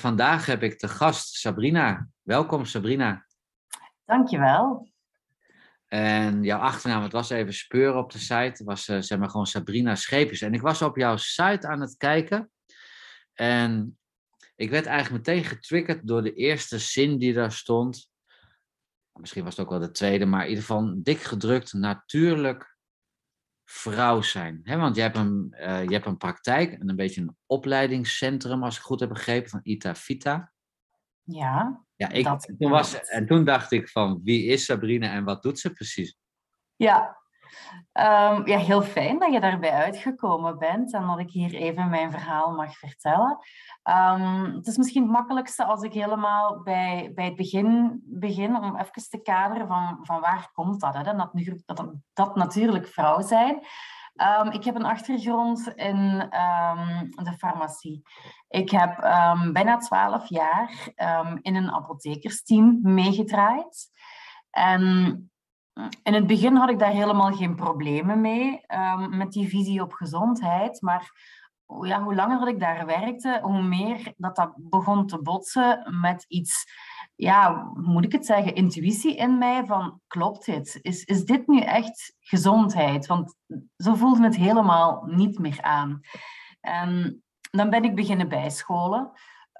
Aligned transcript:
vandaag 0.00 0.46
heb 0.46 0.62
ik 0.62 0.78
de 0.78 0.88
gast 0.88 1.34
Sabrina. 1.34 2.08
Welkom 2.22 2.64
Sabrina. 2.64 3.26
Dankjewel. 4.04 4.88
En 5.86 6.42
jouw 6.42 6.58
achternaam, 6.58 7.02
het 7.02 7.12
was 7.12 7.30
even 7.30 7.54
speuren 7.54 7.98
op 7.98 8.12
de 8.12 8.18
site, 8.18 8.64
was 8.64 8.88
uh, 8.88 9.00
zeg 9.00 9.18
maar 9.18 9.30
gewoon 9.30 9.46
Sabrina 9.46 9.94
Schepers. 9.94 10.40
En 10.40 10.54
ik 10.54 10.60
was 10.60 10.82
op 10.82 10.96
jouw 10.96 11.16
site 11.16 11.68
aan 11.68 11.80
het 11.80 11.96
kijken 11.96 12.50
en 13.34 13.98
ik 14.56 14.70
werd 14.70 14.86
eigenlijk 14.86 15.26
meteen 15.26 15.44
getriggerd 15.44 16.06
door 16.06 16.22
de 16.22 16.34
eerste 16.34 16.78
zin 16.78 17.18
die 17.18 17.32
daar 17.32 17.52
stond. 17.52 18.10
Misschien 19.12 19.44
was 19.44 19.56
het 19.56 19.64
ook 19.64 19.70
wel 19.70 19.80
de 19.80 19.90
tweede, 19.90 20.26
maar 20.26 20.42
in 20.42 20.48
ieder 20.48 20.64
geval 20.64 20.94
dik 20.96 21.20
gedrukt, 21.20 21.72
natuurlijk 21.72 22.69
vrouw 23.70 24.22
zijn. 24.22 24.60
He, 24.62 24.76
want 24.76 24.96
je 24.96 25.02
hebt, 25.02 25.16
een, 25.16 25.54
uh, 25.58 25.84
je 25.84 25.92
hebt 25.92 26.06
een 26.06 26.16
praktijk 26.16 26.72
en 26.72 26.88
een 26.88 26.96
beetje 26.96 27.20
een 27.20 27.36
opleidingscentrum, 27.46 28.62
als 28.62 28.76
ik 28.76 28.82
goed 28.82 29.00
heb 29.00 29.08
begrepen, 29.08 29.50
van 29.50 29.60
Ita 29.62 29.94
Vita. 29.94 30.52
Ja. 31.22 31.84
Ja, 31.96 32.08
ik, 32.08 32.26
toen 32.58 32.70
was, 32.70 33.00
en 33.00 33.26
toen 33.26 33.44
dacht 33.44 33.72
ik 33.72 33.88
van 33.88 34.20
wie 34.24 34.44
is 34.44 34.64
Sabrina 34.64 35.12
en 35.12 35.24
wat 35.24 35.42
doet 35.42 35.58
ze 35.58 35.72
precies? 35.72 36.18
Ja. 36.76 37.19
Um, 37.92 38.46
ja, 38.46 38.58
heel 38.58 38.82
fijn 38.82 39.18
dat 39.18 39.32
je 39.32 39.40
daarbij 39.40 39.72
uitgekomen 39.72 40.58
bent 40.58 40.92
en 40.92 41.06
dat 41.06 41.18
ik 41.18 41.30
hier 41.30 41.54
even 41.54 41.88
mijn 41.88 42.10
verhaal 42.10 42.52
mag 42.52 42.76
vertellen. 42.76 43.38
Um, 43.84 44.54
het 44.54 44.66
is 44.66 44.76
misschien 44.76 45.02
het 45.02 45.12
makkelijkste 45.12 45.64
als 45.64 45.82
ik 45.82 45.92
helemaal 45.92 46.62
bij, 46.62 47.12
bij 47.14 47.24
het 47.24 47.36
begin 47.36 48.00
begin, 48.04 48.56
om 48.56 48.76
even 48.76 49.08
te 49.10 49.22
kaderen 49.22 49.66
van, 49.66 49.98
van 50.02 50.20
waar 50.20 50.50
komt 50.52 50.80
dat, 50.80 50.94
hè? 50.94 51.02
Dat, 51.02 51.30
dat, 51.66 51.92
dat 52.12 52.36
natuurlijk 52.36 52.86
vrouw 52.86 53.20
zijn. 53.20 53.66
Um, 54.40 54.50
ik 54.50 54.64
heb 54.64 54.74
een 54.74 54.84
achtergrond 54.84 55.68
in 55.68 56.18
de 57.14 57.34
farmacie. 57.38 58.02
Ik 58.48 58.70
heb 58.70 58.96
bijna 59.52 59.76
twaalf 59.76 60.28
jaar 60.28 60.88
in 61.40 61.54
een 61.54 61.70
apothekersteam 61.70 62.78
meegedraaid. 62.82 63.88
En 64.50 65.30
in 66.02 66.14
het 66.14 66.26
begin 66.26 66.56
had 66.56 66.70
ik 66.70 66.78
daar 66.78 66.92
helemaal 66.92 67.32
geen 67.32 67.54
problemen 67.54 68.20
mee, 68.20 68.60
met 69.10 69.32
die 69.32 69.48
visie 69.48 69.82
op 69.82 69.92
gezondheid. 69.92 70.80
Maar 70.80 71.12
ja, 71.82 72.02
hoe 72.02 72.14
langer 72.14 72.38
dat 72.38 72.48
ik 72.48 72.60
daar 72.60 72.86
werkte, 72.86 73.38
hoe 73.42 73.62
meer 73.62 74.12
dat 74.16 74.36
dat 74.36 74.52
begon 74.56 75.06
te 75.06 75.22
botsen 75.22 75.98
met 76.00 76.24
iets 76.28 76.64
ja, 77.20 77.70
hoe 77.74 77.82
moet 77.82 78.04
ik 78.04 78.12
het 78.12 78.26
zeggen, 78.26 78.54
intuïtie 78.54 79.16
in 79.16 79.38
mij 79.38 79.66
van 79.66 80.00
klopt 80.06 80.44
dit? 80.44 80.78
Is, 80.82 81.04
is 81.04 81.24
dit 81.24 81.46
nu 81.46 81.60
echt 81.60 82.16
gezondheid? 82.20 83.06
Want 83.06 83.34
zo 83.76 83.94
voelde 83.94 84.22
het 84.22 84.36
helemaal 84.36 85.04
niet 85.06 85.38
meer 85.38 85.62
aan. 85.62 86.00
En 86.60 87.22
dan 87.50 87.70
ben 87.70 87.84
ik 87.84 87.94
beginnen 87.94 88.28
bijscholen. 88.28 89.10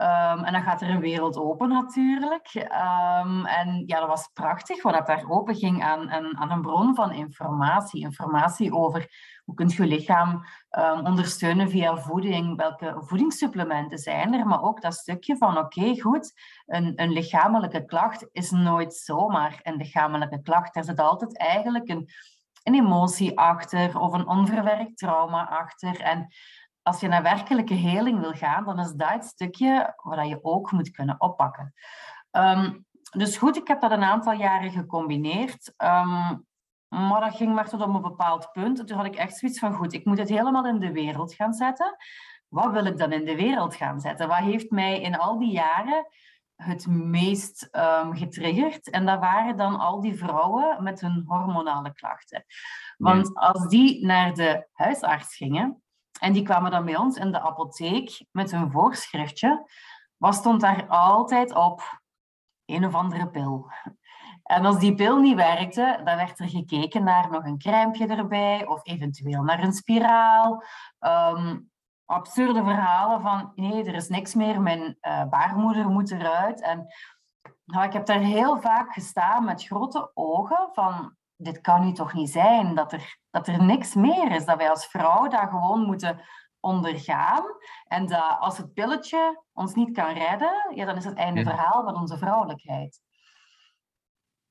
Um, 0.01 0.45
en 0.45 0.53
dan 0.53 0.63
gaat 0.63 0.83
er 0.83 0.91
een 0.91 1.01
wereld 1.01 1.37
open 1.37 1.69
natuurlijk. 1.69 2.55
Um, 2.55 3.47
en 3.47 3.83
ja, 3.87 3.99
dat 3.99 4.09
was 4.09 4.31
prachtig, 4.33 4.83
wat 4.83 5.07
daar 5.07 5.25
open 5.29 5.55
ging 5.55 5.83
aan, 5.83 6.11
aan, 6.11 6.51
een 6.51 6.63
bron 6.63 6.95
van 6.95 7.13
informatie. 7.13 8.01
Informatie 8.01 8.75
over 8.75 9.09
hoe 9.45 9.55
kunt 9.55 9.73
je 9.73 9.83
je 9.83 9.89
lichaam 9.89 10.45
um, 10.79 11.07
ondersteunen 11.07 11.71
via 11.71 11.97
voeding, 11.97 12.57
welke 12.57 12.95
voedingssupplementen 12.99 13.99
zijn 13.99 14.35
er, 14.35 14.47
maar 14.47 14.63
ook 14.63 14.81
dat 14.81 14.95
stukje 14.95 15.37
van 15.37 15.59
oké, 15.59 16.01
goed, 16.01 16.33
een, 16.67 16.93
een 16.97 17.13
lichamelijke 17.13 17.85
klacht 17.85 18.29
is 18.33 18.51
nooit 18.51 18.95
zomaar 18.95 19.61
een 19.63 19.77
lichamelijke 19.77 20.43
klacht. 20.43 20.77
Er 20.77 20.85
zit 20.85 21.01
altijd 21.01 21.39
eigenlijk 21.39 21.89
een, 21.89 22.09
een 22.63 22.75
emotie 22.75 23.39
achter 23.39 23.99
of 23.99 24.13
een 24.13 24.29
onverwerkt 24.29 24.99
trauma 24.99 25.49
achter. 25.49 26.01
En 26.01 26.29
als 26.83 27.01
je 27.01 27.09
naar 27.09 27.23
werkelijke 27.23 27.75
heling 27.75 28.21
wil 28.21 28.33
gaan, 28.33 28.65
dan 28.65 28.79
is 28.79 28.93
dat 28.93 29.09
het 29.11 29.25
stukje 29.25 29.95
waar 30.03 30.27
je 30.27 30.39
ook 30.45 30.73
moet 30.73 30.91
kunnen 30.91 31.21
oppakken. 31.21 31.75
Um, 32.31 32.87
dus 33.11 33.37
goed, 33.37 33.57
ik 33.57 33.69
heb 33.69 33.81
dat 33.81 33.91
een 33.91 34.03
aantal 34.03 34.33
jaren 34.33 34.71
gecombineerd. 34.71 35.75
Um, 35.77 36.47
maar 36.89 37.21
dat 37.21 37.37
ging 37.37 37.55
maar 37.55 37.69
tot 37.69 37.83
op 37.83 37.95
een 37.95 38.01
bepaald 38.01 38.53
punt. 38.53 38.87
toen 38.87 38.97
had 38.97 39.07
ik 39.07 39.17
echt 39.17 39.37
zoiets 39.37 39.59
van, 39.59 39.73
goed, 39.73 39.93
ik 39.93 40.05
moet 40.05 40.19
het 40.19 40.29
helemaal 40.29 40.67
in 40.67 40.79
de 40.79 40.93
wereld 40.93 41.35
gaan 41.35 41.53
zetten. 41.53 41.97
Wat 42.49 42.73
wil 42.73 42.85
ik 42.85 42.99
dan 42.99 43.13
in 43.13 43.25
de 43.25 43.37
wereld 43.37 43.75
gaan 43.75 44.01
zetten? 44.01 44.29
Wat 44.29 44.39
heeft 44.39 44.71
mij 44.71 45.01
in 45.01 45.17
al 45.17 45.39
die 45.39 45.53
jaren 45.53 46.07
het 46.57 46.87
meest 46.87 47.69
um, 47.73 48.17
getriggerd? 48.17 48.91
En 48.91 49.07
dat 49.07 49.21
waren 49.21 49.57
dan 49.57 49.79
al 49.79 50.01
die 50.01 50.19
vrouwen 50.19 50.83
met 50.83 51.01
hun 51.01 51.25
hormonale 51.27 51.93
klachten. 51.93 52.45
Want 52.97 53.35
als 53.35 53.69
die 53.69 54.07
naar 54.07 54.35
de 54.35 54.69
huisarts 54.73 55.37
gingen, 55.37 55.83
en 56.21 56.33
die 56.33 56.43
kwamen 56.43 56.71
dan 56.71 56.85
bij 56.85 56.97
ons 56.97 57.17
in 57.17 57.33
de 57.33 57.41
apotheek 57.41 58.25
met 58.31 58.51
hun 58.51 58.71
voorschriftje. 58.71 59.71
Wat 60.17 60.35
stond 60.35 60.61
daar 60.61 60.87
altijd 60.89 61.55
op? 61.55 62.01
Een 62.65 62.87
of 62.87 62.95
andere 62.95 63.31
pil. 63.31 63.71
En 64.43 64.65
als 64.65 64.79
die 64.79 64.95
pil 64.95 65.19
niet 65.19 65.37
werkte, 65.37 66.01
dan 66.05 66.17
werd 66.17 66.41
er 66.41 66.49
gekeken 66.49 67.05
naar 67.05 67.31
nog 67.31 67.45
een 67.45 67.59
crèmepje 67.59 68.07
erbij 68.07 68.67
of 68.67 68.81
eventueel 68.83 69.43
naar 69.43 69.63
een 69.63 69.73
spiraal. 69.73 70.65
Um, 70.99 71.71
absurde 72.05 72.65
verhalen 72.65 73.21
van 73.21 73.53
nee, 73.55 73.85
er 73.85 73.95
is 73.95 74.09
niks 74.09 74.35
meer, 74.35 74.61
mijn 74.61 74.99
uh, 75.01 75.25
baarmoeder 75.25 75.89
moet 75.89 76.11
eruit. 76.11 76.63
En 76.63 76.87
nou, 77.65 77.85
ik 77.85 77.93
heb 77.93 78.07
daar 78.07 78.19
heel 78.19 78.61
vaak 78.61 78.93
gestaan 78.93 79.45
met 79.45 79.65
grote 79.65 80.11
ogen 80.15 80.69
van 80.73 81.17
dit 81.41 81.61
kan 81.61 81.85
nu 81.85 81.93
toch 81.93 82.13
niet 82.13 82.31
zijn, 82.31 82.75
dat 82.75 82.93
er, 82.93 83.19
dat 83.31 83.47
er 83.47 83.65
niks 83.65 83.95
meer 83.95 84.33
is, 84.33 84.45
dat 84.45 84.57
wij 84.57 84.71
als 84.71 84.87
vrouw 84.87 85.29
dat 85.29 85.49
gewoon 85.49 85.87
moeten 85.87 86.21
ondergaan. 86.61 87.43
En 87.85 88.07
dat 88.07 88.37
als 88.39 88.59
het 88.59 88.73
pilletje 88.73 89.43
ons 89.53 89.75
niet 89.75 89.93
kan 89.93 90.13
redden, 90.13 90.73
ja, 90.75 90.85
dan 90.85 90.97
is 90.97 91.05
het 91.05 91.17
einde 91.17 91.43
verhaal 91.43 91.85
van 91.85 91.97
onze 91.97 92.19
vrouwelijkheid. 92.19 93.01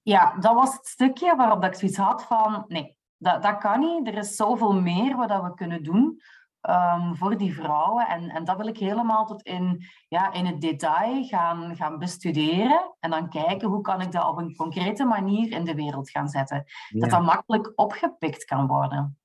Ja, 0.02 0.36
dat 0.40 0.54
was 0.54 0.74
het 0.74 0.88
stukje 0.88 1.36
waarop 1.36 1.62
dat 1.62 1.72
ik 1.72 1.80
zoiets 1.80 1.98
had 1.98 2.24
van, 2.24 2.66
nee, 2.68 2.98
dat, 3.18 3.42
dat 3.42 3.58
kan 3.58 3.80
niet. 3.80 4.08
Er 4.08 4.18
is 4.18 4.36
zoveel 4.36 4.74
meer 4.74 5.16
wat 5.16 5.42
we 5.42 5.54
kunnen 5.54 5.84
doen 5.84 6.22
um, 6.62 7.16
voor 7.16 7.38
die 7.38 7.53
vrouwen. 7.53 8.08
En, 8.08 8.30
en 8.30 8.44
dat 8.44 8.58
wil 8.58 8.68
ik 8.68 8.78
helemaal 8.78 9.25
tot 9.25 9.42
in, 9.42 9.86
ja, 10.08 10.34
in 10.34 10.46
het 10.46 10.62
detail 10.62 11.24
gaan, 11.24 11.75
gaan 11.75 12.00
bestuderen. 12.00 12.96
En 13.00 13.09
dan 13.09 13.30
kijken 13.30 13.68
hoe 13.68 13.81
kan 13.81 14.02
ik 14.02 14.12
dat 14.12 14.28
op 14.28 14.38
een 14.38 14.56
concrete 14.56 15.06
manier 15.06 15.52
in 15.52 15.64
de 15.64 15.75
wereld 15.75 16.09
gaan 16.09 16.28
zetten. 16.28 16.66
Dat 16.90 17.09
dat 17.09 17.22
makkelijk 17.22 17.72
opgepikt 17.75 18.46
kan 18.46 18.68
worden. 18.68 19.19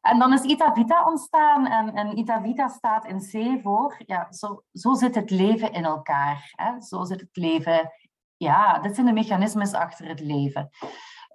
En 0.00 0.18
dan 0.18 0.32
is 0.32 0.42
Ita 0.42 0.72
Vita 0.72 1.04
ontstaan 1.04 1.66
en, 1.66 1.94
en 1.94 2.18
Ita 2.18 2.40
Vita 2.40 2.68
staat 2.68 3.06
in 3.06 3.18
C 3.18 3.62
voor, 3.62 4.02
ja, 4.06 4.32
zo, 4.32 4.62
zo 4.72 4.94
zit 4.94 5.14
het 5.14 5.30
leven 5.30 5.72
in 5.72 5.84
elkaar. 5.84 6.52
Hè? 6.56 6.80
Zo 6.80 7.04
zit 7.04 7.20
het 7.20 7.36
leven, 7.36 7.90
ja, 8.36 8.78
dit 8.78 8.94
zijn 8.94 9.06
de 9.06 9.12
mechanismes 9.12 9.72
achter 9.72 10.08
het 10.08 10.20
leven. 10.20 10.70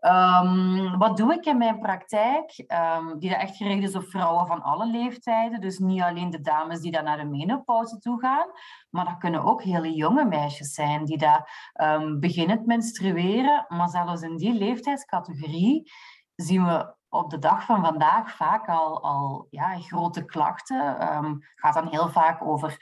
Um, 0.01 0.97
wat 0.97 1.17
doe 1.17 1.33
ik 1.33 1.45
in 1.45 1.57
mijn 1.57 1.79
praktijk? 1.79 2.65
Um, 2.97 3.19
die 3.19 3.35
echt 3.35 3.55
gericht 3.55 3.83
is 3.83 3.95
op 3.95 4.03
vrouwen 4.03 4.47
van 4.47 4.61
alle 4.61 4.87
leeftijden. 4.87 5.61
Dus 5.61 5.77
niet 5.77 6.01
alleen 6.01 6.29
de 6.29 6.41
dames 6.41 6.79
die 6.79 6.91
daar 6.91 7.03
naar 7.03 7.17
de 7.17 7.25
menopauze 7.25 7.99
toe 7.99 8.19
gaan, 8.19 8.47
maar 8.89 9.05
dat 9.05 9.17
kunnen 9.17 9.43
ook 9.43 9.63
hele 9.63 9.93
jonge 9.93 10.25
meisjes 10.25 10.73
zijn 10.73 11.05
die 11.05 11.17
daar 11.17 11.71
um, 11.81 12.19
beginnen 12.19 12.61
menstrueren. 12.65 13.65
Maar 13.67 13.89
zelfs 13.89 14.21
in 14.21 14.37
die 14.37 14.53
leeftijdscategorie 14.53 15.91
zien 16.35 16.65
we 16.65 16.95
op 17.09 17.29
de 17.29 17.39
dag 17.39 17.65
van 17.65 17.83
vandaag 17.83 18.35
vaak 18.35 18.69
al, 18.69 19.03
al 19.03 19.47
ja, 19.49 19.79
grote 19.79 20.25
klachten. 20.25 21.13
Um, 21.13 21.39
gaat 21.55 21.73
dan 21.73 21.87
heel 21.87 22.09
vaak 22.09 22.41
over 22.41 22.77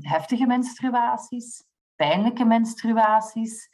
heftige 0.00 0.46
menstruaties, 0.46 1.64
pijnlijke 1.94 2.44
menstruaties. 2.44 3.68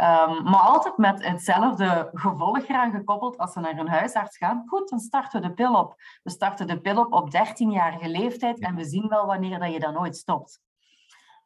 Um, 0.00 0.42
maar 0.42 0.60
altijd 0.60 0.96
met 0.96 1.24
hetzelfde 1.24 2.10
gevolg 2.12 2.68
eraan 2.68 2.90
gekoppeld 2.90 3.38
als 3.38 3.52
ze 3.52 3.60
naar 3.60 3.76
hun 3.76 3.88
huisarts 3.88 4.36
gaan. 4.36 4.62
Goed, 4.66 4.88
dan 4.88 4.98
starten 4.98 5.40
we 5.40 5.48
de 5.48 5.54
pil 5.54 5.74
op. 5.74 5.94
We 6.22 6.30
starten 6.30 6.66
de 6.66 6.80
pil 6.80 7.00
op 7.00 7.12
op 7.12 7.30
13-jarige 7.34 8.08
leeftijd 8.08 8.58
en 8.58 8.74
we 8.74 8.84
zien 8.84 9.08
wel 9.08 9.26
wanneer 9.26 9.58
dat 9.58 9.72
je 9.72 9.80
dan 9.80 9.92
nooit 9.92 10.16
stopt. 10.16 10.60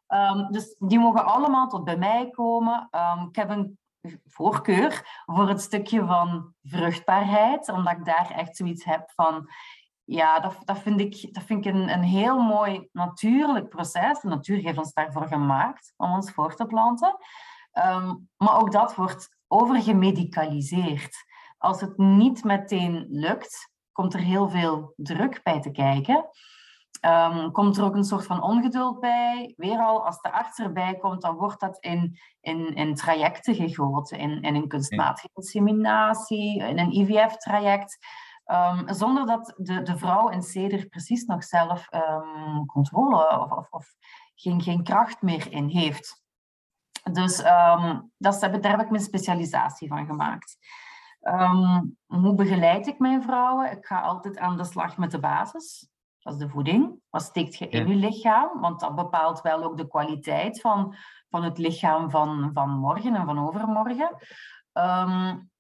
Um, 0.09 0.51
dus 0.51 0.77
die 0.79 0.99
mogen 0.99 1.25
allemaal 1.25 1.69
tot 1.69 1.85
bij 1.85 1.97
mij 1.97 2.31
komen. 2.31 2.89
Um, 2.91 3.29
ik 3.29 3.37
heb 3.37 3.51
een 3.51 3.79
voorkeur 4.25 5.23
voor 5.27 5.49
het 5.49 5.61
stukje 5.61 6.07
van 6.07 6.55
vruchtbaarheid, 6.63 7.69
omdat 7.69 7.93
ik 7.93 8.05
daar 8.05 8.31
echt 8.31 8.57
zoiets 8.57 8.85
heb 8.85 9.11
van 9.15 9.51
ja, 10.05 10.41
dat, 10.41 10.57
dat 10.65 10.79
vind 10.79 11.01
ik, 11.01 11.35
dat 11.35 11.43
vind 11.43 11.67
ik 11.67 11.75
een, 11.75 11.93
een 11.93 12.03
heel 12.03 12.39
mooi 12.39 12.89
natuurlijk 12.93 13.69
proces. 13.69 14.21
De 14.21 14.29
natuur 14.29 14.59
heeft 14.59 14.79
ons 14.79 14.93
daarvoor 14.93 15.27
gemaakt 15.27 15.93
om 15.97 16.13
ons 16.13 16.31
voor 16.31 16.55
te 16.55 16.67
planten. 16.67 17.17
Um, 17.73 18.29
maar 18.37 18.61
ook 18.61 18.73
dat 18.73 18.95
wordt 18.95 19.37
overgemedicaliseerd. 19.47 21.17
Als 21.59 21.81
het 21.81 21.99
niet 21.99 22.45
meteen 22.45 23.07
lukt, 23.09 23.71
komt 23.93 24.15
er 24.15 24.21
heel 24.21 24.49
veel 24.49 24.93
druk 24.97 25.41
bij 25.43 25.61
te 25.61 25.71
kijken. 25.71 26.29
Um, 27.07 27.53
komt 27.53 27.77
er 27.77 27.85
ook 27.85 27.95
een 27.95 28.05
soort 28.05 28.27
van 28.27 28.43
ongeduld 28.43 29.01
bij. 29.01 29.55
Weer 29.57 29.79
al, 29.79 30.07
als 30.07 30.21
de 30.21 30.33
arts 30.33 30.59
erbij 30.59 30.97
komt, 30.97 31.23
dan 31.23 31.37
wordt 31.37 31.61
dat 31.61 31.77
in, 31.81 32.19
in, 32.41 32.75
in 32.75 32.95
trajecten 32.95 33.55
gegoten. 33.55 34.19
In, 34.19 34.43
in 34.43 34.55
een 34.55 34.69
kunstmatige 34.69 35.29
inseminatie, 35.35 36.63
in 36.63 36.79
een 36.79 36.93
IVF-traject. 36.93 37.99
Um, 38.47 38.95
zonder 38.95 39.27
dat 39.27 39.55
de, 39.57 39.83
de 39.83 39.97
vrouw 39.97 40.29
in 40.29 40.41
C 40.41 40.73
er 40.73 40.87
precies 40.87 41.25
nog 41.25 41.45
zelf 41.45 41.89
controle 42.67 43.41
of, 43.41 43.51
of, 43.51 43.71
of 43.71 43.95
geen, 44.35 44.61
geen 44.61 44.83
kracht 44.83 45.23
meer 45.23 45.53
in 45.53 45.69
heeft. 45.69 46.22
Dus 47.13 47.43
ehm, 47.43 48.01
dat, 48.17 48.41
daar 48.41 48.71
heb 48.71 48.81
ik 48.81 48.91
mijn 48.91 49.03
specialisatie 49.03 49.89
van 49.89 50.07
gemaakt. 50.07 50.57
Ehm, 51.21 51.83
hoe 52.07 52.35
begeleid 52.35 52.87
ik 52.87 52.99
mijn 52.99 53.23
vrouwen? 53.23 53.71
Ik 53.71 53.87
ga 53.87 54.01
altijd 54.01 54.39
aan 54.39 54.57
de 54.57 54.65
slag 54.65 54.97
met 54.97 55.11
de 55.11 55.21
basis. 55.21 55.91
Dat 56.19 56.33
is 56.33 56.39
de 56.39 56.49
voeding. 56.49 57.01
Wat 57.11 57.23
steekt 57.23 57.57
je 57.57 57.69
in 57.69 57.89
je 57.89 57.95
lichaam? 57.95 58.61
Want 58.61 58.81
dat 58.81 58.95
bepaalt 58.95 59.41
wel 59.41 59.63
ook 59.63 59.77
de 59.77 59.89
kwaliteit 59.89 60.61
van, 60.61 60.95
van 61.29 61.43
het 61.43 61.59
lichaam 61.59 62.11
van, 62.11 62.51
van 62.53 62.71
morgen 62.71 63.15
en 63.15 63.25
van 63.25 63.39
overmorgen. 63.39 64.17
Um, 64.73 65.51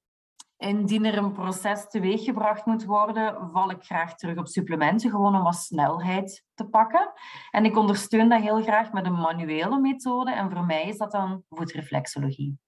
indien 0.62 1.04
er 1.04 1.18
een 1.18 1.32
proces 1.32 1.88
teweeggebracht 1.88 2.66
moet 2.66 2.84
worden, 2.84 3.50
val 3.52 3.70
ik 3.70 3.82
graag 3.82 4.14
terug 4.14 4.36
op 4.36 4.48
supplementen, 4.48 5.10
gewoon 5.10 5.36
om 5.36 5.42
wat 5.42 5.54
snelheid 5.54 6.44
te 6.54 6.64
pakken. 6.64 7.12
En 7.50 7.64
ik 7.64 7.76
ondersteun 7.76 8.28
dat 8.28 8.40
heel 8.40 8.62
graag 8.62 8.92
met 8.92 9.06
een 9.06 9.20
manuele 9.20 9.80
methode. 9.80 10.32
En 10.32 10.50
voor 10.50 10.64
mij 10.64 10.88
is 10.88 10.98
dat 10.98 11.12
dan 11.12 11.44
voetreflexologie. 11.48 12.58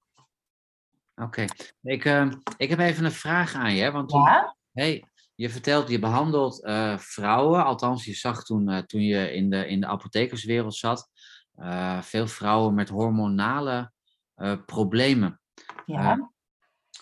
Oké, 1.14 1.44
ik, 1.82 2.04
uh, 2.04 2.32
ik 2.56 2.70
heb 2.70 2.78
even 2.78 3.04
een 3.04 3.12
vraag 3.12 3.54
aan 3.54 3.74
je. 3.74 3.90
Want 3.90 4.12
ja? 4.12 4.56
hey, 4.72 5.04
je 5.34 5.50
vertelt, 5.50 5.88
je 5.88 5.98
behandelt 5.98 6.64
uh, 6.64 6.98
vrouwen, 6.98 7.64
althans 7.64 8.04
je 8.04 8.14
zag 8.14 8.44
toen, 8.44 8.70
uh, 8.70 8.78
toen 8.78 9.02
je 9.02 9.32
in 9.32 9.50
de, 9.50 9.68
in 9.68 9.80
de 9.80 9.86
apothekerswereld 9.86 10.74
zat, 10.74 11.10
veel 12.00 12.26
vrouwen 12.26 12.74
met 12.74 12.88
hormonale 12.88 13.92
problemen. 14.66 15.40
Ja. 15.86 16.30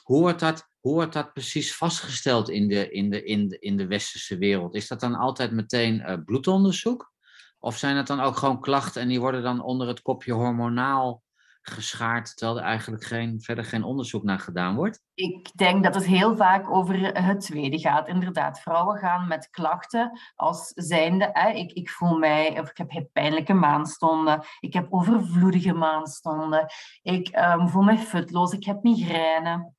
hoe, 0.02 0.20
wordt 0.20 0.40
dat, 0.40 0.71
hoe 0.82 0.92
wordt 0.92 1.12
dat 1.12 1.32
precies 1.32 1.76
vastgesteld 1.76 2.48
in 2.48 2.68
de, 2.68 2.90
in, 2.90 3.10
de, 3.10 3.24
in, 3.24 3.48
de, 3.48 3.58
in 3.58 3.76
de 3.76 3.86
westerse 3.86 4.38
wereld? 4.38 4.74
Is 4.74 4.88
dat 4.88 5.00
dan 5.00 5.14
altijd 5.14 5.50
meteen 5.50 6.22
bloedonderzoek? 6.24 7.12
Of 7.58 7.76
zijn 7.76 7.96
het 7.96 8.06
dan 8.06 8.20
ook 8.20 8.36
gewoon 8.36 8.60
klachten 8.60 9.02
en 9.02 9.08
die 9.08 9.20
worden 9.20 9.42
dan 9.42 9.62
onder 9.62 9.88
het 9.88 10.02
kopje 10.02 10.32
hormonaal 10.32 11.22
geschaard, 11.62 12.36
terwijl 12.36 12.58
er 12.58 12.64
eigenlijk 12.64 13.04
geen, 13.04 13.40
verder 13.40 13.64
geen 13.64 13.82
onderzoek 13.82 14.22
naar 14.22 14.38
gedaan 14.38 14.74
wordt? 14.74 15.00
Ik 15.14 15.50
denk 15.56 15.84
dat 15.84 15.94
het 15.94 16.06
heel 16.06 16.36
vaak 16.36 16.70
over 16.70 17.24
het 17.24 17.40
tweede 17.40 17.78
gaat. 17.78 18.08
Inderdaad, 18.08 18.60
vrouwen 18.60 18.98
gaan 18.98 19.28
met 19.28 19.50
klachten 19.50 20.20
als 20.34 20.72
zijnde, 20.74 21.30
hè, 21.32 21.50
ik, 21.50 21.72
ik 21.72 21.90
voel 21.90 22.18
mij, 22.18 22.60
of 22.60 22.70
ik 22.70 22.84
heb 22.86 23.08
pijnlijke 23.12 23.52
maanstonden, 23.52 24.44
ik 24.60 24.72
heb 24.72 24.86
overvloedige 24.90 25.72
maanstonden, 25.72 26.66
ik 27.02 27.36
um, 27.36 27.68
voel 27.68 27.82
me 27.82 27.98
futloos, 27.98 28.52
ik 28.52 28.64
heb 28.64 28.82
migraine. 28.82 29.72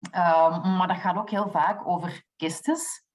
Um, 0.00 0.76
maar 0.76 0.88
dat 0.88 0.96
gaat 0.96 1.16
ook 1.16 1.30
heel 1.30 1.50
vaak 1.50 1.88
over 1.88 2.24
kistes. 2.36 3.08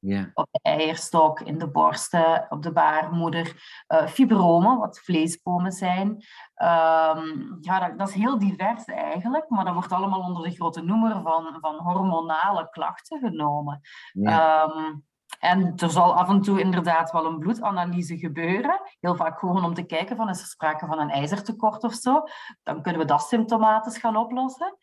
Ja. 0.00 0.30
Op 0.34 0.48
de 0.50 0.60
eierstok, 0.62 1.40
in 1.40 1.58
de 1.58 1.70
borsten, 1.70 2.46
op 2.48 2.62
de 2.62 2.72
baarmoeder. 2.72 3.82
Uh, 3.88 4.06
fibromen, 4.06 4.78
wat 4.78 4.98
vleesbomen 4.98 5.72
zijn. 5.72 6.08
Um, 6.08 7.58
ja, 7.60 7.78
dat, 7.80 7.98
dat, 7.98 8.08
is 8.08 8.14
heel 8.14 8.38
divers 8.38 8.84
eigenlijk, 8.84 9.48
maar 9.48 9.64
dat 9.64 9.74
wordt 9.74 9.92
allemaal 9.92 10.20
onder 10.20 10.42
de 10.42 10.54
grote 10.54 10.82
noemer 10.82 11.22
van, 11.22 11.56
van 11.60 11.74
hormonale 11.74 12.68
klachten 12.70 13.18
genomen. 13.18 13.80
Ja. 14.12 14.62
Um, 14.62 15.06
en 15.38 15.72
er 15.76 15.90
zal 15.90 16.14
af 16.14 16.28
en 16.28 16.40
toe 16.40 16.60
inderdaad 16.60 17.10
wel 17.10 17.26
een 17.26 17.38
bloedanalyse 17.38 18.18
gebeuren. 18.18 18.80
Heel 19.00 19.16
vaak 19.16 19.38
gewoon 19.38 19.64
om 19.64 19.74
te 19.74 19.82
kijken 19.82 20.16
van 20.16 20.28
is 20.28 20.40
er 20.40 20.46
sprake 20.46 20.86
van 20.86 21.00
een 21.00 21.10
ijzertekort 21.10 21.84
of 21.84 21.94
zo. 21.94 22.22
Dan 22.62 22.82
kunnen 22.82 23.00
we 23.00 23.06
dat 23.06 23.22
symptomatisch 23.22 23.98
gaan 23.98 24.16
oplossen. 24.16 24.76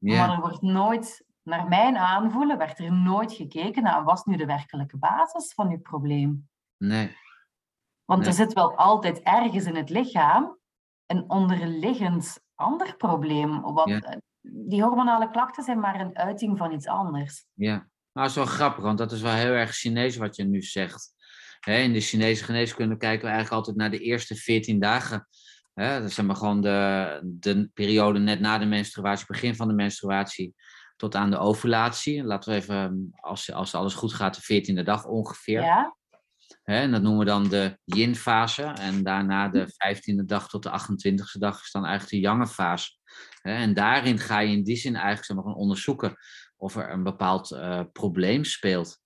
Maar 0.00 0.30
er 0.30 0.40
wordt 0.40 0.62
nooit 0.62 1.28
naar 1.42 1.68
mijn 1.68 1.96
aanvoelen 1.96 2.58
werd 2.58 2.78
er 2.78 2.92
nooit 2.92 3.32
gekeken 3.32 3.82
naar 3.82 4.04
wat 4.04 4.26
nu 4.26 4.36
de 4.36 4.46
werkelijke 4.46 4.96
basis 4.96 5.52
van 5.54 5.70
je 5.70 5.78
probleem. 5.78 6.48
Nee. 6.76 7.16
Want 8.04 8.26
er 8.26 8.32
zit 8.32 8.52
wel 8.52 8.76
altijd 8.76 9.20
ergens 9.22 9.64
in 9.64 9.76
het 9.76 9.90
lichaam 9.90 10.58
een 11.06 11.30
onderliggend 11.30 12.40
ander 12.54 12.96
probleem. 12.96 13.60
Wat, 13.60 14.18
Die 14.40 14.82
hormonale 14.82 15.30
klachten 15.30 15.64
zijn 15.64 15.80
maar 15.80 16.00
een 16.00 16.16
uiting 16.16 16.58
van 16.58 16.72
iets 16.72 16.86
anders. 16.86 17.46
Ja, 17.54 17.74
nou, 17.74 17.88
dat 18.12 18.28
is 18.28 18.34
wel 18.34 18.44
grappig, 18.44 18.84
want 18.84 18.98
dat 18.98 19.12
is 19.12 19.20
wel 19.20 19.32
heel 19.32 19.52
erg 19.52 19.74
Chinees 19.74 20.16
wat 20.16 20.36
je 20.36 20.44
nu 20.44 20.62
zegt. 20.62 21.14
in 21.66 21.92
de 21.92 22.00
Chinese 22.00 22.44
geneeskunde 22.44 22.96
kijken 22.96 23.24
we 23.24 23.32
eigenlijk 23.32 23.56
altijd 23.56 23.76
naar 23.76 23.90
de 23.90 23.98
eerste 23.98 24.34
14 24.34 24.80
dagen. 24.80 25.28
Dat 25.74 26.04
is 26.04 26.20
maar 26.20 26.36
gewoon 26.36 26.60
de, 26.60 27.20
de 27.22 27.70
periode 27.74 28.18
net 28.18 28.40
na 28.40 28.58
de 28.58 28.66
menstruatie, 28.66 29.26
begin 29.26 29.56
van 29.56 29.68
de 29.68 29.74
menstruatie 29.74 30.54
tot 30.96 31.14
aan 31.14 31.30
de 31.30 31.38
ovulatie. 31.38 32.24
Laten 32.24 32.52
we 32.52 32.56
even, 32.56 33.10
als, 33.20 33.52
als 33.52 33.74
alles 33.74 33.94
goed 33.94 34.12
gaat, 34.12 34.34
de 34.34 34.42
veertiende 34.42 34.82
dag 34.82 35.06
ongeveer. 35.06 35.60
Ja. 35.60 35.96
en 36.64 36.90
dat 36.90 37.02
noemen 37.02 37.20
we 37.20 37.26
dan 37.26 37.48
de 37.48 37.78
yin-fase. 37.84 38.62
En 38.62 39.02
daarna 39.02 39.48
de 39.48 39.72
vijftiende 39.76 40.24
dag 40.24 40.48
tot 40.48 40.62
de 40.62 40.68
28e 40.70 41.38
dag 41.38 41.62
is 41.62 41.70
dan 41.70 41.84
eigenlijk 41.84 42.12
de 42.12 42.28
yang-fase. 42.28 42.90
en 43.42 43.74
daarin 43.74 44.18
ga 44.18 44.38
je 44.38 44.56
in 44.56 44.64
die 44.64 44.76
zin 44.76 44.94
eigenlijk 44.94 45.24
zeg 45.24 45.36
maar, 45.36 45.44
gaan 45.44 45.54
onderzoeken 45.54 46.16
of 46.56 46.76
er 46.76 46.90
een 46.90 47.02
bepaald 47.02 47.50
uh, 47.50 47.80
probleem 47.92 48.44
speelt. 48.44 48.98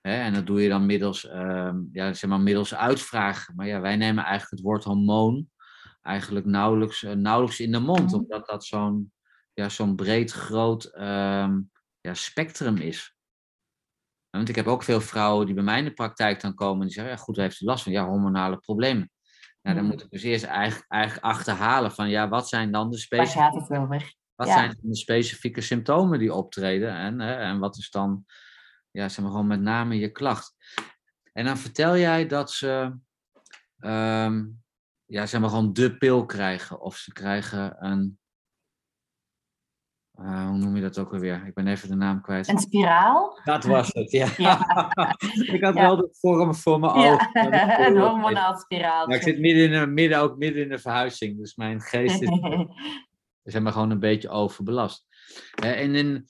en 0.00 0.34
dat 0.34 0.46
doe 0.46 0.62
je 0.62 0.68
dan 0.68 0.86
middels, 0.86 1.24
uh, 1.24 1.74
ja, 1.92 2.12
zeg 2.12 2.30
maar, 2.30 2.40
middels 2.40 2.74
uitvragen. 2.74 3.54
Maar 3.54 3.66
ja, 3.66 3.80
wij 3.80 3.96
nemen 3.96 4.24
eigenlijk 4.24 4.50
het 4.50 4.60
woord 4.60 4.84
hormoon 4.84 5.50
eigenlijk 6.02 6.46
nauwelijks, 6.46 7.02
uh, 7.02 7.12
nauwelijks 7.12 7.60
in 7.60 7.72
de 7.72 7.78
mond, 7.78 8.06
mhm. 8.06 8.14
omdat 8.14 8.46
dat 8.46 8.64
zo'n 8.64 9.12
ja, 9.54 9.68
zo'n 9.68 9.96
breed, 9.96 10.32
groot 10.32 10.84
ehm, 10.84 11.60
ja, 12.00 12.14
spectrum 12.14 12.76
is. 12.76 13.16
Want 14.30 14.48
ik 14.48 14.54
heb 14.54 14.66
ook 14.66 14.82
veel 14.82 15.00
vrouwen 15.00 15.46
die 15.46 15.54
bij 15.54 15.64
mij 15.64 15.78
in 15.78 15.84
de 15.84 15.92
praktijk 15.92 16.40
dan 16.40 16.54
komen 16.54 16.80
en 16.80 16.86
die 16.86 16.94
zeggen, 16.94 17.12
ja 17.12 17.18
goed, 17.18 17.36
heeft 17.36 17.60
u 17.60 17.64
last 17.64 17.82
van? 17.82 17.92
Ja, 17.92 18.06
hormonale 18.06 18.56
problemen. 18.56 19.10
Nou, 19.62 19.76
dan 19.76 19.84
mm. 19.84 19.90
moet 19.90 20.02
ik 20.02 20.10
dus 20.10 20.22
eerst 20.22 20.44
eigenlijk, 20.44 20.90
eigenlijk 20.90 21.24
achterhalen 21.24 21.92
van, 21.92 22.08
ja, 22.08 22.28
wat 22.28 22.48
zijn 22.48 22.72
dan 22.72 22.90
de 22.90 22.98
specifieke... 22.98 24.20
Wat 24.34 24.48
zijn 24.48 24.78
de 24.80 24.96
specifieke 24.96 25.60
symptomen 25.60 26.18
die 26.18 26.34
optreden 26.34 26.94
en, 26.94 27.20
hè, 27.20 27.34
en 27.34 27.58
wat 27.58 27.76
is 27.76 27.90
dan, 27.90 28.24
ja, 28.90 29.08
zeg 29.08 29.24
maar 29.24 29.30
gewoon 29.30 29.46
met 29.46 29.60
name 29.60 29.98
je 29.98 30.10
klacht. 30.10 30.54
En 31.32 31.44
dan 31.44 31.58
vertel 31.58 31.96
jij 31.96 32.26
dat 32.26 32.50
ze, 32.50 32.98
ehm, 33.78 34.44
ja, 35.12 35.26
zeg 35.26 35.40
maar 35.40 35.50
gewoon 35.50 35.72
de 35.72 35.96
pil 35.96 36.26
krijgen 36.26 36.80
of 36.80 36.96
ze 36.96 37.12
krijgen 37.12 37.84
een 37.84 38.18
uh, 40.20 40.48
hoe 40.48 40.58
noem 40.58 40.76
je 40.76 40.82
dat 40.82 40.98
ook 40.98 41.12
alweer? 41.12 41.46
Ik 41.46 41.54
ben 41.54 41.66
even 41.66 41.88
de 41.88 41.94
naam 41.94 42.20
kwijt. 42.20 42.48
Een 42.48 42.58
spiraal? 42.58 43.40
Dat 43.44 43.64
was 43.64 43.88
het, 43.92 44.10
ja. 44.10 44.26
ik 45.54 45.62
had 45.64 45.74
wel 45.74 45.96
de 45.96 46.08
vorm 46.12 46.54
voor 46.54 46.80
mijn 46.80 46.92
ogen. 46.92 47.30
Ja, 47.50 47.86
een 47.86 47.98
hormonaal 47.98 48.56
spiraal. 48.56 49.10
ik 49.10 49.22
zit 49.22 49.38
midden, 49.38 49.64
in 49.64 49.80
de, 49.80 49.86
midden, 49.86 50.18
ook 50.18 50.36
midden 50.36 50.62
in 50.62 50.68
de 50.68 50.78
verhuizing, 50.78 51.38
dus 51.38 51.54
mijn 51.54 51.80
geest 51.80 52.22
is, 52.22 52.28
is 53.44 53.52
helemaal 53.52 53.72
gewoon 53.72 53.90
een 53.90 54.00
beetje 54.00 54.28
overbelast. 54.28 55.06
Uh, 55.64 55.80
en 55.80 55.94
in, 55.94 56.28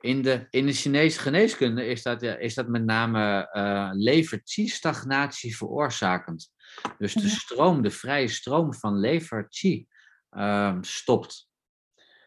in, 0.00 0.22
de, 0.22 0.46
in 0.50 0.66
de 0.66 0.72
Chinese 0.72 1.18
geneeskunde 1.18 1.86
is 1.86 2.02
dat, 2.02 2.22
is 2.22 2.54
dat 2.54 2.68
met 2.68 2.84
name 2.84 3.50
uh, 3.52 3.90
lever-qi-stagnatie 3.92 5.56
veroorzakend. 5.56 6.52
Dus 6.98 7.14
de 7.14 7.28
stroom, 7.28 7.82
de 7.82 7.90
vrije 7.90 8.28
stroom 8.28 8.74
van 8.74 8.98
lever-qi 8.98 9.86
uh, 10.30 10.76
stopt. 10.80 11.48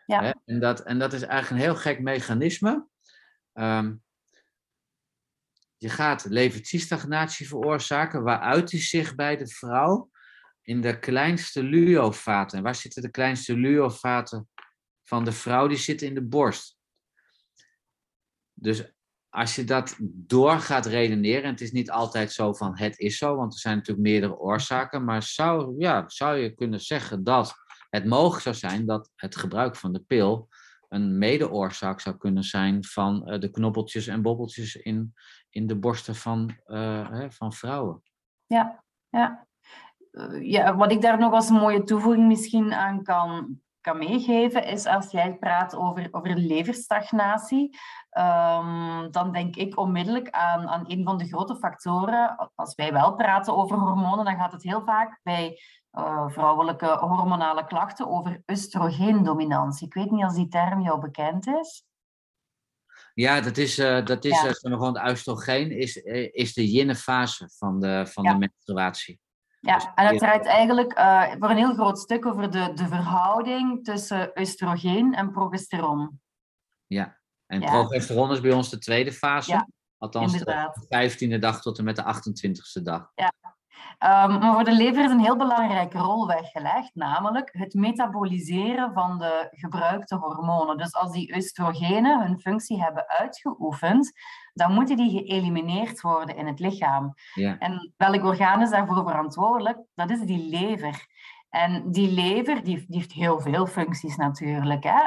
Ja. 0.06 0.36
En, 0.46 0.60
dat, 0.60 0.80
en 0.80 1.00
dat 1.00 1.14
is 1.14 1.22
eigenlijk 1.22 1.62
een 1.62 1.70
heel 1.70 1.82
gek 1.82 2.02
mechanisme. 2.02 2.88
Um, 3.54 4.02
je 5.78 5.90
gaat 5.90 6.26
levertiestagnatie 6.26 7.48
veroorzaken, 7.48 8.24
waaruit 8.24 8.70
die 8.70 8.82
zich 8.82 9.16
bij 9.16 9.38
de 9.38 9.48
vrouw 9.48 10.10
in 10.62 10.82
de 10.82 11.00
kleinste 11.00 11.64
luovaten. 11.64 12.58
En 12.58 12.64
waar 12.64 12.76
zitten 12.76 13.02
de 13.02 13.12
kleinste 13.12 13.58
luovaten 13.58 14.50
van 15.04 15.26
de 15.26 15.32
vrouw? 15.32 15.68
Die 15.68 15.78
zitten 15.78 16.08
in 16.08 16.14
de 16.14 16.24
borst. 16.24 16.78
Dus 18.54 18.94
als 19.30 19.56
je 19.56 19.64
dat 19.64 19.96
door 20.02 20.60
gaat 20.60 20.86
redeneren, 20.86 21.44
en 21.44 21.50
het 21.50 21.62
is 21.62 21.72
niet 21.72 21.92
altijd 21.92 22.32
zo 22.32 22.54
van 22.54 22.78
het 22.78 23.00
is 23.00 23.18
zo, 23.18 23.36
want 23.36 23.54
er 23.54 23.60
zijn 23.60 23.76
natuurlijk 23.78 24.08
meerdere 24.08 24.38
oorzaken, 24.38 25.04
maar 25.04 25.24
zou, 25.24 25.76
ja, 25.78 26.04
zou 26.08 26.38
je 26.38 26.54
kunnen 26.54 26.80
zeggen 26.80 27.24
dat 27.24 27.54
het 27.90 28.06
mogelijk 28.06 28.44
zou 28.44 28.56
zijn 28.56 28.86
dat 28.86 29.12
het 29.16 29.36
gebruik 29.36 29.76
van 29.76 29.94
de 29.94 30.00
pil 30.00 30.50
een 30.90 31.18
medeoorzaak 31.18 32.00
zou 32.00 32.18
kunnen 32.18 32.44
zijn 32.44 32.84
van 32.84 33.24
uh, 33.26 33.40
de 33.40 33.50
knobbeltjes 33.50 34.08
en 34.08 34.22
bobbeltjes 34.22 34.76
in, 34.76 35.14
in 35.50 35.68
de 35.68 35.76
borsten 35.76 36.16
van, 36.16 36.58
hè, 36.66 37.32
van 37.32 37.54
vrouwen. 37.54 38.02
Ja, 38.46 38.84
ja. 39.10 39.48
Uh, 40.12 40.52
ja, 40.52 40.76
wat 40.76 40.92
ik 40.92 41.02
daar 41.02 41.20
nog 41.20 41.34
als 41.34 41.50
mooie 41.50 41.84
toevoeging 41.84 42.28
misschien 42.28 42.74
aan 42.74 43.04
kan, 43.04 43.62
kan 43.84 43.98
meegeven, 43.98 44.66
is 44.66 44.86
als 44.86 45.12
jij 45.12 45.38
praat 45.38 45.76
over, 45.76 46.08
over 46.12 46.38
leverstagnatie, 46.38 47.78
um, 48.18 49.12
dan 49.12 49.32
denk 49.32 49.56
ik 49.56 49.78
onmiddellijk 49.78 50.30
aan, 50.30 50.68
aan 50.68 50.84
een 50.88 51.04
van 51.04 51.18
de 51.18 51.26
grote 51.26 51.56
factoren. 51.56 52.52
Als 52.56 52.76
wij 52.76 52.94
wel 52.94 53.16
praten 53.16 53.56
over 53.56 53.78
hormonen, 53.78 54.26
dan 54.26 54.36
gaat 54.36 54.52
het 54.52 54.64
heel 54.64 54.84
vaak 54.84 55.20
bij 55.24 55.60
uh, 55.92 56.30
vrouwelijke 56.30 56.86
hormonale 56.86 57.66
klachten 57.66 58.08
over 58.08 58.42
oestrogeendominantie. 58.48 59.88
Ik 59.88 59.94
weet 59.94 60.12
niet 60.12 60.26
of 60.26 60.34
die 60.34 60.48
term 60.48 60.82
jou 60.82 61.00
bekend 61.00 61.48
is. 61.48 61.86
Ja, 63.14 63.42
dat 63.42 63.58
is, 63.58 63.80
uh, 63.80 64.06
dat 64.06 64.26
is 64.26 64.42
ja. 64.42 64.48
uh, 64.48 64.52
gewoon 64.54 65.00
het 65.00 65.12
oestrogeen 65.12 65.72
is, 65.72 65.96
is 66.32 66.54
de 66.54 66.72
yin 66.72 66.96
fase 66.96 67.50
van 67.58 67.80
de, 67.80 68.06
van 68.08 68.24
de 68.24 68.38
menstruatie. 68.38 69.20
Ja, 69.66 69.92
en 69.96 70.08
het 70.08 70.18
draait 70.18 70.46
eigenlijk 70.46 70.98
uh, 71.00 71.32
voor 71.40 71.50
een 71.50 71.58
heel 71.58 71.74
groot 71.74 72.00
stuk 72.00 72.26
over 72.26 72.52
de, 72.52 72.74
de 72.74 72.88
verhouding 72.88 73.84
tussen 73.84 74.32
oestrogeen 74.36 75.14
en 75.14 75.32
progesteron. 75.32 76.22
Ja, 76.88 77.18
en 77.46 77.60
progesteron 77.60 78.32
is 78.32 78.42
bij 78.42 78.52
ons 78.52 78.70
de 78.70 78.78
tweede 78.78 79.12
fase. 79.12 79.52
Ja, 79.52 79.68
Althans, 79.98 80.32
inderdaad. 80.32 80.86
de 80.90 81.36
15e 81.36 81.40
dag 81.40 81.62
tot 81.62 81.78
en 81.78 81.84
met 81.84 81.96
de 81.96 82.04
28e 82.04 82.82
dag. 82.84 83.12
Ja, 83.16 83.32
Um, 84.00 84.40
maar 84.40 84.54
voor 84.54 84.64
de 84.64 84.76
lever 84.76 85.04
is 85.04 85.12
een 85.12 85.20
heel 85.20 85.38
belangrijke 85.38 85.98
rol 85.98 86.28
weggelegd, 86.28 86.96
namelijk 86.96 87.50
het 87.52 87.74
metaboliseren 87.74 88.94
van 88.94 89.20
de 89.20 89.48
gebruikte 89.52 90.16
hormonen. 90.16 90.78
Dus 90.78 90.94
als 90.94 91.12
die 91.12 91.36
oestrogenen 91.36 92.22
hun 92.22 92.40
functie 92.40 92.82
hebben 92.84 93.08
uitgeoefend, 93.08 94.12
dan 94.54 94.74
moeten 94.74 94.98
die 94.98 95.10
geëlimineerd 95.10 96.02
worden 96.02 96.36
in 96.36 96.48
het 96.48 96.60
lichaam. 96.60 97.14
Ja. 97.34 97.58
En 97.58 97.94
welk 97.98 98.24
orgaan 98.24 98.62
is 98.62 98.70
daarvoor 98.70 99.04
verantwoordelijk? 99.08 99.78
Dat 99.96 100.10
is 100.10 100.22
die 100.22 100.50
lever. 100.50 101.08
En 101.50 101.92
die 101.92 102.12
lever 102.12 102.64
die, 102.64 102.86
die 102.88 102.98
heeft 102.98 103.12
heel 103.12 103.40
veel 103.40 103.66
functies 103.66 104.16
natuurlijk. 104.16 104.84
Hè. 104.84 105.00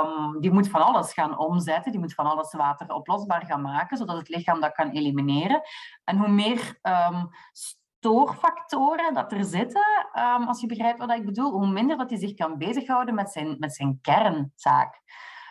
Um, 0.00 0.40
die 0.40 0.52
moet 0.52 0.68
van 0.68 0.82
alles 0.82 1.12
gaan 1.12 1.38
omzetten, 1.38 1.92
die 1.92 2.00
moet 2.00 2.14
van 2.14 2.26
alles 2.26 2.52
wateroplosbaar 2.52 3.46
gaan 3.46 3.62
maken, 3.62 3.96
zodat 3.96 4.16
het 4.16 4.28
lichaam 4.28 4.60
dat 4.60 4.72
kan 4.72 4.90
elimineren. 4.90 5.60
En 6.04 6.18
hoe 6.18 6.28
meer 6.28 6.78
um, 6.82 7.28
stoorfactoren 7.52 9.14
dat 9.14 9.32
er 9.32 9.44
zitten, 9.44 10.08
um, 10.14 10.48
als 10.48 10.60
je 10.60 10.66
begrijpt 10.66 10.98
wat 10.98 11.10
ik 11.10 11.24
bedoel, 11.24 11.50
hoe 11.50 11.70
minder 11.70 11.96
dat 11.96 12.10
hij 12.10 12.18
zich 12.18 12.34
kan 12.34 12.58
bezighouden 12.58 13.14
met 13.14 13.30
zijn, 13.30 13.56
met 13.58 13.74
zijn 13.74 13.98
kernzaak. 14.02 15.00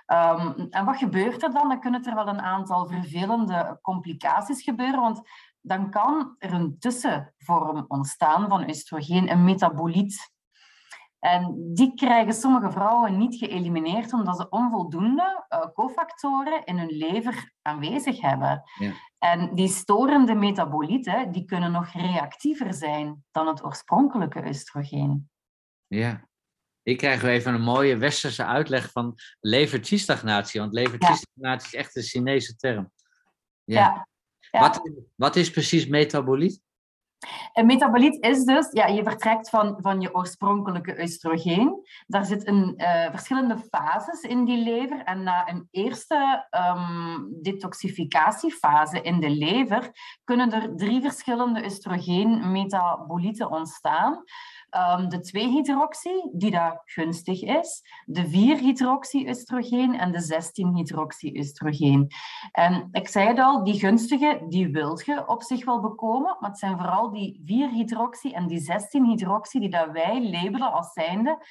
Um, 0.08 0.68
en 0.70 0.86
wat 0.86 0.98
gebeurt 0.98 1.44
er 1.44 1.52
dan? 1.52 1.68
Dan 1.68 1.80
kunnen 1.80 2.06
er 2.06 2.16
wel 2.16 2.28
een 2.28 2.42
aantal 2.42 2.88
vervelende 2.88 3.80
complicaties 3.82 4.64
gebeuren, 4.64 5.02
want 5.02 5.22
dan 5.62 5.90
kan 5.90 6.36
er 6.38 6.54
een 6.54 6.80
tussenvorm 6.80 7.86
ontstaan 7.88 8.50
van 8.50 8.70
oestrogeen, 8.70 9.32
een 9.32 9.44
metaboliet. 9.44 10.34
En 11.20 11.72
die 11.74 11.94
krijgen 11.94 12.34
sommige 12.34 12.72
vrouwen 12.72 13.18
niet 13.18 13.36
geëlimineerd 13.36 14.14
omdat 14.14 14.38
ze 14.38 14.50
onvoldoende 14.50 15.46
uh, 15.50 15.66
cofactoren 15.74 16.64
in 16.64 16.78
hun 16.78 16.98
lever 16.98 17.54
aanwezig 17.62 18.22
hebben. 18.22 18.64
Ja. 18.80 18.92
En 19.20 19.56
die 19.56 19.68
storende 19.68 20.36
metabolieten 20.36 21.32
die 21.32 21.46
kunnen 21.46 21.72
nog 21.72 21.88
reactiever 21.88 22.74
zijn 22.74 23.24
dan 23.32 23.48
het 23.48 23.64
oorspronkelijke 23.64 24.48
oestrogeen. 24.48 25.30
Ja, 25.88 26.28
ik 26.86 26.98
krijg 26.98 27.24
even 27.24 27.54
een 27.54 27.62
mooie 27.62 27.98
westerse 27.98 28.46
uitleg 28.46 28.92
van 28.92 29.16
levertiestagnatie, 29.40 30.60
want 30.60 30.74
levertiestagnatie 30.74 31.68
is 31.68 31.74
echt 31.74 31.96
een 31.96 32.04
Chinese 32.04 32.56
term. 32.56 32.92
Ja. 33.64 33.80
ja. 33.80 34.08
ja. 34.52 34.60
Wat, 34.60 34.82
wat 35.16 35.36
is 35.36 35.52
precies 35.52 35.88
metaboliet? 35.88 36.64
Een 37.54 37.66
metaboliet 37.66 38.24
is 38.24 38.44
dus, 38.44 38.72
ja, 38.72 38.86
je 38.88 39.04
vertrekt 39.04 39.50
van, 39.50 39.78
van 39.82 40.02
je 40.02 40.16
oorspronkelijke 40.16 41.02
oestrogeen. 41.02 41.86
Daar 42.08 42.26
zitten 42.26 42.74
uh, 42.78 43.10
verschillende 43.10 43.58
fases 43.58 44.22
in 44.22 44.46
die 44.46 44.64
lever. 44.64 45.04
En 45.04 45.24
na 45.24 45.50
een 45.50 45.68
eerste 45.72 46.48
um, 46.76 47.42
detoxificatiefase 47.42 49.02
in 49.02 49.20
de 49.20 49.30
lever 49.30 49.90
kunnen 50.24 50.54
er 50.54 50.76
drie 50.76 51.02
verschillende 51.02 51.64
oestrogeen-metabolieten 51.64 53.52
ontstaan. 53.52 54.24
Um, 54.76 55.10
de 55.10 55.18
2-hydroxy, 55.18 56.30
die 56.32 56.52
daar 56.52 56.82
gunstig 56.86 57.42
is, 57.42 57.82
de 58.06 58.26
4-hydroxy-oestrogeen 58.26 60.00
en 60.00 60.12
de 60.12 60.24
16-hydroxy-oestrogeen. 60.34 62.12
En 62.52 62.88
ik 62.92 63.08
zei 63.08 63.28
het 63.28 63.40
al, 63.40 63.64
die 63.64 63.80
gunstige, 63.80 64.46
die 64.50 64.68
wil 64.68 65.00
je 65.06 65.28
op 65.28 65.44
zich 65.44 65.66
wel 65.66 65.82
bekomen, 65.82 66.38
maar 66.40 66.50
het 66.50 66.60
zijn 66.60 66.78
vooral 66.78 67.12
die 67.12 67.42
4-hydroxy 67.46 68.32
en 68.32 68.48
die 68.48 68.62
16-hydroxy 68.62 69.60
die 69.60 69.70
dat 69.70 69.92
wij 69.92 70.30
labelen 70.32 70.72
als 70.72 70.94
zijnde, 70.94 71.46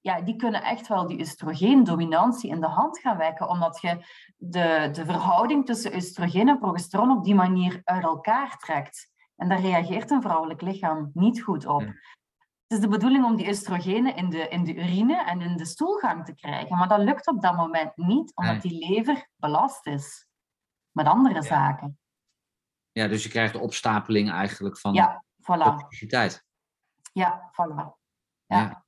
ja, 0.00 0.20
die 0.20 0.36
kunnen 0.36 0.62
echt 0.62 0.88
wel 0.88 1.06
die 1.06 1.18
oestrogeendominantie 1.18 2.50
in 2.50 2.60
de 2.60 2.66
hand 2.66 2.98
gaan 2.98 3.16
wekken, 3.16 3.48
omdat 3.48 3.80
je 3.80 4.04
de, 4.36 4.88
de 4.92 5.04
verhouding 5.04 5.66
tussen 5.66 5.94
oestrogeen 5.94 6.48
en 6.48 6.58
progesteron 6.58 7.10
op 7.10 7.24
die 7.24 7.34
manier 7.34 7.80
uit 7.84 8.02
elkaar 8.02 8.56
trekt. 8.58 9.10
En 9.36 9.48
daar 9.48 9.60
reageert 9.60 10.10
een 10.10 10.22
vrouwelijk 10.22 10.60
lichaam 10.60 11.10
niet 11.14 11.42
goed 11.42 11.66
op. 11.66 11.84
Het 12.70 12.78
is 12.78 12.84
de 12.84 12.90
bedoeling 12.90 13.24
om 13.24 13.36
die 13.36 13.48
oestrogenen 13.48 14.16
in 14.16 14.30
de, 14.30 14.48
in 14.48 14.64
de 14.64 14.74
urine 14.74 15.24
en 15.24 15.40
in 15.40 15.56
de 15.56 15.64
stoelgang 15.64 16.24
te 16.24 16.34
krijgen. 16.34 16.76
Maar 16.76 16.88
dat 16.88 16.98
lukt 16.98 17.26
op 17.26 17.42
dat 17.42 17.56
moment 17.56 17.96
niet, 17.96 18.32
omdat 18.34 18.62
die 18.62 18.88
lever 18.88 19.28
belast 19.36 19.86
is 19.86 20.26
met 20.90 21.06
andere 21.06 21.42
zaken. 21.42 21.98
Ja, 22.92 23.08
dus 23.08 23.22
je 23.22 23.28
krijgt 23.28 23.52
de 23.52 23.58
opstapeling 23.58 24.30
eigenlijk 24.30 24.78
van 24.78 24.94
ja, 24.94 25.24
voilà. 25.40 25.62
toxiciteit. 25.62 26.44
Ja, 27.12 27.50
voilà. 27.52 27.98
Ja. 28.46 28.58
ja. 28.58 28.84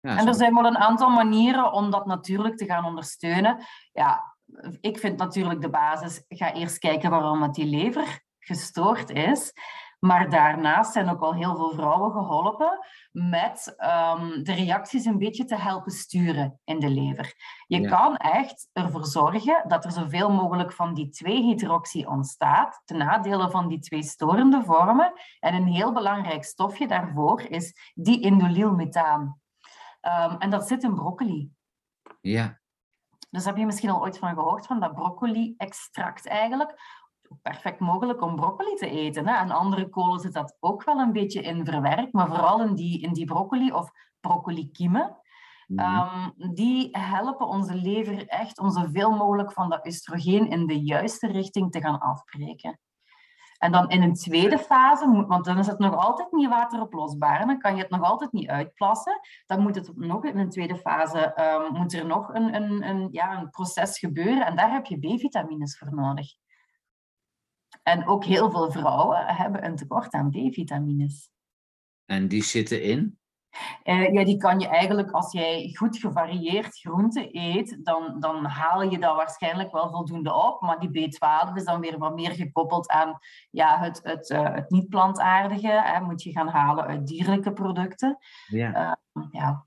ja 0.00 0.16
en 0.16 0.26
er 0.26 0.34
zijn 0.34 0.54
wel 0.54 0.66
een 0.66 0.78
aantal 0.78 1.10
manieren 1.10 1.72
om 1.72 1.90
dat 1.90 2.06
natuurlijk 2.06 2.56
te 2.56 2.64
gaan 2.64 2.84
ondersteunen. 2.84 3.64
Ja, 3.92 4.36
ik 4.80 4.98
vind 4.98 5.18
natuurlijk 5.18 5.60
de 5.60 5.70
basis, 5.70 6.24
ga 6.28 6.52
eerst 6.52 6.78
kijken 6.78 7.10
waarom 7.10 7.42
het 7.42 7.54
die 7.54 7.66
lever 7.66 8.20
gestoord 8.38 9.10
is. 9.10 9.52
Maar 10.00 10.30
daarnaast 10.30 10.92
zijn 10.92 11.08
ook 11.08 11.20
al 11.20 11.34
heel 11.34 11.56
veel 11.56 11.70
vrouwen 11.70 12.12
geholpen 12.12 12.78
met 13.12 13.76
um, 13.78 14.42
de 14.42 14.52
reacties 14.52 15.04
een 15.04 15.18
beetje 15.18 15.44
te 15.44 15.56
helpen 15.56 15.92
sturen 15.92 16.60
in 16.64 16.78
de 16.78 16.88
lever. 16.88 17.34
Je 17.66 17.88
kan 17.88 18.16
echt 18.16 18.68
ervoor 18.72 19.04
zorgen 19.04 19.64
dat 19.68 19.84
er 19.84 19.92
zoveel 19.92 20.30
mogelijk 20.30 20.72
van 20.72 20.94
die 20.94 21.08
2-hydroxy 21.24 22.04
ontstaat, 22.04 22.82
ten 22.84 22.98
nadele 22.98 23.50
van 23.50 23.68
die 23.68 23.78
twee 23.78 24.02
storende 24.02 24.62
vormen. 24.64 25.12
En 25.40 25.54
een 25.54 25.66
heel 25.66 25.92
belangrijk 25.92 26.44
stofje 26.44 26.86
daarvoor 26.86 27.40
is 27.40 27.92
diindolylmethaan. 27.94 29.40
Um, 30.02 30.36
en 30.38 30.50
dat 30.50 30.68
zit 30.68 30.82
in 30.82 30.94
broccoli. 30.94 31.50
Ja. 32.20 32.60
Dus 33.30 33.44
heb 33.44 33.56
je 33.56 33.66
misschien 33.66 33.90
al 33.90 34.00
ooit 34.00 34.18
van 34.18 34.34
gehoord, 34.34 34.66
van 34.66 34.80
dat 34.80 34.94
broccoli-extract 34.94 36.26
eigenlijk 36.26 36.74
perfect 37.42 37.80
mogelijk 37.80 38.22
om 38.22 38.36
broccoli 38.36 38.74
te 38.74 38.90
eten. 38.90 39.28
Hè? 39.28 39.34
En 39.34 39.50
andere 39.50 39.88
kolen 39.88 40.20
zit 40.20 40.32
dat 40.32 40.56
ook 40.60 40.84
wel 40.84 40.98
een 40.98 41.12
beetje 41.12 41.42
in 41.42 41.64
verwerkt, 41.64 42.12
maar 42.12 42.28
vooral 42.28 42.62
in 42.62 42.74
die, 42.74 43.00
in 43.00 43.12
die 43.12 43.24
broccoli 43.24 43.72
of 43.72 43.90
broccolikiemen. 44.20 45.16
Mm 45.66 46.34
die 46.54 46.88
helpen 46.90 47.46
onze 47.46 47.74
lever 47.74 48.26
echt 48.26 48.58
om 48.58 48.70
zoveel 48.70 49.10
mogelijk 49.10 49.52
van 49.52 49.70
dat 49.70 49.86
oestrogeen 49.86 50.50
in 50.50 50.66
de 50.66 50.80
juiste 50.80 51.26
richting 51.26 51.72
te 51.72 51.80
gaan 51.80 51.98
afbreken. 51.98 52.78
En 53.58 53.72
dan 53.72 53.88
in 53.88 54.02
een 54.02 54.14
tweede 54.14 54.58
fase, 54.58 55.24
want 55.26 55.44
dan 55.44 55.58
is 55.58 55.66
het 55.66 55.78
nog 55.78 55.96
altijd 55.96 56.32
niet 56.32 56.48
wateroplosbaar, 56.48 57.46
dan 57.46 57.58
kan 57.58 57.76
je 57.76 57.82
het 57.82 57.90
nog 57.90 58.02
altijd 58.02 58.32
niet 58.32 58.48
uitplassen. 58.48 59.20
Dan 59.46 59.60
moet 59.60 59.74
het 59.74 59.96
nog 59.96 60.24
in 60.24 60.38
een 60.38 60.50
tweede 60.50 60.76
fase 60.76 61.34
um, 61.40 61.72
moet 61.72 61.92
er 61.92 62.06
nog 62.06 62.34
een, 62.34 62.54
een, 62.54 62.88
een, 62.88 63.08
ja, 63.10 63.38
een 63.38 63.50
proces 63.50 63.98
gebeuren 63.98 64.46
en 64.46 64.56
daar 64.56 64.72
heb 64.72 64.86
je 64.86 64.98
B-vitamines 64.98 65.78
voor 65.78 65.94
nodig. 65.94 66.34
En 67.90 68.06
ook 68.06 68.24
heel 68.24 68.50
veel 68.50 68.70
vrouwen 68.70 69.26
hebben 69.26 69.64
een 69.64 69.76
tekort 69.76 70.12
aan 70.12 70.30
B-vitamines. 70.30 71.30
En 72.04 72.28
die 72.28 72.44
zitten 72.44 72.82
in? 72.82 73.18
Uh, 73.84 74.12
ja, 74.12 74.24
die 74.24 74.36
kan 74.36 74.60
je 74.60 74.68
eigenlijk, 74.68 75.10
als 75.10 75.32
jij 75.32 75.74
goed 75.78 75.98
gevarieerd 75.98 76.78
groente 76.78 77.28
eet, 77.32 77.84
dan, 77.84 78.20
dan 78.20 78.44
haal 78.44 78.82
je 78.82 78.98
dat 78.98 79.16
waarschijnlijk 79.16 79.72
wel 79.72 79.90
voldoende 79.90 80.34
op. 80.34 80.60
Maar 80.60 80.78
die 80.80 81.10
B12 81.10 81.54
is 81.54 81.64
dan 81.64 81.80
weer 81.80 81.98
wat 81.98 82.14
meer 82.14 82.32
gekoppeld 82.32 82.88
aan 82.88 83.18
ja, 83.50 83.80
het, 83.80 84.00
het, 84.02 84.30
uh, 84.30 84.54
het 84.54 84.70
niet-plantaardige. 84.70 85.80
Hè, 85.84 86.00
moet 86.00 86.22
je 86.22 86.32
gaan 86.32 86.48
halen 86.48 86.84
uit 86.84 87.06
dierlijke 87.06 87.52
producten. 87.52 88.18
Ja. 88.46 88.96
Uh, 89.12 89.24
ja. 89.30 89.66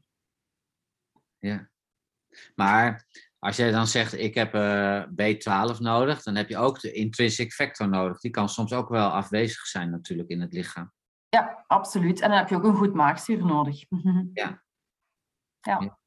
ja. 1.39 1.69
Maar 2.55 3.05
als 3.43 3.55
jij 3.55 3.71
dan 3.71 3.87
zegt, 3.87 4.13
ik 4.13 4.33
heb 4.33 4.55
uh, 4.55 4.97
eh, 4.97 5.09
B12 5.09 5.79
nodig, 5.79 6.23
dan 6.23 6.35
heb 6.35 6.49
je 6.49 6.57
ook 6.57 6.79
de 6.79 6.91
intrinsic 6.91 7.53
factor 7.53 7.89
nodig. 7.89 8.19
Die 8.19 8.31
kan 8.31 8.49
soms 8.49 8.73
ook 8.73 8.89
wel 8.89 9.09
afwezig 9.09 9.65
zijn 9.65 9.89
natuurlijk 9.89 10.29
in 10.29 10.41
het 10.41 10.53
lichaam. 10.53 10.91
Ja, 11.29 11.63
absoluut. 11.67 12.21
En 12.21 12.29
dan 12.29 12.37
heb 12.37 12.49
je 12.49 12.55
ook 12.55 12.63
een 12.63 12.75
goed 12.75 12.93
maagzuur 12.93 13.45
nodig. 13.45 13.83
Ja. 14.33 14.63
ja. 15.61 15.79
ja. 15.79 15.99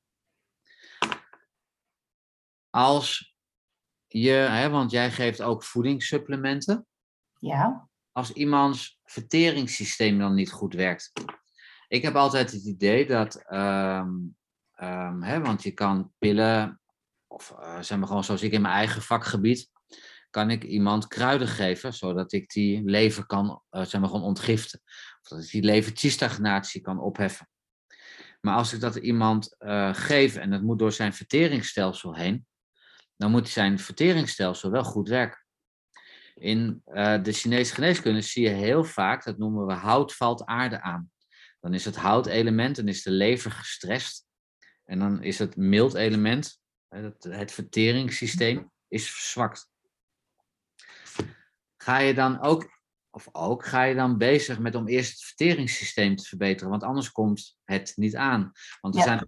Als 2.71 3.37
je, 4.07 4.31
hè, 4.31 4.71
want 4.71 4.90
jij 4.90 5.11
geeft 5.11 5.43
ook 5.43 5.64
voedingssupplementen. 5.64 6.87
Ja. 7.38 7.88
Als 8.12 8.33
iemands 8.33 9.00
verteringssysteem 9.05 10.19
dan 10.19 10.35
niet 10.35 10.52
goed 10.52 10.75
werkt. 10.75 11.12
Ik 11.88 12.02
heb 12.02 12.14
altijd 12.14 12.52
het 12.52 12.64
idee 12.64 13.07
dat, 13.07 13.52
um, 13.52 14.37
um, 14.81 15.23
hè, 15.23 15.40
want 15.40 15.62
je 15.62 15.71
kan 15.71 16.12
pillen 16.19 16.81
of 17.37 17.55
uh, 17.61 17.81
zeg 17.81 17.99
maar 17.99 18.07
gewoon 18.07 18.25
zoals 18.25 18.43
ik 18.43 18.52
in 18.52 18.61
mijn 18.61 18.75
eigen 18.75 19.02
vakgebied, 19.02 19.71
kan 20.31 20.50
ik 20.50 20.64
iemand 20.64 21.07
kruiden 21.07 21.49
geven, 21.49 21.95
zodat 21.95 22.33
ik 22.33 22.50
die 22.50 22.83
lever 22.85 23.26
kan 23.26 23.62
uh, 23.71 23.85
zeg 23.85 24.00
maar 24.00 24.11
gewoon 24.11 24.25
ontgiften. 24.25 24.81
Of 25.23 25.28
dat 25.28 25.45
ik 25.45 25.50
die 25.50 25.62
levertiestagnatie 25.62 26.81
kan 26.81 27.00
opheffen. 27.00 27.49
Maar 28.40 28.57
als 28.57 28.73
ik 28.73 28.81
dat 28.81 28.97
iemand 28.97 29.57
uh, 29.59 29.95
geef 29.95 30.37
en 30.37 30.50
dat 30.50 30.62
moet 30.62 30.78
door 30.78 30.93
zijn 30.93 31.12
verteringsstelsel 31.12 32.14
heen, 32.14 32.47
dan 33.16 33.31
moet 33.31 33.49
zijn 33.49 33.78
verteringsstelsel 33.78 34.71
wel 34.71 34.85
goed 34.85 35.09
werken. 35.09 35.45
In 36.35 36.83
de 37.23 37.33
Chinese 37.33 37.75
geneeskunde 37.75 38.21
zie 38.21 38.43
je 38.43 38.55
heel 38.55 38.85
vaak, 38.85 39.25
dat 39.25 39.38
noemen 39.38 39.66
we 39.66 39.73
hout 39.73 40.14
valt 40.14 40.45
aarde 40.45 40.81
aan. 40.81 41.11
Dan 41.61 41.75
is 41.75 41.85
het 41.85 41.97
houtelement, 41.97 42.76
dan 42.76 42.88
is 42.88 43.02
de 43.02 43.11
lever 43.11 43.50
gestrest. 43.50 44.26
En 44.85 44.99
dan 44.99 45.23
is 45.23 45.38
het 45.38 45.57
mild 45.57 45.95
element, 45.95 46.61
het, 46.88 47.25
het 47.25 47.52
verteringssysteem, 47.52 48.71
is 48.88 49.11
verzwakt. 49.11 49.71
Ga 51.76 51.99
je 51.99 52.14
dan 52.14 52.40
ook, 52.40 52.81
of 53.11 53.28
ook, 53.33 53.64
ga 53.64 53.83
je 53.83 53.95
dan 53.95 54.19
bezig 54.19 54.59
met 54.59 54.75
om 54.75 54.88
eerst 54.88 55.11
het 55.11 55.23
verteringssysteem 55.23 56.16
te 56.16 56.25
verbeteren, 56.25 56.71
want 56.71 56.83
anders 56.83 57.12
komt 57.12 57.59
het 57.64 57.93
niet 57.97 58.16
aan. 58.16 58.52
Want 58.81 58.97
er 58.97 59.02
zijn 59.02 59.25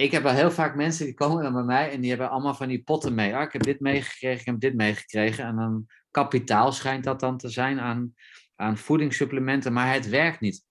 ik 0.00 0.12
heb 0.12 0.22
wel 0.22 0.32
heel 0.32 0.50
vaak 0.50 0.74
mensen 0.74 1.04
die 1.04 1.14
komen 1.14 1.42
dan 1.42 1.52
bij 1.52 1.62
mij 1.62 1.90
en 1.90 2.00
die 2.00 2.10
hebben 2.10 2.30
allemaal 2.30 2.54
van 2.54 2.68
die 2.68 2.82
potten 2.82 3.14
mee. 3.14 3.36
Ah, 3.36 3.42
ik 3.42 3.52
heb 3.52 3.62
dit 3.62 3.80
meegekregen, 3.80 4.40
ik 4.40 4.46
heb 4.46 4.60
dit 4.60 4.74
meegekregen. 4.74 5.44
En 5.44 5.56
dan 5.56 5.86
kapitaal 6.10 6.72
schijnt 6.72 7.04
dat 7.04 7.20
dan 7.20 7.38
te 7.38 7.48
zijn 7.48 7.80
aan, 7.80 8.14
aan 8.56 8.76
voedingssupplementen, 8.76 9.72
maar 9.72 9.92
het 9.92 10.08
werkt 10.08 10.40
niet. 10.40 10.64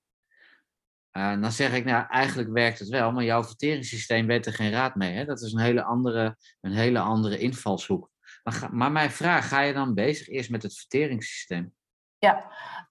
Uh, 1.17 1.41
dan 1.41 1.51
zeg 1.51 1.74
ik, 1.74 1.86
nou 1.86 2.05
eigenlijk 2.09 2.50
werkt 2.50 2.79
het 2.79 2.89
wel, 2.89 3.12
maar 3.12 3.24
jouw 3.24 3.43
verteringssysteem 3.43 4.27
weet 4.27 4.45
er 4.45 4.53
geen 4.53 4.71
raad 4.71 4.95
mee. 4.95 5.13
Hè? 5.13 5.25
Dat 5.25 5.41
is 5.41 5.53
een 5.53 5.59
hele 5.59 5.83
andere, 5.83 6.38
een 6.62 6.71
hele 6.71 7.00
andere 7.00 7.38
invalshoek. 7.38 8.09
Maar, 8.43 8.67
maar 8.71 8.91
mijn 8.91 9.12
vraag, 9.12 9.47
ga 9.47 9.59
je 9.59 9.74
dan 9.74 9.93
bezig 9.93 10.27
eerst 10.29 10.50
met 10.50 10.63
het 10.63 10.77
verteringssysteem? 10.77 11.74
Ja, 12.19 12.36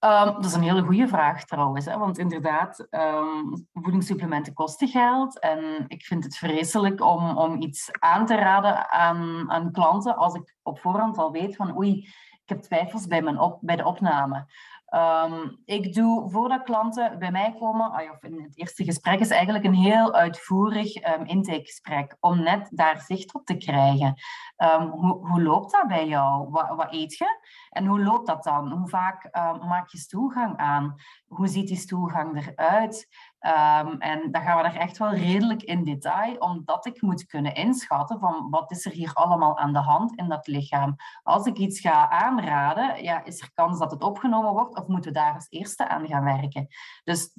um, 0.01 0.35
dat 0.35 0.45
is 0.45 0.53
een 0.53 0.63
hele 0.63 0.83
goede 0.83 1.09
vraag 1.09 1.45
trouwens. 1.45 1.85
Hè? 1.85 1.99
Want 1.99 2.19
inderdaad, 2.19 2.87
um, 2.91 3.67
voedingssupplementen 3.73 4.53
kosten 4.53 4.89
geld. 4.89 5.39
En 5.39 5.85
ik 5.87 6.05
vind 6.05 6.25
het 6.25 6.37
vreselijk 6.37 7.01
om, 7.01 7.39
om 7.39 7.61
iets 7.63 7.89
aan 7.93 8.27
te 8.27 8.35
raden 8.35 8.91
aan, 8.91 9.51
aan 9.51 9.73
klanten 9.73 10.17
als 10.17 10.35
ik 10.35 10.57
op 10.63 10.81
voorhand 10.81 11.19
al 11.19 11.33
weet 11.33 11.57
van 11.57 11.77
oei, 11.77 12.09
ik 12.43 12.49
heb 12.49 12.63
twijfels 12.63 13.07
bij, 13.07 13.23
mijn 13.23 13.39
op, 13.39 13.59
bij 13.61 13.77
de 13.77 13.85
opname. 13.85 14.47
Um, 14.95 15.63
ik 15.65 15.95
doe 15.95 16.31
voordat 16.31 16.63
klanten 16.63 17.19
bij 17.19 17.31
mij 17.31 17.55
komen, 17.59 18.11
of 18.11 18.23
in 18.23 18.43
het 18.43 18.59
eerste 18.59 18.85
gesprek, 18.85 19.21
is 19.21 19.31
eigenlijk 19.31 19.65
een 19.65 19.75
heel 19.75 20.15
uitvoerig 20.15 20.95
um, 21.15 21.25
intakegesprek 21.25 22.17
om 22.21 22.43
net 22.43 22.69
daar 22.71 23.01
zicht 23.01 23.35
op 23.35 23.47
te 23.47 23.57
krijgen. 23.57 24.15
Um, 24.57 24.89
hoe, 24.89 25.27
hoe, 25.27 25.43
loopt 25.43 25.73
dat 25.73 25.89
bij 25.89 26.07
jou? 26.07 26.51
Wat, 26.51 26.69
wat, 26.69 26.93
eet 26.93 27.17
je? 27.17 27.41
En 27.77 27.87
hoe 27.87 28.03
loopt 28.03 28.27
dat 28.27 28.43
dan? 28.43 28.73
Hoe 28.73 28.89
vaak 28.89 29.29
maak 29.69 29.89
je 29.89 29.99
stoelgang 29.99 30.57
aan? 30.57 30.95
Hoe 31.27 31.47
ziet 31.47 31.69
die 31.69 31.77
stoelgang 31.77 32.47
eruit? 32.47 33.09
Um, 33.41 34.01
en 34.01 34.31
dan 34.31 34.43
gaan 34.43 34.57
we 34.57 34.63
daar 34.63 34.77
echt 34.77 34.99
wel 34.99 35.15
redelijk 35.15 35.63
in 35.63 35.85
detail, 35.85 36.37
omdat 36.37 36.87
ik 36.87 37.03
moet 37.03 37.27
kunnen 37.27 37.55
inschatten 37.55 38.19
van 38.19 38.51
wat 38.51 38.71
is 38.71 38.85
er 38.85 38.93
hier 38.93 39.13
allemaal 39.13 39.59
aan 39.59 39.73
de 39.73 39.79
hand 39.79 40.19
in 40.19 40.29
dat 40.29 40.47
lichaam. 40.47 40.97
Als 41.23 41.47
ik 41.47 41.57
iets 41.57 41.81
ga 41.81 42.11
aanraden, 42.11 43.03
ja, 43.03 43.25
is 43.25 43.41
er 43.41 43.51
kans 43.55 43.79
dat 43.79 43.91
het 43.91 44.03
opgenomen 44.03 44.53
wordt 44.53 44.79
of 44.79 44.87
moeten 44.87 45.13
we 45.13 45.19
daar 45.19 45.35
als 45.35 45.47
eerste 45.49 45.89
aan 45.89 46.07
gaan 46.07 46.25
werken. 46.25 46.67
Dus 47.05 47.37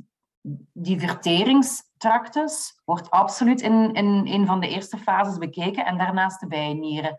die 0.74 1.00
verteringstractus 1.00 2.82
wordt 2.86 3.10
absoluut 3.10 3.62
in, 3.62 3.94
in 3.94 4.28
een 4.28 4.46
van 4.46 4.60
de 4.60 4.70
eerste 4.70 4.98
fases 4.98 5.38
bekeken 5.38 5.86
en 5.86 5.98
daarnaast 5.98 6.40
de 6.40 6.48
bijnieren. 6.48 7.18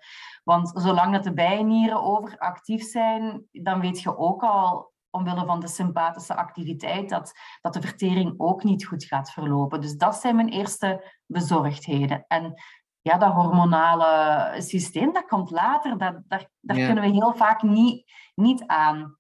Want 0.49 0.71
zolang 0.75 1.13
dat 1.13 1.25
de 1.25 1.33
bijnieren 1.33 2.03
overactief 2.03 2.83
zijn, 2.83 3.49
dan 3.53 3.81
weet 3.81 4.01
je 4.01 4.17
ook 4.17 4.43
al 4.43 4.93
omwille 5.11 5.47
van 5.47 5.61
de 5.61 5.69
sympathische 5.69 6.35
activiteit, 6.35 7.09
dat, 7.09 7.33
dat 7.61 7.73
de 7.73 7.81
vertering 7.81 8.35
ook 8.37 8.63
niet 8.63 8.87
goed 8.87 9.05
gaat 9.05 9.31
verlopen. 9.31 9.81
Dus 9.81 9.97
dat 9.97 10.17
zijn 10.17 10.37
mijn 10.37 10.49
eerste 10.49 11.15
bezorgdheden. 11.27 12.25
En 12.29 12.55
ja, 13.01 13.19
dat 13.19 13.33
hormonale 13.33 14.61
systeem, 14.61 15.13
dat 15.13 15.27
komt 15.27 15.51
later. 15.51 15.99
Dat, 15.99 16.21
daar 16.27 16.49
daar 16.61 16.77
kunnen 16.77 17.05
we 17.05 17.11
heel 17.11 17.35
vaak 17.35 17.63
niet, 17.63 18.13
niet 18.35 18.67
aan. 18.67 19.19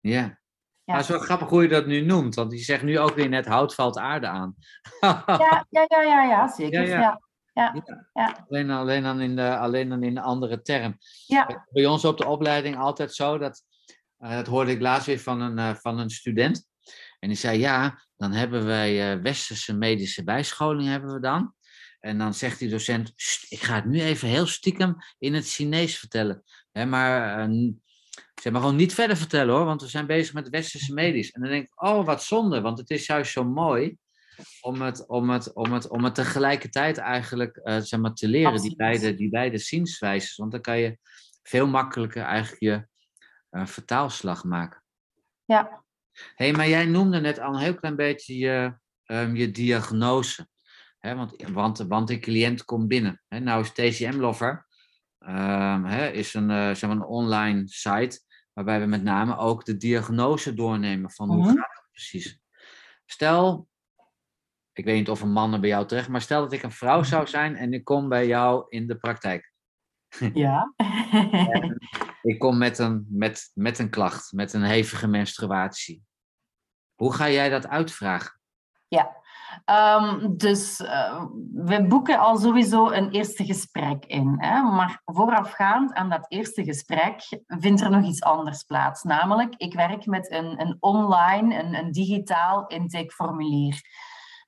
Ja. 0.00 0.20
ja. 0.20 0.38
Maar 0.84 0.96
het 0.96 1.04
is 1.04 1.10
wel 1.10 1.20
grappig 1.20 1.48
hoe 1.48 1.62
je 1.62 1.68
dat 1.68 1.86
nu 1.86 2.00
noemt, 2.00 2.34
want 2.34 2.52
je 2.52 2.58
zegt 2.58 2.82
nu 2.82 2.98
ook 2.98 3.14
weer 3.14 3.28
net 3.28 3.46
hout 3.46 3.74
valt 3.74 3.98
aarde 3.98 4.26
aan. 4.26 4.54
ja, 5.00 5.66
ja, 5.68 5.84
ja, 5.88 6.02
ja, 6.02 6.22
ja, 6.22 6.48
zeker. 6.58 6.88
Ja, 6.88 7.00
ja. 7.00 7.20
Ja, 7.52 7.82
ja. 8.12 8.46
Alleen, 8.48 8.70
alleen, 8.70 9.02
dan 9.02 9.20
in 9.20 9.36
de, 9.36 9.56
alleen 9.56 9.88
dan 9.88 10.02
in 10.02 10.14
de 10.14 10.20
andere 10.20 10.62
term. 10.62 10.98
Ja. 11.26 11.66
Bij 11.70 11.86
ons 11.86 12.04
op 12.04 12.18
de 12.18 12.26
opleiding 12.26 12.76
altijd 12.76 13.14
zo 13.14 13.38
dat 13.38 13.64
uh, 14.18 14.34
dat 14.34 14.46
hoorde 14.46 14.70
ik 14.70 14.80
laatst 14.80 15.06
weer 15.06 15.18
van 15.18 15.40
een, 15.40 15.58
uh, 15.58 15.74
van 15.74 15.98
een 15.98 16.10
student. 16.10 16.68
En 17.18 17.28
die 17.28 17.38
zei, 17.38 17.58
ja, 17.58 18.02
dan 18.16 18.32
hebben 18.32 18.66
wij 18.66 19.16
uh, 19.16 19.22
westerse 19.22 19.76
medische 19.76 20.24
bijscholing 20.24 20.88
hebben 20.88 21.14
we 21.14 21.20
dan. 21.20 21.54
En 22.00 22.18
dan 22.18 22.34
zegt 22.34 22.58
die 22.58 22.68
docent, 22.68 23.08
ik 23.48 23.60
ga 23.60 23.74
het 23.74 23.84
nu 23.84 24.00
even 24.00 24.28
heel 24.28 24.46
stiekem 24.46 24.96
in 25.18 25.34
het 25.34 25.48
Chinees 25.48 25.98
vertellen. 25.98 26.42
Hè, 26.72 26.86
maar 26.86 27.48
zeg 28.34 28.52
maar 28.52 28.60
gewoon 28.60 28.76
niet 28.76 28.94
verder 28.94 29.16
vertellen 29.16 29.54
hoor, 29.54 29.64
want 29.64 29.82
we 29.82 29.88
zijn 29.88 30.06
bezig 30.06 30.34
met 30.34 30.48
westerse 30.48 30.92
medisch. 30.92 31.30
En 31.30 31.40
dan 31.40 31.50
denk 31.50 31.64
ik, 31.64 31.82
oh 31.82 32.06
wat 32.06 32.22
zonde, 32.22 32.60
want 32.60 32.78
het 32.78 32.90
is 32.90 33.06
juist 33.06 33.32
zo 33.32 33.44
mooi 33.44 33.96
om 34.60 34.82
het, 34.82 35.06
om 35.06 35.30
het, 35.30 35.52
om 35.52 35.72
het, 35.72 35.88
om 35.88 36.04
het 36.04 36.14
tegelijkertijd 36.14 36.98
eigenlijk 36.98 37.60
zeg 37.64 38.00
maar, 38.00 38.14
te 38.14 38.28
leren, 38.28 38.60
die 38.60 38.76
beide, 38.76 39.14
die 39.14 39.30
beide 39.30 39.58
zienswijzes. 39.58 40.36
Want 40.36 40.52
dan 40.52 40.60
kan 40.60 40.78
je 40.78 40.98
veel 41.42 41.66
makkelijker 41.66 42.22
eigenlijk 42.22 42.62
je 42.62 42.86
een 43.50 43.68
vertaalslag 43.68 44.44
maken. 44.44 44.82
Ja. 45.44 45.84
hey, 46.34 46.52
maar 46.52 46.68
jij 46.68 46.84
noemde 46.84 47.20
net 47.20 47.38
al 47.38 47.54
een 47.54 47.60
heel 47.60 47.74
klein 47.74 47.96
beetje 47.96 48.38
je, 48.38 48.74
um, 49.06 49.36
je 49.36 49.50
diagnose. 49.50 50.48
Hè, 50.98 51.14
want, 51.14 51.42
want, 51.52 51.78
want 51.78 52.08
de 52.08 52.18
cliënt 52.18 52.64
komt 52.64 52.88
binnen. 52.88 53.22
Hè, 53.28 53.40
nou 53.40 53.62
is 53.62 53.72
TCM 53.72 54.16
Lover 54.16 54.66
um, 55.28 55.84
hè, 55.84 56.08
is 56.10 56.34
een, 56.34 56.50
uh, 56.50 56.74
zeg 56.74 56.82
maar 56.82 56.90
een 56.90 57.04
online 57.04 57.62
site 57.66 58.20
waarbij 58.52 58.80
we 58.80 58.86
met 58.86 59.02
name 59.02 59.36
ook 59.36 59.64
de 59.64 59.76
diagnose 59.76 60.54
doornemen 60.54 61.10
van 61.10 61.28
hoe 61.28 61.36
mm 61.36 61.44
gaat 61.46 61.56
het 61.56 61.88
precies. 61.90 62.40
Stel, 63.06 63.68
ik 64.72 64.84
weet 64.84 64.96
niet 64.96 65.10
of 65.10 65.20
een 65.20 65.32
man 65.32 65.52
er 65.52 65.60
bij 65.60 65.68
jou 65.68 65.86
terecht, 65.86 66.08
maar 66.08 66.20
stel 66.20 66.40
dat 66.40 66.52
ik 66.52 66.62
een 66.62 66.72
vrouw 66.72 67.02
zou 67.02 67.26
zijn 67.36 67.56
en 67.56 67.72
ik 67.72 67.84
kom 67.84 68.08
bij 68.08 68.26
jou 68.26 68.64
in 68.68 68.86
de 68.86 68.96
praktijk. 68.96 69.50
Ja. 70.34 70.74
ik 72.22 72.38
kom 72.38 72.58
met 72.58 72.78
een, 72.78 73.06
met, 73.08 73.50
met 73.54 73.78
een 73.78 73.90
klacht, 73.90 74.32
met 74.32 74.52
een 74.52 74.62
hevige 74.62 75.06
menstruatie. 75.06 76.02
Hoe 76.94 77.14
ga 77.14 77.28
jij 77.28 77.48
dat 77.48 77.68
uitvragen? 77.68 78.40
Ja, 78.88 79.22
um, 80.00 80.36
dus 80.36 80.80
uh, 80.80 81.24
we 81.52 81.86
boeken 81.86 82.18
al 82.18 82.36
sowieso 82.36 82.90
een 82.90 83.10
eerste 83.10 83.44
gesprek 83.44 84.04
in. 84.04 84.34
Hè? 84.38 84.62
Maar 84.62 85.02
voorafgaand 85.04 85.92
aan 85.92 86.10
dat 86.10 86.24
eerste 86.28 86.64
gesprek 86.64 87.42
vindt 87.46 87.80
er 87.80 87.90
nog 87.90 88.04
iets 88.04 88.22
anders 88.22 88.62
plaats. 88.62 89.02
Namelijk, 89.02 89.54
ik 89.56 89.74
werk 89.74 90.06
met 90.06 90.30
een, 90.30 90.60
een 90.60 90.76
online, 90.80 91.62
een, 91.62 91.74
een 91.74 91.92
digitaal 91.92 92.66
intakeformulier. 92.66 93.80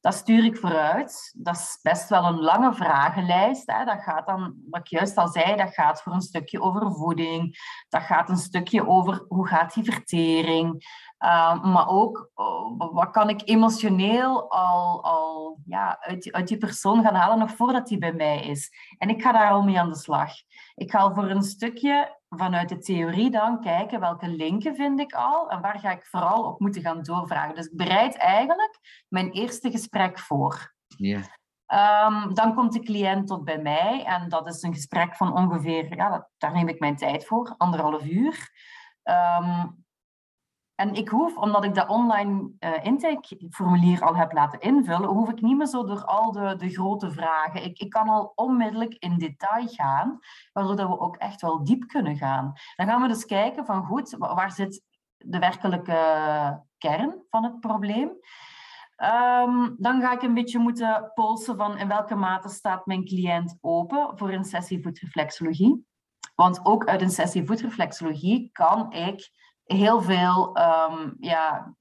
Dat 0.05 0.15
stuur 0.15 0.45
ik 0.45 0.57
vooruit. 0.57 1.35
Dat 1.37 1.57
is 1.57 1.79
best 1.83 2.09
wel 2.09 2.25
een 2.25 2.41
lange 2.41 2.75
vragenlijst. 2.75 3.73
Hè. 3.73 3.85
Dat 3.85 4.03
gaat 4.03 4.27
dan, 4.27 4.55
wat 4.71 4.81
ik 4.81 4.87
juist 4.87 5.17
al 5.17 5.29
zei, 5.29 5.57
dat 5.57 5.75
gaat 5.75 6.03
voor 6.03 6.13
een 6.13 6.21
stukje 6.21 6.61
over 6.61 6.93
voeding. 6.93 7.57
Dat 7.89 8.03
gaat 8.03 8.29
een 8.29 8.37
stukje 8.37 8.89
over 8.89 9.25
hoe 9.29 9.47
gaat 9.47 9.75
die 9.75 9.85
vertering. 9.85 10.73
Uh, 11.19 11.63
maar 11.63 11.89
ook 11.89 12.31
oh, 12.35 12.93
wat 12.93 13.11
kan 13.11 13.29
ik 13.29 13.43
emotioneel 13.45 14.51
al, 14.51 15.05
al 15.05 15.59
ja, 15.65 15.97
uit, 16.01 16.33
uit 16.33 16.49
die 16.49 16.59
persoon 16.59 17.03
gaan 17.03 17.15
halen 17.15 17.39
nog 17.39 17.51
voordat 17.51 17.87
die 17.87 17.99
bij 17.99 18.13
mij 18.13 18.41
is. 18.41 18.71
En 18.99 19.09
ik 19.09 19.23
ga 19.23 19.33
daar 19.33 19.51
al 19.51 19.63
mee 19.63 19.79
aan 19.79 19.91
de 19.91 19.97
slag. 19.97 20.33
Ik 20.75 20.91
ga 20.91 20.99
al 20.99 21.15
voor 21.15 21.31
een 21.31 21.43
stukje 21.43 22.19
vanuit 22.37 22.69
de 22.69 22.79
theorie 22.79 23.31
dan 23.31 23.61
kijken 23.61 24.01
welke 24.01 24.29
linken 24.29 24.75
vind 24.75 25.01
ik 25.01 25.13
al 25.13 25.51
en 25.51 25.61
waar 25.61 25.79
ga 25.79 25.91
ik 25.91 26.07
vooral 26.07 26.45
op 26.45 26.61
moeten 26.61 26.83
gaan 26.83 27.03
doorvragen. 27.03 27.55
Dus 27.55 27.67
ik 27.67 27.77
bereid 27.77 28.17
eigenlijk 28.17 28.79
mijn 29.09 29.31
eerste 29.31 29.71
gesprek 29.71 30.19
voor. 30.19 30.75
Ja. 30.87 31.21
Um, 32.07 32.35
dan 32.35 32.55
komt 32.55 32.73
de 32.73 32.81
cliënt 32.81 33.27
tot 33.27 33.45
bij 33.45 33.59
mij 33.59 34.05
en 34.05 34.29
dat 34.29 34.49
is 34.49 34.63
een 34.63 34.75
gesprek 34.75 35.17
van 35.17 35.35
ongeveer, 35.35 35.97
ja, 35.97 36.29
daar 36.39 36.53
neem 36.53 36.69
ik 36.69 36.81
mijn 36.81 36.97
tijd 36.97 37.27
voor, 37.27 37.55
anderhalf 37.57 38.05
uur. 38.05 38.51
Um, 39.03 39.84
en 40.75 40.95
ik 40.95 41.09
hoef, 41.09 41.37
omdat 41.37 41.65
ik 41.65 41.75
dat 41.75 41.89
online 41.89 42.51
uh, 42.61 42.85
intakeformulier 42.85 44.05
al 44.05 44.17
heb 44.17 44.33
laten 44.33 44.61
invullen, 44.61 45.09
hoef 45.09 45.31
ik 45.31 45.41
niet 45.41 45.57
meer 45.57 45.67
zo 45.67 45.85
door 45.85 46.05
al 46.05 46.33
de, 46.33 46.57
de 46.57 46.71
grote 46.71 47.11
vragen. 47.11 47.65
Ik, 47.65 47.79
ik 47.79 47.91
kan 47.91 48.09
al 48.09 48.33
onmiddellijk 48.35 48.95
in 48.95 49.19
detail 49.19 49.67
gaan, 49.67 50.19
waardoor 50.53 50.89
we 50.89 51.01
ook 51.01 51.17
echt 51.17 51.41
wel 51.41 51.65
diep 51.65 51.89
kunnen 51.89 52.17
gaan. 52.17 52.53
Dan 52.77 52.87
gaan 52.87 53.03
we 53.03 53.09
dus 53.09 53.25
kijken 53.25 53.67
van 53.67 53.85
goed, 53.85 54.17
waar 54.19 54.53
zit 54.53 54.83
de 55.17 55.39
werkelijke 55.39 56.63
kern 56.79 57.25
van 57.31 57.45
het 57.45 57.61
probleem? 57.61 58.09
Um, 58.97 59.75
dan 59.79 60.01
ga 60.01 60.13
ik 60.13 60.23
een 60.23 60.35
beetje 60.35 60.59
moeten 60.59 61.11
polsen 61.15 61.57
van 61.57 61.79
in 61.79 61.89
welke 61.89 62.15
mate 62.15 62.49
staat 62.49 62.87
mijn 62.87 63.05
cliënt 63.05 63.59
open 63.61 64.19
voor 64.19 64.31
een 64.31 64.45
sessie 64.45 64.83
voetreflexologie. 64.83 65.87
Want 66.35 66.61
ook 66.63 66.85
uit 66.85 67.01
een 67.01 67.11
sessie 67.11 67.47
voetreflexologie 67.47 68.51
kan 68.53 68.93
ik 68.93 69.31
heel 69.65 70.03
veel 70.03 70.59
um, 70.59 71.17
ja, 71.21 71.75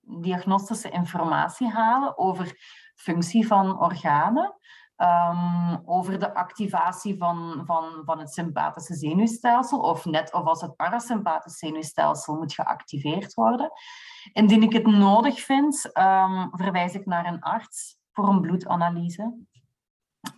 diagnostische 0.00 0.90
informatie 0.90 1.68
halen 1.68 2.18
over 2.18 2.56
functie 2.94 3.46
van 3.46 3.80
organen. 3.80 4.56
Ehm, 4.98 5.76
over 5.84 6.18
de 6.18 6.34
activatie 6.34 7.18
van, 7.18 7.62
van, 7.66 8.02
van 8.04 8.18
het 8.18 8.32
sympathische 8.32 8.94
zenuwstelsel, 8.94 9.78
of 9.78 10.04
net 10.04 10.32
of 10.32 10.44
als 10.44 10.60
het 10.60 10.76
parasympathische 10.76 11.66
zenuwstelsel 11.66 12.34
moet 12.34 12.54
geactiveerd 12.54 13.34
worden. 13.34 13.72
Indien 14.32 14.62
ik 14.62 14.72
het 14.72 14.86
nodig 14.86 15.40
vind, 15.40 15.90
um, 15.98 16.50
verwijs 16.52 16.94
ik 16.94 17.06
naar 17.06 17.26
een 17.26 17.40
arts 17.40 17.98
voor 18.12 18.28
een 18.28 18.40
bloedanalyse. 18.40 19.36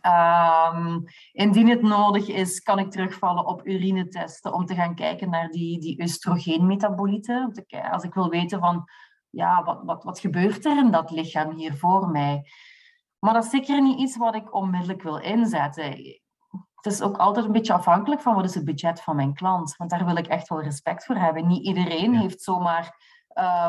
Um, 0.07 1.05
indien 1.33 1.69
het 1.69 1.83
nodig 1.83 2.29
is, 2.29 2.61
kan 2.61 2.79
ik 2.79 2.91
terugvallen 2.91 3.47
op 3.47 3.67
urinetesten 3.67 4.53
om 4.53 4.67
te 4.67 4.75
gaan 4.75 4.95
kijken 4.95 5.31
naar 5.31 5.49
die, 5.49 5.81
die 5.81 6.03
oestrogeenmetabolieten. 6.03 7.65
Als 7.91 8.03
ik 8.03 8.15
wil 8.15 8.29
weten 8.29 8.61
van, 8.61 8.85
ja, 9.31 9.63
wat, 9.63 9.81
wat, 9.85 10.05
wat 10.05 10.21
gebeurt 10.21 10.65
er 10.65 10.79
in 10.79 10.91
dat 10.91 11.11
lichaam 11.11 11.51
hier 11.51 11.77
voor 11.77 12.09
mij? 12.09 12.43
Maar 13.19 13.35
dat 13.35 13.45
is 13.45 13.51
zeker 13.51 13.83
niet 13.83 13.99
iets 13.99 14.17
wat 14.17 14.35
ik 14.35 14.55
onmiddellijk 14.55 15.03
wil 15.03 15.17
inzetten. 15.17 15.85
Het 16.75 16.93
is 16.93 17.03
ook 17.03 17.17
altijd 17.17 17.47
een 17.47 17.53
beetje 17.53 17.73
afhankelijk 17.73 18.21
van 18.21 18.35
wat 18.35 18.45
is 18.45 18.55
het 18.55 18.65
budget 18.65 19.03
van 19.03 19.17
mijn 19.17 19.35
klant. 19.35 19.77
Want 19.77 19.91
daar 19.91 20.05
wil 20.05 20.17
ik 20.17 20.27
echt 20.27 20.49
wel 20.49 20.63
respect 20.63 21.05
voor 21.05 21.17
hebben. 21.17 21.47
Niet 21.47 21.67
iedereen 21.67 22.17
heeft 22.17 22.43
zomaar 22.43 22.95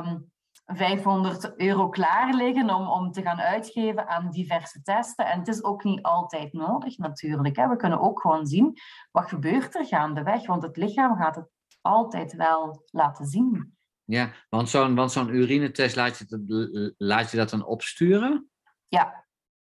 um, 0.05 0.31
500 0.77 1.53
euro 1.57 1.89
klaar 1.89 2.33
liggen 2.33 2.69
om, 2.69 2.87
om 2.87 3.11
te 3.11 3.21
gaan 3.21 3.39
uitgeven 3.39 4.07
aan 4.07 4.31
diverse 4.31 4.81
testen. 4.81 5.25
En 5.25 5.39
het 5.39 5.47
is 5.47 5.63
ook 5.63 5.83
niet 5.83 6.01
altijd 6.01 6.53
nodig 6.53 6.97
natuurlijk. 6.97 7.55
Hè. 7.55 7.67
We 7.67 7.75
kunnen 7.75 7.99
ook 7.99 8.21
gewoon 8.21 8.47
zien 8.47 8.77
wat 9.11 9.29
gebeurt 9.29 9.75
er 9.75 9.85
gaandeweg. 9.85 10.45
Want 10.45 10.63
het 10.63 10.77
lichaam 10.77 11.15
gaat 11.15 11.35
het 11.35 11.49
altijd 11.81 12.35
wel 12.35 12.83
laten 12.85 13.25
zien. 13.25 13.75
Ja, 14.03 14.31
want 14.49 14.69
zo'n 14.69 14.95
want 14.95 15.11
zo'n 15.11 15.35
urinetest, 15.35 15.95
laat 15.95 16.17
je, 16.17 16.93
laat 16.97 17.31
je 17.31 17.37
dat 17.37 17.49
dan 17.49 17.65
opsturen? 17.65 18.49
Ja, 18.87 19.20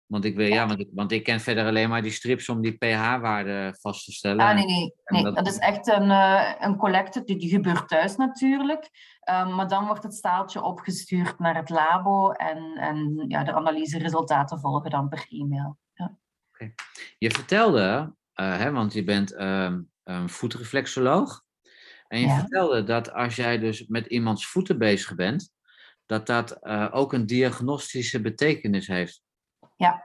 want 0.07 0.25
ik, 0.25 0.37
wil, 0.37 0.47
ja. 0.47 0.67
want, 0.67 0.81
ik, 0.81 0.89
want 0.93 1.13
ik 1.13 1.25
ken 1.25 1.41
verder 1.41 1.67
alleen 1.67 1.89
maar 1.89 2.03
die 2.03 2.11
strips 2.11 2.49
om 2.49 2.61
die 2.61 2.77
pH-waarde 2.77 3.77
vast 3.81 4.05
te 4.05 4.13
stellen. 4.13 4.47
Ah, 4.47 4.55
nee, 4.55 4.65
nee. 4.65 4.95
nee. 5.05 5.23
Dat... 5.23 5.35
dat... 5.35 5.47
is 5.47 5.59
echt 5.59 5.87
een, 5.87 6.09
uh, 6.09 6.53
een 6.59 6.77
collecte, 6.77 7.25
die, 7.25 7.37
die 7.37 7.49
gebeurt 7.49 7.89
thuis 7.89 8.17
natuurlijk. 8.17 8.91
Um, 9.31 9.55
maar 9.55 9.69
dan 9.69 9.87
wordt 9.87 10.03
het 10.03 10.15
staaltje 10.15 10.63
opgestuurd 10.63 11.39
naar 11.39 11.57
het 11.57 11.71
labo 11.71 12.31
en, 12.31 12.77
en 12.77 13.25
ja, 13.29 13.45
de 13.45 13.53
analyseresultaten 13.53 14.61
volgen 14.61 14.91
dan 14.91 15.09
per 15.09 15.27
e-mail. 15.29 15.79
Ja. 15.95 16.19
Okay. 16.53 16.75
Je 17.19 17.31
vertelde, 17.31 18.15
uh, 18.41 18.57
hè, 18.57 18.73
want 18.73 18.93
je 18.93 19.05
bent 19.05 19.33
uh, 19.33 19.75
een 20.05 20.29
voetreflexoloog. 20.29 21.45
En 22.09 22.21
je 22.21 22.27
ja. 22.27 22.39
vertelde 22.39 22.85
dat 22.85 23.13
als 23.13 23.37
jij 23.37 23.59
dus 23.59 23.87
met 23.87 24.07
iemands 24.07 24.47
voeten 24.47 24.79
bezig 24.79 25.15
bent, 25.15 25.55
dat 26.07 26.27
dat 26.27 26.59
uh, 26.63 26.89
ook 26.91 27.13
een 27.13 27.27
diagnostische 27.27 28.21
betekenis 28.21 28.87
heeft. 28.87 29.23
Ja. 29.77 30.05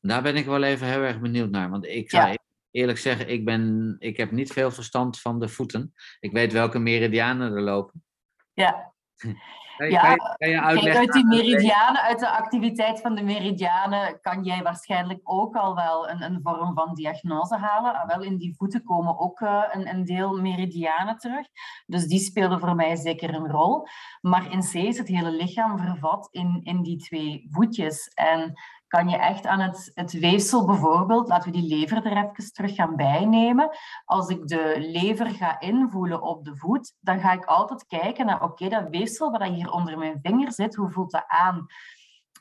Daar 0.00 0.22
ben 0.22 0.36
ik 0.36 0.46
wel 0.46 0.62
even 0.62 0.86
heel 0.86 1.02
erg 1.02 1.20
benieuwd 1.20 1.50
naar. 1.50 1.70
Want 1.70 1.86
ik 1.86 2.10
zou 2.10 2.36
eerlijk 2.70 2.98
zeggen, 2.98 3.28
ik, 3.28 3.44
ben, 3.44 3.96
ik 3.98 4.16
heb 4.16 4.30
niet 4.30 4.52
veel 4.52 4.70
verstand 4.70 5.20
van 5.20 5.40
de 5.40 5.48
voeten. 5.48 5.94
Ik 6.20 6.32
weet 6.32 6.52
welke 6.52 6.78
meridianen 6.78 7.52
er 7.52 7.62
lopen. 7.62 8.04
Ja. 8.52 8.92
Kan 9.78 9.90
ja, 9.90 10.00
kan 10.00 10.48
je, 10.48 10.80
kijk, 10.80 10.96
uit 10.96 11.12
die 11.12 11.26
meridianen, 11.26 12.02
uit 12.02 12.18
de 12.18 12.30
activiteit 12.30 13.00
van 13.00 13.14
de 13.14 13.22
meridianen, 13.22 14.20
kan 14.20 14.42
jij 14.44 14.62
waarschijnlijk 14.62 15.20
ook 15.22 15.56
al 15.56 15.74
wel 15.74 16.08
een, 16.08 16.22
een 16.22 16.40
vorm 16.42 16.74
van 16.74 16.94
diagnose 16.94 17.56
halen. 17.56 17.94
Ah, 17.94 18.08
wel, 18.08 18.22
in 18.22 18.36
die 18.36 18.54
voeten 18.56 18.84
komen 18.84 19.18
ook 19.18 19.40
uh, 19.40 19.64
een, 19.70 19.88
een, 19.88 20.04
deel 20.04 20.40
meridianen 20.40 21.18
terug. 21.18 21.46
Dus 21.86 22.06
die 22.06 22.18
spelen 22.18 22.60
voor 22.60 22.74
mij 22.74 22.96
zeker 22.96 23.34
een 23.34 23.50
rol. 23.50 23.86
Maar 24.20 24.52
in 24.52 24.60
C 24.60 24.74
is 24.74 24.98
het 24.98 25.08
hele 25.08 25.30
lichaam 25.30 25.78
vervat 25.78 26.28
in, 26.30 26.60
in 26.62 26.82
die 26.82 26.96
twee 26.96 27.46
voetjes. 27.50 28.08
En 28.08 28.60
kan 28.88 29.08
je 29.08 29.16
echt 29.16 29.46
aan 29.46 29.60
het, 29.60 29.90
het 29.94 30.12
weefsel 30.12 30.66
bijvoorbeeld, 30.66 31.28
laten 31.28 31.52
we 31.52 31.58
die 31.58 31.78
lever 31.78 32.06
er 32.06 32.16
even 32.16 32.52
terug 32.52 32.74
gaan 32.74 32.96
bijnemen. 32.96 33.70
Als 34.04 34.28
ik 34.28 34.46
de 34.46 34.74
lever 34.78 35.26
ga 35.26 35.60
invoelen 35.60 36.22
op 36.22 36.44
de 36.44 36.56
voet, 36.56 36.94
dan 37.00 37.20
ga 37.20 37.32
ik 37.32 37.44
altijd 37.44 37.86
kijken 37.86 38.26
naar, 38.26 38.42
oké, 38.42 38.68
dat 38.68 38.88
weefsel 38.88 39.30
wat 39.30 39.42
hier 39.42 39.70
onder 39.70 39.98
mijn 39.98 40.18
vinger 40.22 40.52
zit, 40.52 40.74
hoe 40.74 40.90
voelt 40.90 41.10
dat 41.10 41.24
aan? 41.26 41.66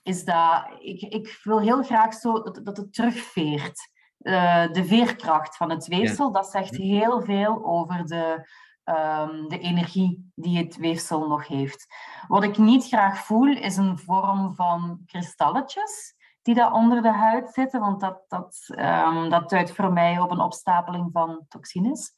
Is 0.03 0.23
dat, 0.23 0.67
ik, 0.79 1.01
ik 1.01 1.39
wil 1.43 1.59
heel 1.59 1.83
graag 1.83 2.13
zo 2.13 2.41
dat, 2.41 2.59
dat 2.63 2.77
het 2.77 2.93
terugveert. 2.93 3.95
Uh, 4.21 4.71
de 4.71 4.85
veerkracht 4.85 5.57
van 5.57 5.69
het 5.69 5.87
weefsel, 5.87 6.31
dat 6.31 6.47
zegt 6.47 6.75
heel 6.75 7.21
veel 7.21 7.65
over 7.65 8.05
de, 8.05 8.49
um, 8.83 9.47
de 9.47 9.59
energie 9.59 10.31
die 10.35 10.57
het 10.57 10.77
weefsel 10.77 11.27
nog 11.27 11.47
heeft. 11.47 11.85
Wat 12.27 12.43
ik 12.43 12.57
niet 12.57 12.87
graag 12.87 13.17
voel, 13.17 13.47
is 13.47 13.77
een 13.77 13.97
vorm 13.97 14.55
van 14.55 15.01
kristalletjes 15.05 16.15
die 16.47 16.55
daar 16.55 16.73
onder 16.73 17.01
de 17.01 17.11
huid 17.11 17.53
zitten, 17.53 17.79
want 17.79 17.99
dat, 17.99 18.23
dat, 18.27 18.67
um, 18.69 19.29
dat 19.29 19.49
duidt 19.49 19.71
voor 19.71 19.93
mij 19.93 20.19
op 20.19 20.31
een 20.31 20.39
opstapeling 20.39 21.09
van 21.11 21.45
toxines. 21.47 22.13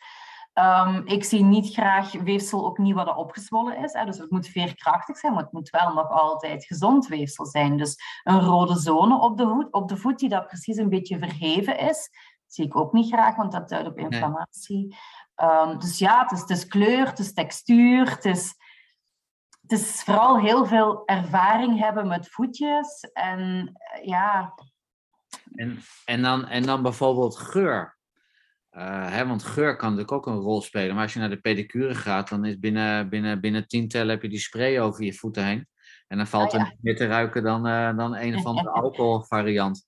Um, 0.53 1.01
ik 1.05 1.23
zie 1.23 1.43
niet 1.43 1.73
graag 1.73 2.11
weefsel 2.11 2.65
ook 2.65 2.77
niet 2.77 2.95
wat 2.95 3.07
er 3.07 3.15
opgezwollen 3.15 3.77
is. 3.77 3.93
Hè. 3.93 4.05
Dus 4.05 4.17
het 4.17 4.31
moet 4.31 4.47
veerkrachtig 4.47 5.17
zijn, 5.17 5.33
maar 5.33 5.43
het 5.43 5.51
moet 5.51 5.69
wel 5.69 5.93
nog 5.93 6.09
altijd 6.09 6.65
gezond 6.65 7.07
weefsel 7.07 7.45
zijn. 7.45 7.77
Dus 7.77 7.95
een 8.23 8.41
rode 8.41 8.79
zone 8.79 9.19
op 9.19 9.37
de 9.37 9.47
voet, 9.47 9.73
op 9.73 9.87
de 9.87 9.97
voet 9.97 10.19
die 10.19 10.29
dat 10.29 10.47
precies 10.47 10.77
een 10.77 10.89
beetje 10.89 11.17
verheven 11.17 11.79
is, 11.79 12.09
zie 12.45 12.65
ik 12.65 12.77
ook 12.77 12.93
niet 12.93 13.13
graag, 13.13 13.35
want 13.35 13.51
dat 13.51 13.69
duidt 13.69 13.87
op 13.87 13.97
inflammatie. 13.97 14.95
Nee. 15.35 15.49
Um, 15.49 15.79
dus 15.79 15.97
ja, 15.97 16.21
het 16.21 16.31
is, 16.31 16.39
het 16.39 16.49
is 16.49 16.67
kleur, 16.67 17.05
het 17.05 17.19
is 17.19 17.33
textuur, 17.33 18.09
het 18.09 18.25
is 18.25 18.55
het 19.69 19.79
is 19.79 20.03
vooral 20.03 20.39
heel 20.39 20.65
veel 20.65 21.03
ervaring 21.05 21.79
hebben 21.79 22.07
met 22.07 22.29
voetjes. 22.29 23.09
En 23.13 23.71
eh, 23.73 24.05
ja. 24.05 24.53
En, 25.55 25.79
en, 26.05 26.21
dan, 26.21 26.47
en 26.47 26.63
dan 26.63 26.81
bijvoorbeeld 26.81 27.37
geur. 27.37 27.97
Uh, 28.71 29.11
hè, 29.11 29.27
want 29.27 29.43
geur 29.43 29.75
kan 29.75 29.89
natuurlijk 29.89 30.11
ook 30.11 30.27
een 30.27 30.41
rol 30.41 30.61
spelen. 30.61 30.93
Maar 30.93 31.03
als 31.03 31.13
je 31.13 31.19
naar 31.19 31.29
de 31.29 31.39
pedicure 31.39 31.95
gaat, 31.95 32.29
dan 32.29 32.45
is 32.45 32.59
binnen, 32.59 33.09
binnen, 33.09 33.39
binnen 33.39 33.67
tien 33.67 33.87
tellen 33.87 34.09
heb 34.09 34.21
je 34.21 34.29
die 34.29 34.39
spray 34.39 34.79
over 34.79 35.03
je 35.03 35.13
voeten 35.13 35.45
heen. 35.45 35.67
En 36.07 36.17
dan 36.17 36.27
valt 36.27 36.51
ja. 36.51 36.59
er 36.59 36.75
meer 36.81 36.95
te 36.95 37.07
ruiken 37.07 37.43
dan, 37.43 37.67
uh, 37.67 37.97
dan 37.97 38.15
een 38.15 38.35
of 38.35 38.45
andere 38.45 38.69
alcoholvariant. 38.81 39.87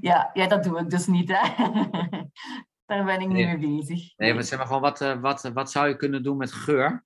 Ja, 0.00 0.30
ja, 0.32 0.46
dat 0.46 0.64
doe 0.64 0.78
ik 0.78 0.90
dus 0.90 1.06
niet. 1.06 1.32
Hè? 1.32 1.64
Daar 2.86 3.04
ben 3.04 3.20
ik 3.20 3.28
niet 3.28 3.46
mee 3.46 3.78
bezig. 3.78 4.16
Nee, 4.16 4.34
maar 4.34 4.42
zeg 4.42 4.58
maar 4.58 4.66
gewoon, 4.66 4.82
wat, 4.82 5.16
wat, 5.20 5.50
wat 5.54 5.70
zou 5.70 5.88
je 5.88 5.96
kunnen 5.96 6.22
doen 6.22 6.36
met 6.36 6.52
geur? 6.52 7.04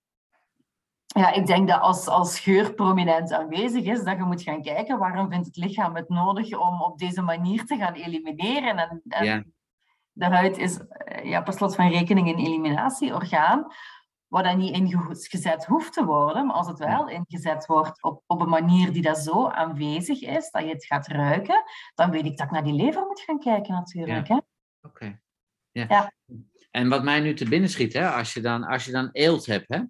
Ja, 1.16 1.32
ik 1.32 1.46
denk 1.46 1.68
dat 1.68 1.80
als, 1.80 2.06
als 2.06 2.40
geur 2.40 2.74
prominent 2.74 3.32
aanwezig 3.32 3.84
is, 3.84 4.04
dat 4.04 4.16
je 4.16 4.22
moet 4.22 4.42
gaan 4.42 4.62
kijken 4.62 4.98
waarom 4.98 5.30
vindt 5.30 5.46
het 5.46 5.56
lichaam 5.56 5.94
het 5.94 6.08
nodig 6.08 6.58
om 6.58 6.82
op 6.82 6.98
deze 6.98 7.22
manier 7.22 7.64
te 7.64 7.76
gaan 7.76 7.94
elimineren. 7.94 8.76
En, 8.76 9.02
en 9.08 9.24
ja. 9.24 9.44
de 10.12 10.24
huid 10.24 10.58
is 10.58 10.78
eh, 10.78 11.24
ja, 11.24 11.42
per 11.42 11.52
slot 11.52 11.74
van 11.74 11.88
rekening 11.88 12.28
een 12.28 12.38
eliminatieorgaan, 12.38 13.66
waar 14.26 14.42
dat 14.42 14.56
niet 14.56 14.74
ingezet 14.74 15.64
hoeft 15.64 15.92
te 15.92 16.04
worden, 16.04 16.46
maar 16.46 16.56
als 16.56 16.66
het 16.66 16.78
wel 16.78 17.08
ingezet 17.08 17.66
wordt 17.66 18.02
op, 18.02 18.22
op 18.26 18.40
een 18.40 18.48
manier 18.48 18.92
die 18.92 19.02
dat 19.02 19.18
zo 19.18 19.48
aanwezig 19.48 20.20
is, 20.20 20.50
dat 20.50 20.62
je 20.62 20.68
het 20.68 20.86
gaat 20.86 21.06
ruiken, 21.06 21.62
dan 21.94 22.10
weet 22.10 22.24
ik 22.24 22.36
dat 22.36 22.46
ik 22.46 22.52
naar 22.52 22.64
die 22.64 22.74
lever 22.74 23.06
moet 23.06 23.20
gaan 23.20 23.38
kijken 23.38 23.74
natuurlijk. 23.74 24.26
Ja. 24.26 24.42
Oké. 24.82 25.20
Ja. 25.70 25.84
ja. 25.88 26.12
En 26.70 26.88
wat 26.88 27.02
mij 27.02 27.20
nu 27.20 27.34
te 27.34 27.48
binnen 27.48 27.70
schiet, 27.70 27.92
hè, 27.92 28.10
als, 28.10 28.34
je 28.34 28.40
dan, 28.40 28.64
als 28.64 28.84
je 28.84 28.92
dan 28.92 29.08
eelt 29.12 29.46
hebt, 29.46 29.68
hè, 29.68 29.80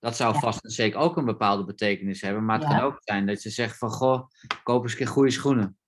dat 0.00 0.16
zou 0.16 0.38
vast 0.38 0.64
en 0.64 0.70
zeker 0.70 1.00
ook 1.00 1.16
een 1.16 1.24
bepaalde 1.24 1.64
betekenis 1.64 2.20
hebben. 2.20 2.44
Maar 2.44 2.58
het 2.58 2.68
kan 2.68 2.80
ook 2.80 2.96
zijn 3.00 3.26
dat 3.26 3.42
je 3.42 3.50
zegt 3.50 3.78
van, 3.78 3.90
goh, 3.90 4.28
koop 4.62 4.82
eens 4.82 4.92
een 4.92 4.98
keer 4.98 5.08
goede 5.08 5.30
schoenen. 5.30 5.78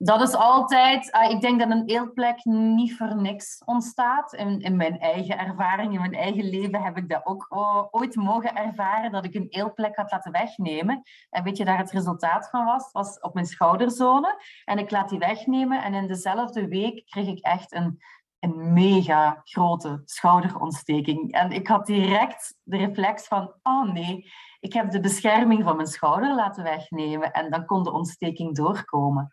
Dat 0.00 0.20
is 0.20 0.34
altijd, 0.34 1.14
uh, 1.14 1.30
ik 1.30 1.40
denk 1.40 1.60
dat 1.60 1.70
een 1.70 1.86
eeltplek 1.86 2.44
niet 2.44 2.96
voor 2.96 3.16
niks 3.16 3.62
ontstaat. 3.64 4.32
In, 4.32 4.60
in 4.60 4.76
mijn 4.76 4.98
eigen 4.98 5.38
ervaring, 5.38 5.94
in 5.94 6.00
mijn 6.00 6.14
eigen 6.14 6.48
leven 6.48 6.82
heb 6.82 6.96
ik 6.96 7.08
dat 7.08 7.26
ook 7.26 7.46
ooit 7.90 8.16
mogen 8.16 8.54
ervaren, 8.54 9.12
dat 9.12 9.24
ik 9.24 9.34
een 9.34 9.48
eeltplek 9.48 9.96
had 9.96 10.10
laten 10.10 10.32
wegnemen. 10.32 11.02
En 11.30 11.44
weet 11.44 11.56
je 11.56 11.64
daar 11.64 11.78
het 11.78 11.90
resultaat 11.90 12.50
van 12.50 12.64
was? 12.64 12.92
was 12.92 13.20
op 13.20 13.34
mijn 13.34 13.46
schouderzone. 13.46 14.42
En 14.64 14.78
ik 14.78 14.90
laat 14.90 15.08
die 15.08 15.18
wegnemen 15.18 15.82
en 15.82 15.94
in 15.94 16.06
dezelfde 16.06 16.68
week 16.68 17.06
kreeg 17.06 17.26
ik 17.26 17.38
echt 17.38 17.74
een 17.74 18.00
een 18.40 18.72
mega 18.72 19.40
grote 19.44 20.02
schouderontsteking. 20.04 21.32
En 21.32 21.52
ik 21.52 21.66
had 21.66 21.86
direct 21.86 22.54
de 22.62 22.76
reflex 22.76 23.26
van, 23.26 23.54
oh 23.62 23.92
nee, 23.92 24.30
ik 24.60 24.72
heb 24.72 24.90
de 24.90 25.00
bescherming 25.00 25.62
van 25.64 25.76
mijn 25.76 25.88
schouder 25.88 26.34
laten 26.34 26.62
wegnemen 26.62 27.32
en 27.32 27.50
dan 27.50 27.64
kon 27.64 27.82
de 27.82 27.92
ontsteking 27.92 28.56
doorkomen. 28.56 29.32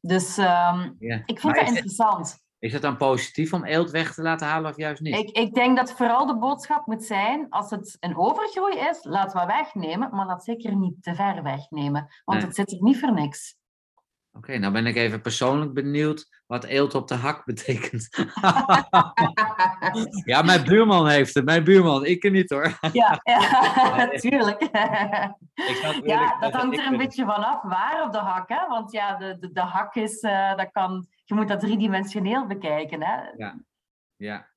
Dus 0.00 0.38
um, 0.38 0.96
ik 1.24 1.40
vind 1.40 1.54
dat 1.54 1.68
interessant. 1.68 2.38
is 2.58 2.72
het 2.72 2.82
dan 2.82 2.96
positief 2.96 3.52
om 3.52 3.64
eelt 3.64 3.90
weg 3.90 4.14
te 4.14 4.22
laten 4.22 4.46
halen 4.46 4.70
of 4.70 4.76
juist 4.76 5.00
niet? 5.02 5.16
Ik, 5.16 5.30
ik 5.30 5.54
denk 5.54 5.76
dat 5.76 5.92
vooral 5.92 6.26
de 6.26 6.38
boodschap 6.38 6.86
moet 6.86 7.04
zijn, 7.04 7.50
als 7.50 7.70
het 7.70 7.96
een 8.00 8.16
overgroei 8.16 8.78
is, 8.78 9.04
laten 9.04 9.40
we 9.40 9.46
wegnemen, 9.46 10.14
maar 10.14 10.26
laat 10.26 10.44
zeker 10.44 10.76
niet 10.76 11.02
te 11.02 11.14
ver 11.14 11.42
wegnemen, 11.42 12.08
want 12.24 12.42
het 12.42 12.54
zit 12.54 12.72
er 12.72 12.82
niet 12.82 12.98
voor 12.98 13.12
niks. 13.12 13.56
Oké, 14.36 14.58
nou 14.58 14.72
ben 14.72 14.86
ik 14.86 14.96
even 14.96 15.20
persoonlijk 15.20 15.72
benieuwd 15.72 16.42
wat 16.46 16.64
eelt 16.64 16.94
op 16.94 17.08
de 17.08 17.14
hak 17.14 17.44
betekent. 17.54 18.08
Ja, 20.24 20.42
mijn 20.42 20.64
buurman 20.64 21.08
heeft 21.08 21.34
het. 21.34 21.44
Mijn 21.44 21.64
buurman. 21.64 22.04
Ik 22.04 22.30
niet 22.30 22.50
hoor. 22.50 22.78
Ja, 22.92 23.20
ja 23.22 23.96
natuurlijk. 23.96 24.68
Ja, 26.04 26.38
dat 26.40 26.52
hangt 26.52 26.78
er 26.78 26.86
een 26.86 26.96
beetje 26.96 27.24
vanaf 27.24 27.62
waar 27.62 28.02
op 28.06 28.12
de 28.12 28.18
hak. 28.18 28.48
Hè? 28.48 28.66
Want 28.68 28.92
ja, 28.92 29.16
de, 29.16 29.38
de, 29.38 29.52
de 29.52 29.60
hak 29.60 29.94
is... 29.94 30.22
Uh, 30.22 30.56
dat 30.56 30.70
kan, 30.70 31.06
je 31.24 31.34
moet 31.34 31.48
dat 31.48 31.60
driedimensioneel 31.60 32.46
bekijken. 32.46 33.02
Hè? 33.02 33.16
Ja. 33.36 33.60
ja. 34.16 34.48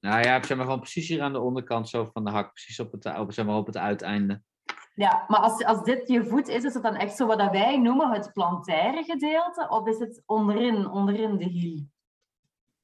Nou 0.00 0.22
ja, 0.22 0.42
zeg 0.42 0.56
maar 0.56 0.66
gewoon 0.66 0.80
precies 0.80 1.08
hier 1.08 1.22
aan 1.22 1.32
de 1.32 1.40
onderkant 1.40 1.88
zo 1.88 2.04
van 2.12 2.24
de 2.24 2.30
hak. 2.30 2.52
Precies 2.52 2.80
op 2.80 2.92
het, 2.92 3.18
op, 3.18 3.32
zeg 3.32 3.46
maar, 3.46 3.56
op 3.56 3.66
het 3.66 3.76
uiteinde. 3.76 4.42
Ja, 4.94 5.24
maar 5.28 5.40
als, 5.40 5.64
als 5.64 5.82
dit 5.82 6.08
je 6.08 6.24
voet 6.24 6.48
is, 6.48 6.64
is 6.64 6.74
het 6.74 6.82
dan 6.82 6.94
echt 6.94 7.16
zo 7.16 7.26
wat 7.26 7.50
wij 7.50 7.78
noemen 7.78 8.10
het 8.10 8.32
plantaire 8.32 9.02
gedeelte? 9.02 9.66
Of 9.68 9.86
is 9.86 9.98
het 9.98 10.22
onderin, 10.26 10.88
onderin 10.88 11.36
de 11.36 11.44
hiel? 11.44 11.86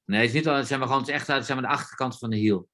Nee, 0.05 0.21
het 0.21 0.29
is 0.29 0.35
niet 0.35 0.49
al, 0.49 0.55
het 0.55 0.66
zijn 0.66 0.81
we 0.81 0.87
gewoon 0.87 1.07
echt 1.07 1.29
uit 1.29 1.47
zeg 1.47 1.57
maar, 1.57 1.64
de 1.64 1.73
achterkant 1.73 2.19
van 2.19 2.31
de 2.31 2.37
hiel. 2.37 2.69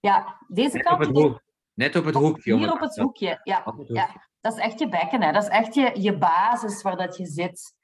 Ja, 0.00 0.38
deze 0.48 0.76
Net 0.76 0.82
kant. 0.82 1.00
Op 1.00 1.06
het 1.06 1.16
hoek, 1.16 1.42
net 1.74 1.96
op 1.96 2.04
het 2.04 2.14
hoekje. 2.14 2.56
Hier 2.56 2.72
op 2.72 2.80
het 2.80 2.96
hoekje, 2.96 3.40
ja. 3.42 3.62
ja. 3.86 4.28
Dat 4.40 4.52
is 4.52 4.58
echt 4.58 4.78
je 4.78 4.88
bekken, 4.88 5.22
hè. 5.22 5.32
dat 5.32 5.42
is 5.42 5.48
echt 5.48 5.74
je, 5.74 6.00
je 6.00 6.18
basis 6.18 6.82
waar 6.82 6.96
dat 6.96 7.16
je 7.16 7.26
zit. 7.26 7.74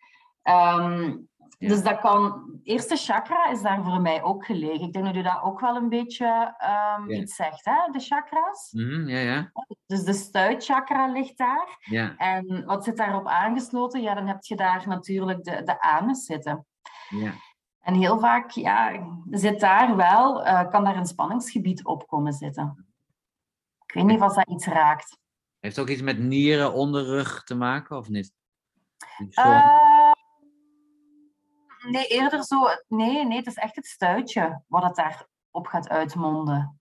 Um, 0.42 1.28
dus 1.58 1.82
dat 1.82 2.00
kan... 2.00 2.44
Eerste 2.62 2.96
chakra 2.96 3.50
is 3.50 3.62
daar 3.62 3.84
voor 3.84 4.00
mij 4.00 4.22
ook 4.22 4.44
gelegen. 4.44 4.86
Ik 4.86 4.92
denk 4.92 5.04
dat 5.04 5.16
u 5.16 5.22
dat 5.22 5.42
ook 5.42 5.60
wel 5.60 5.76
een 5.76 5.88
beetje 5.88 6.54
um, 6.98 7.10
iets 7.10 7.34
zegt, 7.34 7.64
hè? 7.64 7.92
de 7.92 8.00
chakras. 8.00 8.72
Mm, 8.72 9.08
ja, 9.08 9.18
ja. 9.18 9.52
Dus 9.86 10.02
de 10.02 10.12
stuitchakra 10.12 11.06
ligt 11.12 11.38
daar. 11.38 11.78
Ja. 11.80 12.16
En 12.16 12.64
wat 12.64 12.84
zit 12.84 12.96
daarop 12.96 13.26
aangesloten? 13.26 14.02
Ja, 14.02 14.14
dan 14.14 14.26
heb 14.26 14.44
je 14.44 14.56
daar 14.56 14.88
natuurlijk 14.88 15.44
de, 15.44 15.62
de 15.62 15.80
anus 15.80 16.24
zitten. 16.24 16.66
Ja. 17.08 17.32
En 17.80 17.94
heel 17.94 18.18
vaak 18.18 18.50
ja, 18.50 19.06
zit 19.30 19.60
daar 19.60 19.96
wel, 19.96 20.46
uh, 20.46 20.70
kan 20.70 20.84
daar 20.84 20.96
een 20.96 21.06
spanningsgebied 21.06 21.84
op 21.84 22.06
komen 22.06 22.32
zitten. 22.32 22.86
Ik 23.86 23.94
weet 23.94 24.04
niet 24.04 24.20
of 24.20 24.34
dat 24.34 24.48
iets 24.48 24.66
raakt. 24.66 25.18
Heeft 25.60 25.76
het 25.76 25.84
ook 25.84 25.90
iets 25.90 26.02
met 26.02 26.18
nieren, 26.18 26.72
onderrug 26.72 27.44
te 27.44 27.54
maken, 27.54 27.96
of 27.96 28.08
niet? 28.08 28.32
Uh, 29.18 29.85
nee, 31.90 32.06
eerder 32.06 32.44
zo... 32.44 32.68
Nee, 32.88 33.26
nee, 33.26 33.36
het 33.36 33.46
is 33.46 33.54
echt 33.54 33.76
het 33.76 33.86
stuitje 33.86 34.62
wat 34.66 34.82
het 34.82 34.96
daarop 34.96 35.66
gaat 35.66 35.88
uitmonden. 35.88 36.80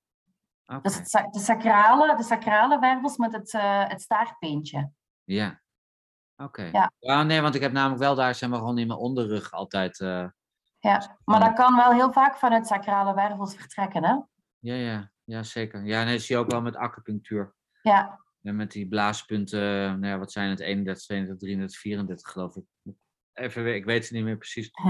Okay. 0.65 0.82
Dus 0.82 0.96
het, 0.96 1.34
de, 1.34 1.39
sacrale, 1.39 2.15
de 2.18 2.24
sacrale 2.24 2.80
wervels 2.80 3.18
met 3.18 3.32
het, 3.32 3.54
uh, 3.54 3.88
het. 3.88 4.06
Ja. 5.24 5.62
Oké. 6.38 6.63
Ja. 6.63 6.91
ja. 7.00 7.24
nee, 7.24 7.41
want 7.41 7.56
ik 7.56 7.62
heb 7.62 7.72
namelijk 7.72 8.02
wel 8.02 8.15
daar, 8.15 8.36
zeg 8.36 8.50
maar, 8.50 8.60
gewoon 8.60 8.78
in 8.78 8.88
mijn 8.88 9.00
onderrug 9.00 9.52
altijd... 9.52 10.00
Uh, 10.00 10.28
ja, 10.80 11.18
maar 11.24 11.39
dat 11.39 11.54
kan 11.54 11.76
wel 11.76 11.91
heel 11.91 12.12
vaak 12.12 12.38
vanuit 12.38 12.68
sacrale 12.68 13.13
wervels 13.13 13.56
vertrekken, 13.56 14.04
hè? 14.04 14.13
Ja, 14.60 14.74
ja, 14.74 15.12
ja 15.24 15.44
zeker. 15.44 15.86
Ja, 15.86 16.04
nee, 16.04 16.13
dat 16.13 16.22
zie 16.22 16.36
je 16.36 16.41
ook 16.41 16.52
wel 16.52 16.62
met 16.62 16.76
acupunctuur. 16.76 17.56
Ja. 17.82 18.20
En 18.41 18.56
met 18.56 18.72
die 18.72 18.88
blaaspunten, 18.88 19.60
nou 20.00 20.06
ja, 20.06 20.18
wat 20.18 20.32
zijn 20.32 20.50
het, 20.50 20.60
31, 20.60 21.04
32, 21.04 21.39
33, 21.39 21.80
34 21.80 22.32
geloof 22.32 22.56
ik. 22.56 22.65
Even, 23.36 23.76
ik 23.76 23.86
weet 23.86 24.04
het 24.04 24.12
niet 24.12 24.24
meer 24.24 24.38
precies. 24.38 24.71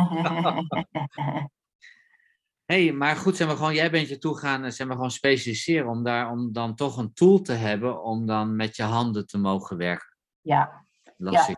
hey, 2.66 2.92
maar 2.92 3.16
goed, 3.16 3.36
zijn 3.36 3.50
we 3.50 3.56
gewoon, 3.56 3.74
jij 3.74 3.92
bent 3.92 4.10
je 4.10 4.18
toe 4.18 4.38
gaan, 4.38 4.72
zijn 4.72 4.88
we 4.88 4.94
gewoon 4.94 5.12
specialiseren 5.12 5.90
om, 5.90 6.04
daar, 6.04 6.32
om 6.32 6.52
dan 6.52 6.76
toch 6.76 6.98
een 6.98 7.14
tool 7.14 7.42
te 7.42 7.54
hebben 7.54 8.04
om 8.04 8.26
dan 8.26 8.56
met 8.56 8.76
je 8.76 8.84
handen 8.84 9.28
te 9.28 9.38
mogen 9.38 9.78
werken. 9.78 10.18
Ja. 10.42 10.86
Lastig. 11.18 11.58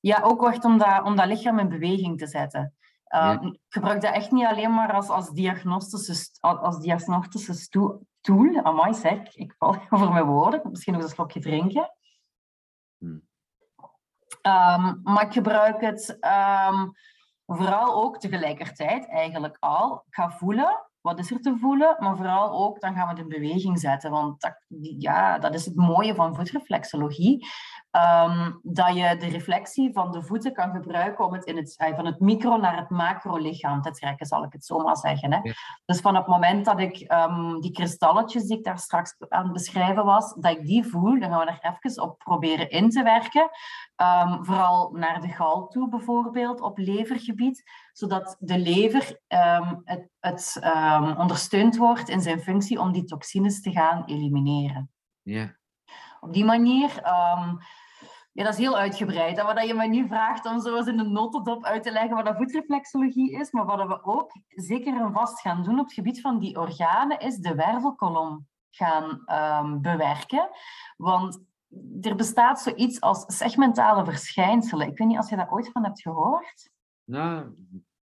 Ja. 0.00 0.16
ja, 0.16 0.22
ook 0.22 0.46
echt 0.46 0.64
om 0.64 0.78
dat, 0.78 1.02
om 1.02 1.16
dat 1.16 1.26
lichaam 1.26 1.58
in 1.58 1.68
beweging 1.68 2.18
te 2.18 2.26
zetten. 2.26 2.74
Uh, 3.14 3.20
ja. 3.20 3.56
Gebruik 3.68 4.00
dat 4.00 4.14
echt 4.14 4.30
niet 4.30 4.46
alleen 4.46 4.74
maar 4.74 4.92
als, 4.92 5.08
als 5.08 5.30
diagnostische, 5.30 6.28
als 6.40 6.80
diagnostische 6.80 7.68
tool. 8.20 8.60
Amai 8.62 8.94
zeg, 8.94 9.34
ik 9.34 9.54
val 9.58 9.76
over 9.90 10.12
mijn 10.12 10.26
woorden. 10.26 10.60
Misschien 10.70 10.92
nog 10.92 11.02
een 11.02 11.08
slokje 11.08 11.40
drinken. 11.40 11.90
Um, 14.42 15.00
maar 15.02 15.26
ik 15.26 15.32
gebruik 15.32 15.80
het 15.80 16.18
um, 16.70 16.92
vooral 17.46 17.94
ook 18.04 18.18
tegelijkertijd 18.18 19.08
eigenlijk 19.08 19.56
al. 19.60 20.04
Ik 20.06 20.14
ga 20.14 20.30
voelen, 20.30 20.86
wat 21.00 21.18
is 21.18 21.30
er 21.30 21.40
te 21.40 21.56
voelen? 21.60 21.96
Maar 21.98 22.16
vooral 22.16 22.52
ook, 22.52 22.80
dan 22.80 22.94
gaan 22.94 23.04
we 23.04 23.10
het 23.10 23.18
in 23.18 23.28
beweging 23.28 23.78
zetten. 23.78 24.10
Want 24.10 24.40
dat, 24.40 24.64
ja, 24.98 25.38
dat 25.38 25.54
is 25.54 25.64
het 25.64 25.76
mooie 25.76 26.14
van 26.14 26.34
voetreflexologie. 26.34 27.46
Um, 27.96 28.60
dat 28.62 28.96
je 28.96 29.16
de 29.16 29.28
reflectie 29.28 29.92
van 29.92 30.12
de 30.12 30.22
voeten 30.22 30.52
kan 30.52 30.70
gebruiken 30.70 31.24
om 31.24 31.32
het, 31.32 31.44
in 31.44 31.56
het 31.56 31.74
van 31.96 32.06
het 32.06 32.20
micro 32.20 32.56
naar 32.56 32.76
het 32.76 32.90
macro 32.90 33.36
lichaam 33.36 33.82
te 33.82 33.90
trekken, 33.90 34.26
zal 34.26 34.44
ik 34.44 34.52
het 34.52 34.64
zo 34.64 34.78
maar 34.78 34.96
zeggen. 34.96 35.32
Hè? 35.32 35.38
Ja. 35.42 35.52
Dus 35.84 36.00
van 36.00 36.14
het 36.14 36.26
moment 36.26 36.64
dat 36.64 36.80
ik 36.80 37.12
um, 37.12 37.60
die 37.60 37.72
kristalletjes 37.72 38.46
die 38.46 38.58
ik 38.58 38.64
daar 38.64 38.78
straks 38.78 39.16
aan 39.28 39.42
het 39.42 39.52
beschrijven 39.52 40.04
was, 40.04 40.34
dat 40.34 40.56
ik 40.56 40.66
die 40.66 40.84
voel, 40.84 41.20
dan 41.20 41.30
gaan 41.30 41.38
we 41.38 41.44
daar 41.44 41.80
even 41.80 42.02
op 42.02 42.18
proberen 42.18 42.70
in 42.70 42.90
te 42.90 43.02
werken. 43.02 43.50
Um, 43.96 44.44
vooral 44.44 44.90
naar 44.92 45.20
de 45.20 45.28
gal 45.28 45.66
toe 45.68 45.88
bijvoorbeeld, 45.88 46.60
op 46.60 46.78
levergebied, 46.78 47.70
zodat 47.92 48.36
de 48.38 48.58
lever 48.58 49.18
het, 49.84 50.08
het 50.20 50.60
ondersteund 51.18 51.76
wordt 51.76 52.08
in 52.08 52.20
zijn 52.20 52.40
functie 52.40 52.80
om 52.80 52.92
die 52.92 53.04
toxines 53.04 53.60
te 53.60 53.70
gaan 53.70 54.04
elimineren. 54.04 54.90
Ja. 55.22 55.56
Op 56.20 56.32
die 56.32 56.44
manier 56.44 57.02
ja, 58.32 58.44
dat 58.44 58.52
is 58.52 58.58
heel 58.58 58.78
uitgebreid. 58.78 59.38
En 59.38 59.46
wat 59.46 59.66
je 59.66 59.74
me 59.74 59.86
nu 59.86 60.06
vraagt 60.06 60.46
om 60.46 60.60
zo 60.60 60.76
eens 60.76 60.86
in 60.86 60.96
de 60.96 61.02
notendop 61.02 61.64
uit 61.64 61.82
te 61.82 61.92
leggen 61.92 62.14
wat 62.14 62.24
dat 62.24 62.36
voetreflexologie 62.36 63.32
is, 63.32 63.50
maar 63.50 63.64
wat 63.64 63.86
we 63.86 64.04
ook 64.04 64.32
zeker 64.48 65.00
en 65.00 65.12
vast 65.12 65.40
gaan 65.40 65.62
doen 65.62 65.78
op 65.78 65.84
het 65.84 65.94
gebied 65.94 66.20
van 66.20 66.38
die 66.38 66.58
organen, 66.58 67.18
is 67.18 67.36
de 67.36 67.54
wervelkolom 67.54 68.46
gaan 68.70 69.22
um, 69.64 69.80
bewerken. 69.80 70.50
Want 70.96 71.44
er 72.00 72.16
bestaat 72.16 72.60
zoiets 72.60 73.00
als 73.00 73.24
segmentale 73.26 74.04
verschijnselen. 74.04 74.88
Ik 74.88 74.98
weet 74.98 75.08
niet 75.08 75.18
of 75.18 75.30
je 75.30 75.36
daar 75.36 75.52
ooit 75.52 75.70
van 75.72 75.84
hebt 75.84 76.02
gehoord. 76.02 76.70
Nou, 77.04 77.54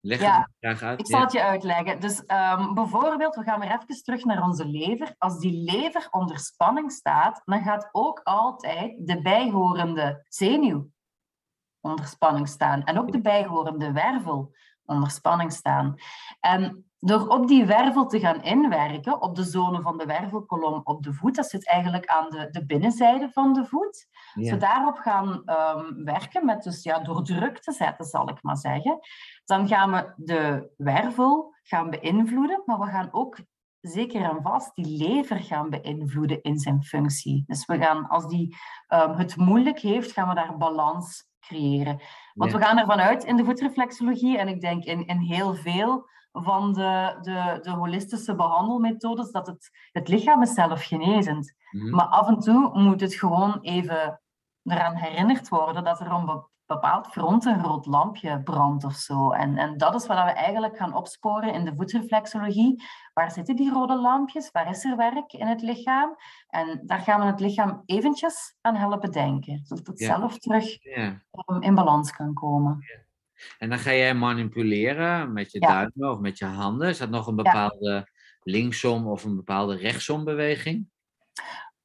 leg 0.01 0.19
Ja, 0.19 0.49
graag 0.59 0.81
uit. 0.81 0.99
Ik 0.99 1.07
zal 1.07 1.21
het 1.21 1.31
je 1.31 1.43
uitleggen. 1.43 1.99
Dus 1.99 2.19
um, 2.19 2.73
bijvoorbeeld, 2.73 3.35
we 3.35 3.43
gaan 3.43 3.59
weer 3.59 3.71
even 3.71 4.03
terug 4.03 4.23
naar 4.23 4.43
onze 4.43 4.65
lever. 4.65 5.15
Als 5.17 5.39
die 5.39 5.71
lever 5.71 6.07
onder 6.11 6.39
spanning 6.39 6.91
staat, 6.91 7.41
dan 7.45 7.61
gaat 7.61 7.89
ook 7.91 8.21
altijd 8.23 9.07
de 9.07 9.21
bijhorende 9.21 10.25
zenuw 10.27 10.89
onder 11.81 12.05
spanning 12.05 12.47
staan. 12.47 12.83
En 12.83 12.99
ook 12.99 13.11
de 13.11 13.21
bijhorende 13.21 13.91
wervel 13.91 14.55
onder 14.89 15.09
spanning 15.09 15.51
staan. 15.51 15.95
En 16.39 16.89
door 16.99 17.27
op 17.27 17.47
die 17.47 17.65
wervel 17.65 18.05
te 18.05 18.19
gaan 18.19 18.43
inwerken, 18.43 19.21
op 19.21 19.35
de 19.35 19.43
zone 19.43 19.81
van 19.81 19.97
de 19.97 20.05
wervelkolom 20.05 20.81
op 20.83 21.03
de 21.03 21.13
voet, 21.13 21.35
dat 21.35 21.49
zit 21.49 21.67
eigenlijk 21.67 22.05
aan 22.05 22.29
de, 22.29 22.47
de 22.51 22.65
binnenzijde 22.65 23.29
van 23.29 23.53
de 23.53 23.65
voet, 23.65 24.07
Ja. 24.33 24.41
als 24.41 24.49
we 24.49 24.57
daarop 24.57 24.97
gaan 24.97 25.41
ehm, 25.45 26.03
werken, 26.03 26.45
met 26.45 26.63
dus 26.63 26.83
ja, 26.83 26.99
door 26.99 27.23
druk 27.23 27.59
te 27.59 27.71
zetten, 27.71 28.05
zal 28.05 28.29
ik 28.29 28.43
maar 28.43 28.57
zeggen, 28.57 28.99
dan 29.45 29.67
gaan 29.67 29.91
we 29.91 30.13
de 30.15 30.71
wervel 30.77 31.53
gaan 31.63 31.89
beïnvloeden, 31.89 32.61
maar 32.65 32.79
we 32.79 32.85
gaan 32.85 33.09
ook 33.11 33.37
zeker 33.81 34.21
en 34.23 34.41
vast 34.41 34.75
die 34.75 35.07
lever 35.07 35.39
gaan 35.39 35.69
beïnvloeden 35.69 36.41
in 36.41 36.59
zijn 36.59 36.83
functie. 36.83 37.43
Dus 37.47 37.65
we 37.65 37.77
gaan, 37.77 38.07
als 38.07 38.27
die 38.27 38.55
ehm, 38.87 39.17
het 39.17 39.35
moeilijk 39.35 39.79
heeft, 39.79 40.11
gaan 40.11 40.27
we 40.27 40.35
daar 40.35 40.57
balans 40.57 41.28
creëren. 41.49 42.01
Want 42.33 42.51
Ja. 42.51 42.57
we 42.57 42.63
gaan 42.63 42.77
ervan 42.77 42.99
uit 42.99 43.23
in 43.23 43.37
de 43.37 43.45
voetreflexologie, 43.45 44.37
en 44.37 44.47
ik 44.47 44.61
denk 44.61 44.83
in, 44.83 45.05
in 45.07 45.19
heel 45.19 45.53
veel 45.53 46.07
van 46.31 46.73
de, 46.73 47.17
de, 47.21 47.59
de 47.61 47.71
holistische 47.71 48.35
behandelmethodes, 48.35 49.31
dat 49.31 49.47
het, 49.47 49.69
het 49.91 50.07
lichaam 50.07 50.41
is 50.41 50.53
zelfgenezend. 50.53 51.53
Mhm. 51.71 51.95
Maar 51.95 52.05
af 52.05 52.27
en 52.27 52.39
toe 52.39 52.79
moet 52.79 53.01
het 53.01 53.13
gewoon 53.13 53.59
even 53.61 54.21
eraan 54.63 54.95
herinnerd 54.95 55.49
worden 55.49 55.83
dat 55.83 55.99
er 55.99 56.11
een 56.11 56.43
bepaald 56.69 57.07
front 57.07 57.45
een 57.45 57.63
rood 57.63 57.85
lampje 57.85 58.41
brandt 58.43 58.83
of 58.83 58.93
zo. 58.95 59.31
En, 59.31 59.57
en 59.57 59.77
dat 59.77 59.95
is 59.95 60.07
wat 60.07 60.17
we 60.17 60.31
eigenlijk 60.31 60.77
gaan 60.77 60.93
opsporen 60.93 61.53
in 61.53 61.65
de 61.65 61.73
voetreflexologie. 61.75 62.83
Waar 63.13 63.31
zitten 63.31 63.55
die 63.55 63.71
rode 63.71 63.95
lampjes? 63.95 64.51
Waar 64.51 64.69
is 64.69 64.83
er 64.83 64.97
werk 64.97 65.33
in 65.33 65.47
het 65.47 65.61
lichaam? 65.61 66.15
En 66.47 66.81
daar 66.85 66.99
gaan 66.99 67.19
we 67.19 67.25
het 67.25 67.39
lichaam 67.39 67.83
eventjes 67.85 68.55
aan 68.61 68.75
helpen 68.75 69.11
denken. 69.11 69.61
Zodat 69.63 69.87
het 69.87 69.99
Ja. 69.99 70.17
zelf 70.17 70.37
terug 70.37 70.83
Ja. 70.83 71.21
um, 71.45 71.61
in 71.61 71.75
balans 71.75 72.11
kan 72.11 72.33
komen. 72.33 72.85
En 73.57 73.69
dan 73.69 73.79
ga 73.79 73.91
jij 73.91 74.13
manipuleren 74.13 75.33
met 75.33 75.51
je 75.51 75.59
duimen 75.59 76.11
of 76.11 76.19
met 76.19 76.37
je 76.37 76.45
handen. 76.45 76.87
Is 76.89 76.97
dat 76.97 77.09
nog 77.09 77.27
een 77.27 77.35
bepaalde 77.35 78.09
linksom 78.43 79.07
of 79.07 79.23
een 79.23 79.35
bepaalde 79.35 79.75
rechtsom 79.75 80.23
beweging? 80.23 80.89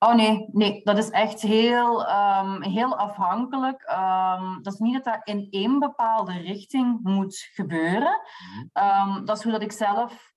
Oh 0.04 0.14
nee, 0.14 0.48
nee, 0.52 0.80
dat 0.82 0.98
is 0.98 1.10
echt 1.10 1.40
heel, 1.40 2.06
ehm, 2.06 2.62
heel 2.62 2.96
afhankelijk. 2.96 3.82
Ehm, 3.82 4.62
dat 4.62 4.72
is 4.72 4.78
niet 4.78 4.94
dat 4.94 5.04
dat 5.04 5.20
in 5.24 5.46
één 5.50 5.78
bepaalde 5.78 6.32
richting 6.32 6.98
moet 7.02 7.48
gebeuren. 7.52 8.20
Mhm. 8.20 8.66
Ehm, 8.72 9.24
dat 9.24 9.36
is 9.36 9.42
hoe 9.42 9.52
dat 9.52 9.62
ik 9.62 9.72
zelf 9.72 10.32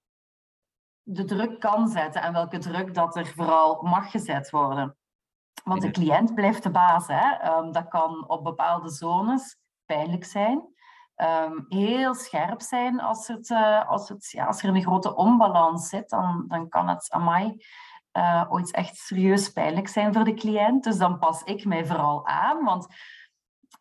de 1.02 1.24
druk 1.24 1.60
kan 1.60 1.88
zetten 1.88 2.22
en 2.22 2.34
welke 2.34 2.58
druk 2.58 2.94
dat 2.94 3.16
er 3.16 3.28
vooral 3.28 3.82
mag 3.82 4.12
gezet 4.12 4.50
worden. 4.50 4.98
Want 5.64 5.82
de 5.82 5.92
cliënt 5.92 6.34
blijft 6.34 6.64
de 6.64 6.72
baas. 6.72 7.08
Hè? 7.08 7.38
Dat 7.72 7.88
kan 7.88 8.28
op 8.28 8.44
bepaalde 8.44 8.90
zones 8.90 9.58
pijnlijk 9.86 10.26
zijn. 10.26 10.76
heel 11.68 12.14
scherp 12.16 12.62
zijn 12.62 13.00
als, 13.00 13.28
het, 13.28 13.50
eh, 13.50 13.90
als, 13.90 14.10
het, 14.10 14.32
ja, 14.32 14.46
als 14.46 14.64
er 14.64 14.70
een 14.70 14.82
grote 14.82 15.16
onbalans 15.16 15.90
zit. 15.90 16.10
Dan, 16.10 16.46
dan 16.48 16.70
kan 16.70 16.88
het, 16.88 17.12
amai, 17.12 17.58
uh, 18.18 18.44
ooit 18.50 18.72
echt 18.72 18.96
serieus 18.96 19.50
pijnlijk 19.50 19.88
zijn 19.88 20.14
voor 20.14 20.24
de 20.24 20.34
cliënt. 20.34 20.84
Dus 20.84 20.98
dan 20.98 21.20
pas 21.20 21.44
ik 21.44 21.66
mij 21.66 21.86
vooral 21.86 22.28
aan. 22.28 22.64
Want 22.64 22.88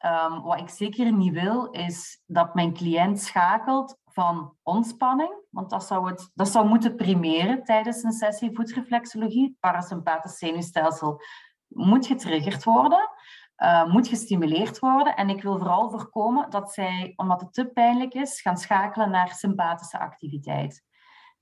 um, 0.05 0.43
wat 0.43 0.61
ik 0.61 0.69
zeker 0.69 1.13
niet 1.13 1.33
wil, 1.33 1.71
is 1.71 2.23
dat 2.27 2.55
mijn 2.55 2.73
cliënt 2.73 3.21
schakelt 3.21 3.99
van 4.05 4.55
ontspanning. 4.63 5.35
Want 5.51 5.71
dat 5.71 5.85
zou, 5.85 6.09
het, 6.09 6.31
dat 6.35 6.49
zou 6.49 6.67
moeten 6.67 6.97
primeren 6.97 7.65
tijdens 7.65 8.03
een 8.03 8.13
sessie 8.13 8.55
voetreflexologie. 8.55 9.45
Het 9.45 9.61
parasympathisch 9.61 10.39
zenuwstelsel 10.39 11.21
moet 11.67 12.07
getriggerd 12.07 12.65
worden. 12.65 13.11
Uh, 13.57 13.87
moet 13.87 14.09
gestimuleerd 14.09 14.79
worden. 14.79 15.17
En 15.17 15.29
ik 15.29 15.43
wil 15.43 15.59
vooral 15.59 15.91
voorkomen 15.91 16.51
dat 16.51 16.73
zij, 16.73 17.13
omdat 17.17 17.41
het 17.41 17.53
te 17.53 17.67
pijnlijk 17.67 18.15
is, 18.15 18.41
gaan 18.41 18.57
schakelen 18.57 19.11
naar 19.11 19.35
sympathische 19.35 19.99
activiteit. 19.99 20.86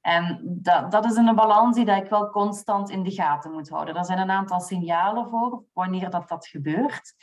En 0.04 0.40
dat, 0.44 0.90
dat 0.90 1.04
is 1.04 1.16
een 1.16 1.34
balans 1.34 1.76
die 1.76 1.90
ik 1.90 2.08
wel 2.08 2.30
constant 2.30 2.90
in 2.90 3.02
de 3.02 3.10
gaten 3.10 3.52
moet 3.52 3.68
houden. 3.68 3.96
Er 3.96 4.04
zijn 4.04 4.18
een 4.18 4.30
aantal 4.30 4.60
signalen 4.60 5.28
voor 5.28 5.64
wanneer 5.72 6.10
dat, 6.10 6.28
dat 6.28 6.46
gebeurt. 6.46 7.14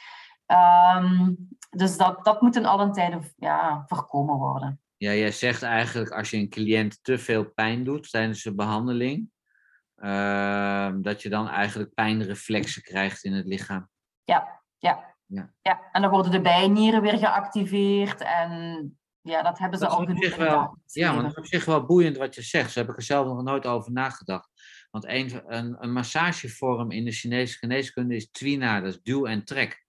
Um, 0.98 1.38
dus 1.70 1.98
dat, 1.98 2.26
dat 2.26 2.42
moet 2.42 2.56
in 2.56 2.66
alle 2.66 2.90
tijden 2.90 3.24
ja, 3.36 3.84
voorkomen 3.88 4.36
worden. 4.36 4.82
Ja, 4.98 5.14
jij 5.14 5.32
zegt 5.32 5.64
eigenlijk 5.64 6.12
als 6.12 6.30
je 6.30 6.38
een 6.38 6.50
cliënt 6.50 7.04
te 7.04 7.18
veel 7.18 7.46
pijn 7.46 7.84
doet 7.84 8.10
tijdens 8.10 8.44
de 8.44 8.56
behandeling, 8.56 9.30
uh, 9.98 10.92
dat 11.02 11.22
je 11.22 11.30
dan 11.30 11.50
eigenlijk 11.50 11.94
pijnreflexen 11.94 12.82
krijgt 12.82 13.24
in 13.24 13.34
het 13.34 13.46
lichaam. 13.46 13.90
Ja, 14.24 14.62
ja. 14.78 15.16
Ja. 15.26 15.54
ja, 15.62 15.90
en 15.92 16.02
dan 16.02 16.12
worden 16.12 16.32
de 16.32 16.42
bijnieren 16.42 17.02
weer 17.02 17.18
geactiveerd 17.18 18.22
en 18.22 19.01
ja, 19.22 19.42
dat 19.42 19.58
hebben 19.58 19.80
ze 19.80 19.86
dat 19.86 19.94
genoeg. 19.96 20.36
Wel, 20.36 20.78
ja, 20.86 21.14
maar 21.14 21.22
dat 21.22 21.32
is 21.32 21.38
op 21.38 21.46
zich 21.46 21.66
wel 21.66 21.86
boeiend 21.86 22.18
wat 22.18 22.36
je 22.36 22.42
zegt. 22.42 22.72
Zo 22.72 22.80
heb 22.80 22.90
ik 22.90 22.96
er 22.96 23.04
zelf 23.04 23.28
nog 23.28 23.44
nooit 23.44 23.66
over 23.66 23.92
nagedacht. 23.92 24.50
Want 24.92 25.08
een, 25.08 25.42
een, 25.46 25.76
een 25.80 25.92
massagevorm 25.92 26.92
in 26.92 27.06
de 27.06 27.12
Chinese 27.12 27.58
geneeskunde 27.58 28.16
is 28.16 28.32
twina, 28.32 28.80
dat 28.80 28.94
is 28.94 29.02
duw 29.02 29.26
en 29.26 29.46
trek. 29.46 29.86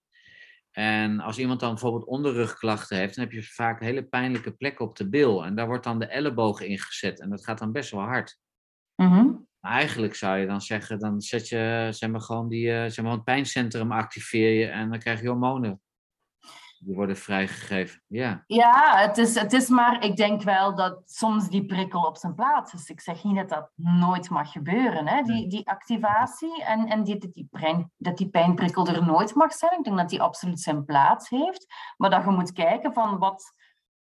En 0.71 1.19
als 1.19 1.37
iemand 1.37 1.59
dan 1.59 1.69
bijvoorbeeld 1.69 2.05
onderrugklachten 2.05 2.97
heeft, 2.97 3.15
dan 3.15 3.23
heb 3.23 3.33
je 3.33 3.43
vaak 3.43 3.79
hele 3.79 4.03
pijnlijke 4.03 4.51
plekken 4.51 4.85
op 4.85 4.95
de 4.95 5.09
bil. 5.09 5.45
En 5.45 5.55
daar 5.55 5.67
wordt 5.67 5.83
dan 5.83 5.99
de 5.99 6.05
elleboog 6.05 6.61
ingezet. 6.61 7.19
En 7.19 7.29
dat 7.29 7.43
gaat 7.43 7.59
dan 7.59 7.71
best 7.71 7.91
wel 7.91 8.01
hard. 8.01 8.39
Mm 8.95 9.47
Maar 9.59 9.71
eigenlijk 9.71 10.15
zou 10.15 10.37
je 10.37 10.47
dan 10.47 10.61
zeggen, 10.61 10.99
dan 10.99 11.21
zet 11.21 11.47
je 11.47 11.87
zeg 11.89 12.09
maar, 12.09 12.21
gewoon 12.21 12.49
die, 12.49 12.67
uh, 12.67 12.85
zeg 12.85 13.01
maar, 13.01 13.13
het 13.13 13.23
pijncentrum 13.23 13.91
activeer 13.91 14.59
je 14.59 14.65
en 14.65 14.89
dan 14.89 14.99
krijg 14.99 15.21
je 15.21 15.27
hormonen. 15.27 15.81
Die 16.85 16.95
worden 16.95 17.17
vrijgegeven. 17.17 18.01
Ja, 18.07 18.43
ja 18.47 18.97
het, 18.97 19.17
is, 19.17 19.39
het 19.39 19.53
is 19.53 19.69
maar, 19.69 20.03
ik 20.03 20.15
denk 20.15 20.41
wel 20.41 20.75
dat 20.75 21.01
soms 21.05 21.49
die 21.49 21.65
prikkel 21.65 22.01
op 22.01 22.17
zijn 22.17 22.35
plaats 22.35 22.73
is. 22.73 22.89
Ik 22.89 23.01
zeg 23.01 23.23
niet 23.23 23.35
dat 23.35 23.49
dat 23.49 23.71
nooit 23.75 24.29
mag 24.29 24.51
gebeuren, 24.51 25.07
hè? 25.07 25.21
Die, 25.21 25.47
die 25.47 25.69
activatie 25.69 26.63
en, 26.63 26.87
en 26.87 27.03
die, 27.03 27.29
die, 27.31 27.47
pijn, 27.51 27.91
dat 27.97 28.17
die 28.17 28.29
pijnprikkel 28.29 28.87
er 28.87 29.05
nooit 29.05 29.35
mag 29.35 29.53
zijn. 29.53 29.77
Ik 29.77 29.83
denk 29.83 29.97
dat 29.97 30.09
die 30.09 30.21
absoluut 30.21 30.59
zijn 30.59 30.85
plaats 30.85 31.29
heeft. 31.29 31.73
Maar 31.97 32.09
dat 32.09 32.23
je 32.23 32.29
moet 32.29 32.51
kijken 32.51 32.93
van 32.93 33.17
wat. 33.17 33.53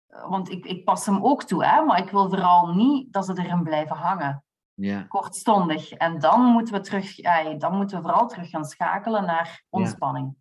Want 0.06 0.50
ik, 0.50 0.64
ik 0.64 0.84
pas 0.84 1.06
hem 1.06 1.24
ook 1.24 1.42
toe, 1.42 1.64
hè? 1.64 1.82
maar 1.82 1.98
ik 1.98 2.10
wil 2.10 2.28
vooral 2.28 2.74
niet 2.74 3.12
dat 3.12 3.24
ze 3.26 3.38
erin 3.38 3.62
blijven 3.62 3.96
hangen. 3.96 4.44
Ja. 4.74 5.02
Kortstondig. 5.02 5.92
En 5.92 6.18
dan 6.18 6.40
moeten 6.40 6.74
we 6.74 6.80
terug, 6.80 7.16
ja, 7.16 7.54
dan 7.54 7.76
moeten 7.76 7.96
we 7.96 8.02
vooral 8.02 8.28
terug 8.28 8.50
gaan 8.50 8.64
schakelen 8.64 9.24
naar 9.24 9.64
ontspanning. 9.70 10.36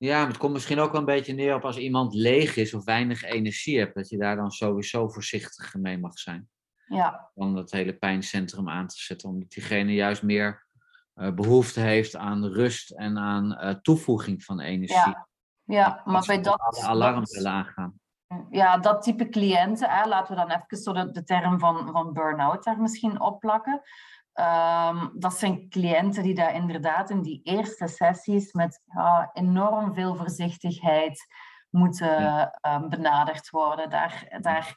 Ja. 0.00 0.18
Maar 0.18 0.28
het 0.28 0.36
komt 0.36 0.52
misschien 0.52 0.78
ook 0.78 0.90
wel 0.90 1.00
een 1.00 1.06
beetje 1.06 1.32
neer 1.32 1.54
op 1.54 1.64
als 1.64 1.76
iemand 1.76 2.14
leeg 2.14 2.56
is 2.56 2.74
of 2.74 2.84
weinig 2.84 3.22
energie 3.22 3.78
hebt, 3.78 3.94
dat 3.94 4.08
je 4.08 4.18
daar 4.18 4.36
dan 4.36 4.50
sowieso 4.50 5.08
voorzichtig 5.08 5.74
mee 5.74 5.98
mag 5.98 6.18
zijn. 6.18 6.48
Ja. 6.86 7.30
Om 7.34 7.54
dat 7.54 7.70
hele 7.70 7.92
pijncentrum 7.92 8.68
aan 8.68 8.86
te 8.86 8.98
zetten, 8.98 9.28
omdat 9.28 9.50
diegene 9.50 9.94
juist 9.94 10.22
meer 10.22 10.66
uh, 11.14 11.32
behoefte 11.32 11.80
heeft 11.80 12.16
aan 12.16 12.44
rust 12.44 12.90
en 12.90 13.18
aan 13.18 13.52
uh, 13.52 13.74
toevoeging 13.74 14.44
van 14.44 14.60
energie. 14.60 14.96
Ja, 14.96 15.28
ja 15.64 16.02
maar 16.04 16.24
bij 16.26 16.42
dat. 16.42 16.60
Alle 16.60 16.86
alarmbellen 16.86 17.52
aangaan. 17.52 18.00
Ja, 18.50 18.78
dat 18.78 19.02
type 19.02 19.28
cliënten, 19.28 19.90
hè, 19.90 20.08
laten 20.08 20.34
we 20.34 20.40
dan 20.40 20.50
even 20.50 20.76
zo 20.76 20.92
de, 20.92 21.10
de 21.10 21.24
term 21.24 21.58
van, 21.58 21.92
van 21.92 22.12
burn-out 22.12 22.64
daar 22.64 22.80
misschien 22.80 23.20
opplakken. 23.20 23.82
Um, 24.40 25.10
dat 25.14 25.34
zijn 25.34 25.68
cliënten 25.68 26.22
die 26.22 26.34
daar 26.34 26.54
inderdaad 26.54 27.10
in 27.10 27.22
die 27.22 27.40
eerste 27.42 27.86
sessies 27.86 28.52
met 28.52 28.82
ja, 28.84 29.30
enorm 29.32 29.94
veel 29.94 30.14
voorzichtigheid 30.14 31.26
moeten 31.70 32.50
um, 32.68 32.88
benaderd 32.88 33.50
worden. 33.50 33.90
Daar, 33.90 34.38
daar 34.40 34.76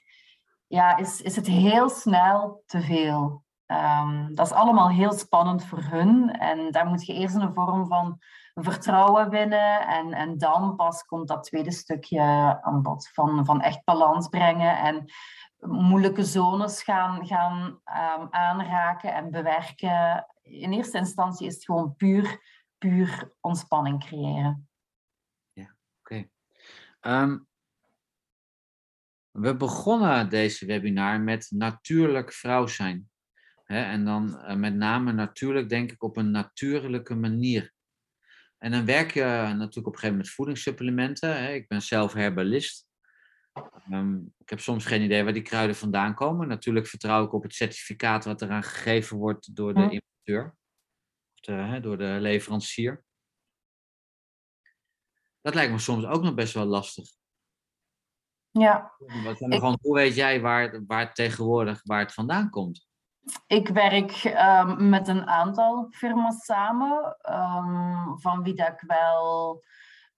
ja, 0.68 0.98
is, 0.98 1.22
is 1.22 1.36
het 1.36 1.48
heel 1.48 1.90
snel 1.90 2.64
te 2.66 2.82
veel. 2.82 3.44
Um, 3.68 4.36
dat 4.36 4.46
is 4.46 4.52
allemaal 4.52 4.90
heel 4.90 5.14
spannend 5.14 5.66
voor 5.66 5.82
hun. 5.82 6.32
En 6.32 6.72
daar 6.72 6.86
moet 6.86 7.06
je 7.06 7.14
eerst 7.14 7.36
een 7.36 7.54
vorm 7.54 7.88
van 7.88 8.20
vertrouwen 8.54 9.30
winnen. 9.30 9.88
En, 9.88 10.14
en 10.14 10.38
dan 10.38 10.76
pas 10.76 11.04
komt 11.04 11.28
dat 11.28 11.44
tweede 11.44 11.72
stukje 11.72 12.22
aan 12.62 12.82
bod 12.82 13.10
van, 13.14 13.46
van 13.46 13.62
echt 13.62 13.84
balans 13.84 14.28
brengen. 14.28 14.78
En 14.78 15.06
moeilijke 15.66 16.24
zones 16.24 16.84
gaan, 16.84 17.28
gaan 17.28 17.62
um, 17.68 18.28
aanraken 18.30 19.14
en 19.14 19.32
bewerken. 19.32 20.28
In 20.42 20.72
eerste 20.72 20.98
instantie 20.98 21.48
is 21.48 21.54
het 21.54 21.66
gewoon 21.66 21.96
puur, 21.96 22.40
puur 22.78 23.34
ontspanning 23.40 24.06
creëren. 24.06 24.70
Ja, 25.54 25.76
oké. 26.00 26.28
Um, 27.02 27.48
we 29.32 29.56
begonnen 29.56 30.30
deze 30.30 30.66
webinar 30.66 31.22
met 31.22 31.48
natuurlijk 31.50 32.34
vrouw 32.34 32.68
zijn. 32.68 33.12
En 33.66 34.06
dan 34.06 34.28
uh, 34.30 34.56
met 34.56 34.76
name 34.76 35.12
natuurlijk 35.12 35.70
denk 35.70 35.92
ik 35.92 36.04
op 36.04 36.18
een 36.18 36.32
natuurlijke 36.32 37.16
manier. 37.16 37.74
En 38.58 38.72
dan 38.72 38.86
werk 38.86 39.12
je 39.12 39.24
natuurlijk 39.24 39.62
op 39.62 39.76
een 39.76 39.84
gegeven 39.84 40.08
moment 40.08 40.18
met 40.18 40.30
voedingssupplementen. 40.30 41.54
Ik 41.54 41.68
ben 41.68 41.82
zelf 41.82 42.14
herbalist. 42.14 42.88
Um, 43.92 44.34
ik 44.38 44.50
heb 44.50 44.60
soms 44.60 44.86
geen 44.86 45.02
idee 45.02 45.24
waar 45.24 45.34
die 45.34 45.42
kruiden 45.42 45.76
vandaan 45.76 46.14
komen. 46.14 46.48
Natuurlijk 46.48 46.88
vertrouw 46.88 47.26
ik 47.26 47.34
op 47.34 47.44
het 47.44 47.54
certificaat 47.54 48.26
wat 48.26 48.42
eraan 48.42 48.64
gegeven 48.64 49.18
wordt 49.18 49.56
door 49.56 49.74
de 49.74 49.80
ja. 49.80 49.90
importeur. 49.90 50.56
Of 51.34 51.40
de, 51.40 51.52
hè, 51.52 51.80
door 51.80 51.98
de 51.98 52.18
leverancier. 52.20 53.04
Dat 55.42 55.54
lijkt 55.54 55.72
me 55.72 55.80
soms 55.80 56.06
ook 56.06 56.22
nog 56.22 56.34
best 56.34 56.54
wel 56.54 56.66
lastig. 56.66 57.10
Ja. 58.52 58.94
Wat, 59.24 59.42
ik... 59.42 59.54
gewoon, 59.54 59.80
hoe 59.82 59.96
weet 59.96 60.16
jij 60.16 60.42
waar, 60.42 60.86
waar 60.86 61.00
het 61.00 61.16
tegenwoordig 61.16 61.82
waar 61.84 62.00
het 62.00 62.14
vandaan 62.14 62.50
komt? 62.50 62.88
Ik 63.48 63.68
werk 63.68 64.24
um, 64.24 64.90
met 64.90 65.08
een 65.08 65.28
aantal 65.28 65.88
firma's 65.90 66.46
samen, 66.46 67.18
um, 67.30 68.20
van 68.20 68.44
wie 68.44 68.54
dat 68.54 68.68
ik 68.68 68.84
wel 68.88 69.64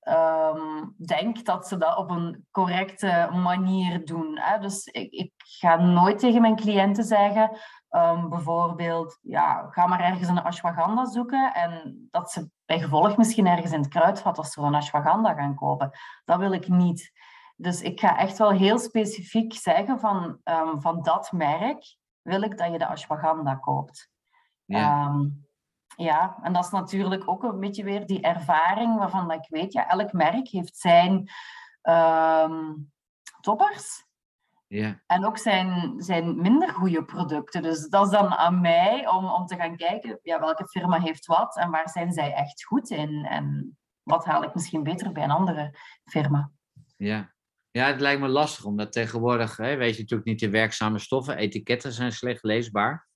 um, 0.10 0.94
denk 0.98 1.46
dat 1.46 1.68
ze 1.68 1.78
dat 1.78 1.98
op 1.98 2.10
een 2.10 2.46
correcte 2.52 3.30
manier 3.32 4.06
doen. 4.06 4.39
Hè? 4.39 4.60
Dus 4.60 4.86
ik, 4.86 5.12
ik, 5.12 5.32
ga 5.38 5.76
nooit 5.76 6.20
tegen 6.20 6.41
mijn 6.41 6.56
cliënten 6.56 7.04
zeggen, 7.04 7.58
um, 7.89 8.30
bijvoorbeeld, 8.30 9.20
ja, 9.22 9.68
ga 9.70 9.88
maar 9.88 10.00
ergens 10.00 10.28
een 10.28 10.41
ashwagandha 10.41 11.06
zoeken 11.06 11.54
en 11.54 12.08
dat 12.12 12.32
ze 12.32 12.50
bij 12.65 12.80
gevolg 12.80 13.18
misschien 13.18 13.48
ergens 13.48 13.72
in 13.72 13.80
het 13.80 13.88
kruidvat 13.88 14.38
of 14.38 14.48
zo 14.48 14.63
een 14.63 14.76
ashwagandha 14.76 15.34
gaan 15.34 15.56
kopen. 15.56 15.91
Dat 16.26 16.39
wil 16.39 16.52
ik 16.52 16.68
niet. 16.68 17.12
Dus 17.56 17.82
ik 17.82 18.00
ga 18.00 18.18
echt 18.18 18.38
wel 18.38 18.52
heel 18.52 18.80
specifiek 18.80 19.54
zeggen 19.54 20.00
van, 20.00 20.39
um, 20.44 20.82
van 20.82 21.02
dat 21.02 21.32
merk 21.32 21.98
wil 22.22 22.41
ik 22.41 22.58
dat 22.58 22.72
je 22.72 22.78
de 22.78 22.88
ashwagandha 22.88 23.56
koopt. 23.56 24.10
Ja. 24.65 25.06
Um, 25.06 25.45
ja, 25.96 26.38
en 26.42 26.54
dat 26.54 26.66
is 26.66 26.72
natuurlijk 26.72 27.30
ook 27.30 27.44
een 27.44 27.60
beetje 27.60 27.84
weer 27.84 28.06
die 28.06 28.22
ervaring 28.22 28.98
waarvan 28.98 29.32
ik 29.32 29.46
weet, 29.50 29.74
ja, 29.74 29.88
elk 29.88 30.14
merk 30.14 30.48
heeft 30.48 30.78
zijn 30.78 31.30
um, 31.84 32.92
toppers. 33.42 34.04
Ja. 34.68 35.02
En 35.08 35.26
ook 35.26 35.38
zijn, 35.38 35.94
zijn 35.98 36.42
minder 36.42 36.70
goede 36.70 37.06
producten. 37.06 37.62
Dus 37.62 37.88
dat 37.88 38.06
is 38.06 38.12
dan 38.12 38.34
aan 38.34 38.62
mij 38.62 39.08
om, 39.08 39.26
om 39.26 39.46
te 39.46 39.56
gaan 39.56 39.76
kijken, 39.76 40.20
ja, 40.22 40.40
welke 40.40 40.68
firma 40.68 41.00
heeft 41.00 41.26
wat 41.26 41.58
en 41.58 41.70
waar 41.70 41.90
zijn 41.90 42.12
zij 42.12 42.34
echt 42.34 42.66
goed 42.66 42.90
in? 42.90 43.26
En 43.26 43.78
wat 44.04 44.26
haal 44.26 44.44
ik 44.44 44.54
misschien 44.54 44.84
beter 44.84 45.12
bij 45.12 45.24
een 45.24 45.32
andere 45.32 45.78
firma? 46.06 46.52
Ja, 46.98 47.34
ja 47.72 47.86
het 47.86 48.02
lijkt 48.02 48.22
me 48.22 48.28
lastig, 48.28 48.66
omdat 48.66 48.91
tegenwoordig 48.91 49.58
hè, 49.58 49.76
weet 49.76 49.96
je 49.96 50.02
natuurlijk 50.02 50.30
niet 50.30 50.39
de 50.39 50.50
werkzame 50.50 51.00
stoffen. 51.00 51.38
Etiketten 51.38 51.91
zijn 51.91 52.12
slecht 52.12 52.43
leesbaar. 52.43 53.08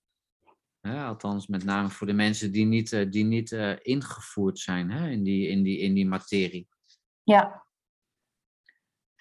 Althans, 0.81 1.47
met 1.47 1.63
name 1.63 1.89
voor 1.89 2.07
de 2.07 2.13
mensen 2.13 2.51
die 2.51 2.65
niet, 2.65 2.91
uh, 2.91 3.11
die 3.11 3.23
niet 3.23 3.51
uh, 3.51 3.75
ingevoerd 3.81 4.59
zijn 4.59 4.91
hè, 4.91 5.09
in, 5.09 5.23
die, 5.23 5.47
in, 5.47 5.63
die, 5.63 5.77
in 5.77 5.93
die 5.93 6.07
materie. 6.07 6.67
Ja. 7.23 7.65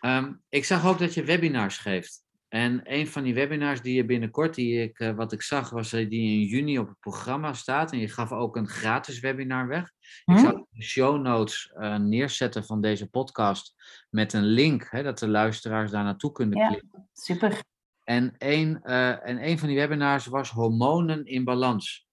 Um, 0.00 0.42
ik 0.48 0.64
zag 0.64 0.86
ook 0.86 0.98
dat 0.98 1.14
je 1.14 1.24
webinars 1.24 1.78
geeft. 1.78 2.26
En 2.48 2.80
een 2.84 3.06
van 3.06 3.22
die 3.22 3.34
webinars 3.34 3.82
die 3.82 3.94
je 3.94 4.04
binnenkort, 4.04 4.54
die 4.54 4.82
ik, 4.82 4.98
uh, 4.98 5.14
wat 5.14 5.32
ik 5.32 5.42
zag, 5.42 5.70
was 5.70 5.90
die 5.90 6.08
in 6.10 6.42
juni 6.42 6.78
op 6.78 6.88
het 6.88 7.00
programma 7.00 7.52
staat. 7.52 7.92
En 7.92 7.98
je 7.98 8.08
gaf 8.08 8.32
ook 8.32 8.56
een 8.56 8.68
gratis 8.68 9.20
webinar 9.20 9.66
weg. 9.66 9.92
Hm? 10.24 10.32
Ik 10.32 10.38
zou 10.38 10.56
het 10.56 10.66
de 10.70 10.82
show 10.82 11.20
notes 11.20 11.72
neerzetten 11.98 12.64
van 12.64 12.80
deze 12.80 13.08
podcast 13.08 13.74
met 14.10 14.32
een 14.32 14.46
link, 14.46 14.86
hè, 14.90 15.02
dat 15.02 15.18
de 15.18 15.28
luisteraars 15.28 15.90
daar 15.90 16.04
naartoe 16.04 16.32
kunnen 16.32 16.58
ja, 16.58 16.68
klikken. 16.68 17.08
Super. 17.12 17.62
En 18.08 18.34
een, 18.38 18.80
uh, 18.84 19.28
en 19.28 19.48
een 19.48 19.58
van 19.58 19.68
die 19.68 19.76
webinars 19.76 20.26
was 20.26 20.50
hormonen 20.50 21.26
in 21.26 21.44
balans. 21.44 22.06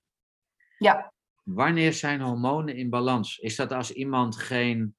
Ja. 0.77 1.13
Wanneer 1.43 1.93
zijn 1.93 2.21
hormonen 2.21 2.75
in 2.75 2.89
balans? 2.89 3.37
Is 3.37 3.55
dat 3.55 3.71
als 3.71 3.91
iemand 3.91 4.35
geen, 4.35 4.95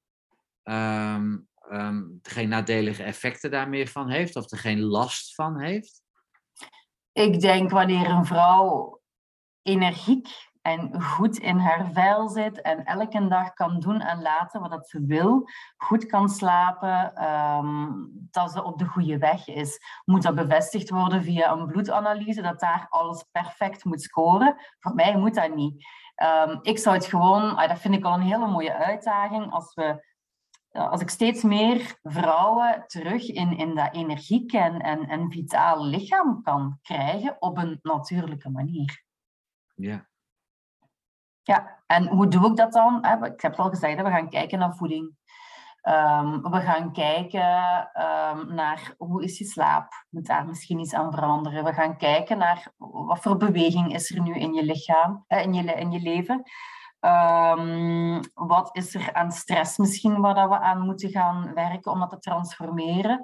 um, 0.63 1.47
um, 1.71 2.19
geen 2.21 2.49
nadelige 2.49 3.03
effecten 3.03 3.51
daar 3.51 3.69
meer 3.69 3.87
van 3.87 4.09
heeft 4.09 4.35
of 4.35 4.51
er 4.51 4.57
geen 4.57 4.81
last 4.81 5.35
van 5.35 5.59
heeft? 5.59 6.01
Ik 7.11 7.39
denk 7.39 7.69
wanneer 7.69 8.09
een 8.09 8.25
vrouw 8.25 9.01
energiek 9.61 10.46
en 10.67 11.01
goed 11.01 11.37
in 11.37 11.57
haar 11.57 11.91
vel 11.91 12.29
zit 12.29 12.61
en 12.61 12.85
elke 12.85 13.27
dag 13.27 13.53
kan 13.53 13.79
doen 13.79 14.01
en 14.01 14.21
laten 14.21 14.61
wat 14.61 14.87
ze 14.89 15.05
wil, 15.05 15.49
goed 15.77 16.05
kan 16.05 16.29
slapen, 16.29 17.23
um, 17.23 18.09
dat 18.31 18.51
ze 18.51 18.63
op 18.63 18.77
de 18.77 18.85
goede 18.85 19.17
weg 19.17 19.47
is. 19.47 19.79
Moet 20.05 20.23
dat 20.23 20.35
bevestigd 20.35 20.89
worden 20.89 21.23
via 21.23 21.51
een 21.51 21.67
bloedanalyse, 21.67 22.41
dat 22.41 22.59
daar 22.59 22.87
alles 22.89 23.23
perfect 23.31 23.85
moet 23.85 24.01
scoren? 24.01 24.55
Voor 24.79 24.95
mij 24.95 25.17
moet 25.17 25.35
dat 25.35 25.55
niet. 25.55 25.85
Um, 26.47 26.59
ik 26.61 26.77
zou 26.77 26.95
het 26.95 27.05
gewoon, 27.05 27.55
ah, 27.55 27.69
dat 27.69 27.79
vind 27.79 27.95
ik 27.95 28.05
al 28.05 28.13
een 28.13 28.21
hele 28.21 28.47
mooie 28.47 28.73
uitdaging, 28.73 29.51
als 29.51 29.73
we 29.73 30.05
als 30.71 31.01
ik 31.01 31.09
steeds 31.09 31.43
meer 31.43 31.99
vrouwen 32.03 32.83
terug 32.87 33.29
in, 33.29 33.57
in 33.57 33.75
dat 33.75 33.95
energiek 33.95 34.53
en, 34.53 34.79
en, 34.79 35.07
en 35.07 35.31
vitaal 35.31 35.85
lichaam 35.85 36.41
kan 36.41 36.79
krijgen 36.81 37.35
op 37.39 37.57
een 37.57 37.79
natuurlijke 37.81 38.49
manier. 38.49 39.03
Ja. 39.75 40.07
Ja, 41.47 41.77
en 41.85 42.07
hoe 42.07 42.27
doe 42.27 42.49
ik 42.49 42.55
dat 42.55 42.73
dan? 42.73 43.05
Ik 43.23 43.41
heb 43.41 43.55
al 43.55 43.69
gezegd, 43.69 44.01
we 44.01 44.09
gaan 44.09 44.29
kijken 44.29 44.59
naar 44.59 44.75
voeding. 44.75 45.15
Um, 45.83 46.41
we 46.41 46.61
gaan 46.61 46.93
kijken 46.93 47.89
um, 47.93 48.53
naar 48.53 48.93
hoe 48.97 49.23
is 49.23 49.37
je 49.37 49.45
slaap? 49.45 50.05
Moet 50.09 50.25
daar 50.25 50.45
misschien 50.45 50.79
iets 50.79 50.93
aan 50.93 51.11
veranderen? 51.11 51.63
We 51.63 51.73
gaan 51.73 51.97
kijken 51.97 52.37
naar 52.37 52.71
wat 52.77 53.19
voor 53.19 53.37
beweging 53.37 53.93
is 53.93 54.11
er 54.11 54.21
nu 54.21 54.33
in 54.33 54.53
je 54.53 54.63
lichaam, 54.63 55.25
in, 55.27 55.53
je, 55.53 55.63
in 55.73 55.91
je 55.91 55.99
leven. 55.99 56.43
Um, 56.99 58.19
wat 58.33 58.69
is 58.75 58.95
er 58.95 59.13
aan 59.13 59.31
stress 59.31 59.77
misschien 59.77 60.21
waar 60.21 60.49
we 60.49 60.59
aan 60.59 60.81
moeten 60.81 61.09
gaan 61.09 61.53
werken 61.53 61.91
om 61.91 61.99
dat 61.99 62.09
te 62.09 62.19
transformeren? 62.19 63.23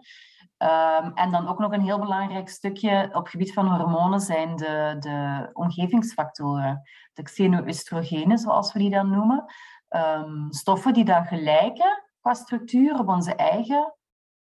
Um, 0.63 1.11
en 1.13 1.31
dan 1.31 1.47
ook 1.47 1.59
nog 1.59 1.71
een 1.71 1.81
heel 1.81 1.99
belangrijk 1.99 2.49
stukje 2.49 3.09
op 3.11 3.23
het 3.23 3.29
gebied 3.29 3.53
van 3.53 3.67
hormonen 3.67 4.19
zijn 4.19 4.55
de, 4.55 4.95
de 4.99 5.49
omgevingsfactoren. 5.53 6.81
De 7.13 7.21
xenoestrogenen, 7.21 8.37
zoals 8.37 8.73
we 8.73 8.79
die 8.79 8.89
dan 8.89 9.09
noemen. 9.09 9.45
Um, 9.89 10.51
stoffen 10.51 10.93
die 10.93 11.05
dan 11.05 11.25
gelijken 11.25 12.03
qua 12.21 12.33
structuur 12.33 12.99
op 12.99 13.07
onze 13.07 13.35
eigen 13.35 13.95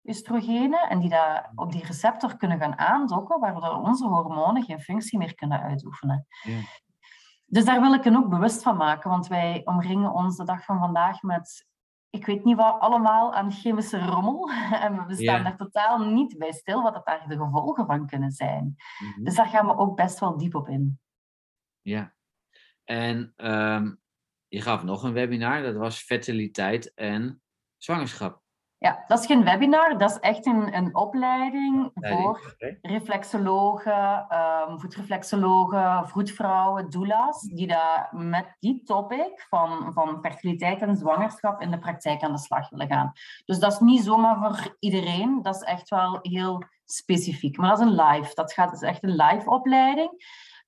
oestrogenen 0.05 0.89
en 0.89 0.99
die 0.99 1.09
daar 1.09 1.53
op 1.55 1.73
die 1.73 1.87
receptor 1.87 2.37
kunnen 2.37 2.59
gaan 2.59 2.79
aandokken, 2.79 3.41
waardoor 3.41 3.83
onze 3.83 4.07
hormonen 4.07 4.63
geen 4.63 4.81
functie 4.81 5.19
meer 5.19 5.35
kunnen 5.35 5.61
uitoefenen. 5.61 6.27
Ja. 6.43 6.59
Dus 7.47 7.65
daar 7.65 7.81
wil 7.81 7.95
ik 7.95 8.05
hen 8.05 8.17
ook 8.17 8.29
bewust 8.29 8.63
van 8.63 8.77
maken, 8.77 9.11
want 9.11 9.27
wij 9.27 9.61
omringen 9.65 10.13
ons 10.13 10.37
de 10.37 10.45
dag 10.45 10.65
van 10.65 10.79
vandaag 10.79 11.23
met, 11.23 11.67
ik 12.13 12.27
weet 12.27 12.45
niet 12.45 12.57
wat, 12.57 12.81
allemaal 12.81 13.35
aan 13.35 13.53
chemische 13.53 14.05
rommel. 14.07 14.51
En 14.85 15.07
we 15.07 15.15
staan 15.15 15.43
daar 15.43 15.57
totaal 15.57 15.99
niet 15.99 16.39
bij 16.39 16.53
stil 16.53 16.83
wat 16.83 16.95
dat 16.95 17.07
daar 17.07 17.29
de 17.29 17.37
gevolgen 17.37 17.87
van 17.87 18.07
kunnen 18.07 18.31
zijn. 18.31 18.75
Mhm. 18.99 19.25
Dus 19.25 19.35
daar 19.35 19.47
gaan 19.47 19.67
we 19.67 19.77
ook 19.77 19.97
best 19.97 20.19
wel 20.19 20.37
diep 20.37 20.55
op 20.55 20.69
in. 20.69 21.01
Ja, 21.81 22.15
en 22.85 23.33
um, 23.37 24.01
je 24.49 24.61
gaf 24.61 24.83
nog 24.83 25.03
een 25.03 25.13
webinar, 25.13 25.63
dat 25.63 25.77
was 25.77 26.03
fertiliteit 26.03 26.95
en 26.95 27.43
zwangerschap. 27.77 28.42
Ja, 28.83 29.05
dat 29.07 29.19
is 29.19 29.27
geen 29.27 29.45
webinar, 29.45 29.99
dat 29.99 30.11
is 30.11 30.19
echt 30.19 30.47
een, 30.47 30.77
een 30.77 30.95
opleiding 30.95 31.91
voor 31.95 32.55
reflexologen, 32.83 34.27
um, 34.69 34.81
voetreflexologen, 34.81 36.09
vroedvrouwen, 36.09 36.91
doula's, 36.91 37.41
die 37.41 37.67
daar 37.67 38.09
met 38.13 38.57
die 38.61 38.83
topic 38.85 39.47
van, 39.49 39.93
van 39.93 40.19
fertiliteit 40.23 40.83
en 40.83 40.97
zwangerschap 40.97 41.61
in 41.61 41.71
de 41.71 41.79
praktijk 41.79 42.23
aan 42.23 42.33
de 42.33 42.39
slag 42.39 42.71
willen 42.71 42.89
gaan. 42.89 43.13
Dus 43.45 43.59
dat 43.59 43.73
is 43.73 43.79
niet 43.79 44.05
zomaar 44.05 44.37
voor 44.39 44.77
iedereen, 44.79 45.43
dat 45.43 45.55
is 45.55 45.63
echt 45.63 45.89
wel 45.89 46.19
heel 46.23 46.63
specifiek. 46.85 47.57
Maar 47.57 47.69
dat 47.69 47.79
is 47.79 47.87
een 47.87 48.05
live, 48.05 48.35
dat 48.35 48.53
gaat, 48.53 48.73
is 48.73 48.83
echt 48.83 49.03
een 49.03 49.17
live 49.17 49.51
opleiding. 49.51 50.11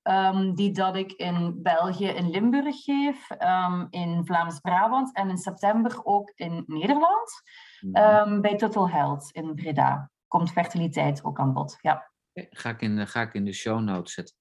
Um, 0.09 0.55
die 0.55 0.73
dat 0.73 0.97
ik 0.97 1.13
in 1.13 1.63
België, 1.63 2.07
in 2.07 2.31
Limburg 2.31 2.83
geef, 2.83 3.31
um, 3.31 3.87
in 3.91 4.25
Vlaams-Brabant 4.25 5.17
en 5.17 5.29
in 5.29 5.39
september 5.39 6.05
ook 6.05 6.33
in 6.35 6.65
Nederland. 6.67 7.43
Um, 7.83 8.41
bij 8.41 8.57
Total 8.57 8.91
Health 8.91 9.31
in 9.33 9.55
Breda 9.55 10.11
komt 10.29 10.53
fertiliteit 10.53 11.25
ook 11.25 11.39
aan 11.39 11.53
bod. 11.53 11.79
Ja. 11.81 12.11
Ga, 12.33 12.71
ik 12.71 12.81
in, 12.81 13.07
ga 13.07 13.21
ik 13.23 13.35
in 13.35 13.45
de 13.45 13.53
show 13.53 13.81
notes 13.81 14.13
zetten. 14.15 14.37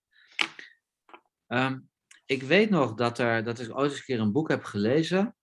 Ik 2.26 2.44
weet 2.44 2.70
nog 2.70 2.94
dat, 2.94 3.20
er, 3.20 3.44
dat 3.44 3.60
ik 3.60 3.78
ooit 3.78 3.90
eens 3.90 4.00
een 4.00 4.06
keer 4.06 4.20
een 4.20 4.32
boek 4.32 4.50
heb 4.50 4.64
gelezen. 4.64 5.36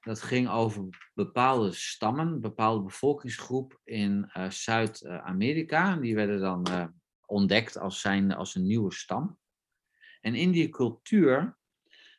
Dat 0.00 0.22
ging 0.22 0.48
over 0.48 1.10
bepaalde 1.14 1.72
stammen, 1.72 2.40
bepaalde 2.40 2.82
bevolkingsgroep 2.82 3.80
in 3.84 4.30
uh, 4.36 4.50
Zuid-Amerika. 4.50 5.96
Die 5.96 6.14
werden 6.14 6.40
dan 6.40 6.66
uh, 6.70 6.84
ontdekt 7.26 7.78
als, 7.78 8.00
zijn, 8.00 8.32
als 8.34 8.54
een 8.54 8.66
nieuwe 8.66 8.92
stam. 8.92 9.40
En 10.22 10.34
in 10.34 10.50
die 10.50 10.68
cultuur 10.68 11.56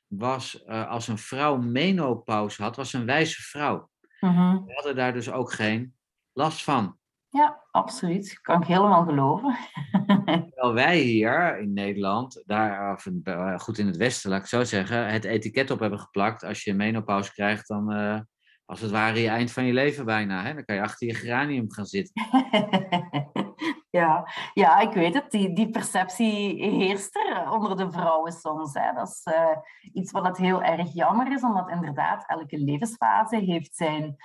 was, 0.08 0.64
uh, 0.68 0.90
als 0.90 1.08
een 1.08 1.18
vrouw 1.18 1.58
menopauze 1.58 2.64
had, 2.64 2.76
was 2.76 2.94
een 2.94 3.06
wijze 3.06 3.42
vrouw. 3.42 3.90
Mm 4.20 4.66
We 4.66 4.74
hadden 4.74 4.96
daar 4.96 5.14
dus 5.14 5.32
ook 5.32 5.52
geen 5.52 5.96
last 6.34 6.64
van. 6.64 6.98
Ja, 7.30 7.64
absoluut. 7.72 8.42
Kan 8.42 8.62
ik 8.62 8.68
helemaal 8.68 9.06
geloven. 9.06 9.58
Terwijl 10.50 10.74
wij 10.74 11.00
hier 11.00 11.60
in 11.60 11.74
Nederland, 11.74 12.44
daar, 12.46 12.94
of 12.94 13.08
eh, 13.24 13.60
goed 13.60 13.78
in 13.78 13.88
het 13.88 13.98
Westen, 13.98 14.30
laat 14.30 14.40
ik 14.40 14.46
zo 14.46 14.64
zeggen, 14.64 15.08
het 15.08 15.24
etiket 15.24 15.72
op 15.72 15.80
hebben 15.80 16.00
geplakt. 16.00 16.44
Als 16.44 16.64
je 16.64 16.74
menopauze 16.74 17.32
krijgt, 17.32 17.68
dan 17.68 17.94
uh, 17.94 18.20
als 18.66 18.82
het 18.82 18.92
ware 18.92 19.20
je 19.20 19.28
eind 19.28 19.52
van 19.52 19.66
je 19.66 19.74
leven 19.74 20.06
bijna. 20.06 20.44
Hè? 20.44 20.54
Dan 20.54 20.66
kan 20.66 20.76
je 20.76 20.82
achter 20.82 21.08
je 21.08 21.14
geranium 21.14 21.72
gaan 21.72 21.86
zitten. 21.86 22.14
ja. 24.00 24.28
ja, 24.54 24.80
ik 24.80 24.94
weet 24.94 25.14
het. 25.14 25.32
Die, 25.32 25.54
die 25.54 25.70
perceptie 25.70 26.64
heerst 26.64 27.16
er 27.16 27.52
onder 27.52 27.78
de 27.78 27.92
vrouwen 27.92 28.32
soms. 28.32 28.74
Hè. 28.74 28.94
Dat 28.94 29.08
is 29.08 29.34
uh, 29.34 29.58
iets 29.94 30.12
wat 30.12 30.26
het 30.26 30.38
heel 30.38 30.64
erg 30.64 30.94
jammer 30.94 31.32
is, 31.32 31.44
omdat 31.44 31.70
inderdaad 31.70 32.24
elke 32.28 32.58
levensfase 32.58 33.36
heeft 33.36 33.76
zijn, 33.76 34.16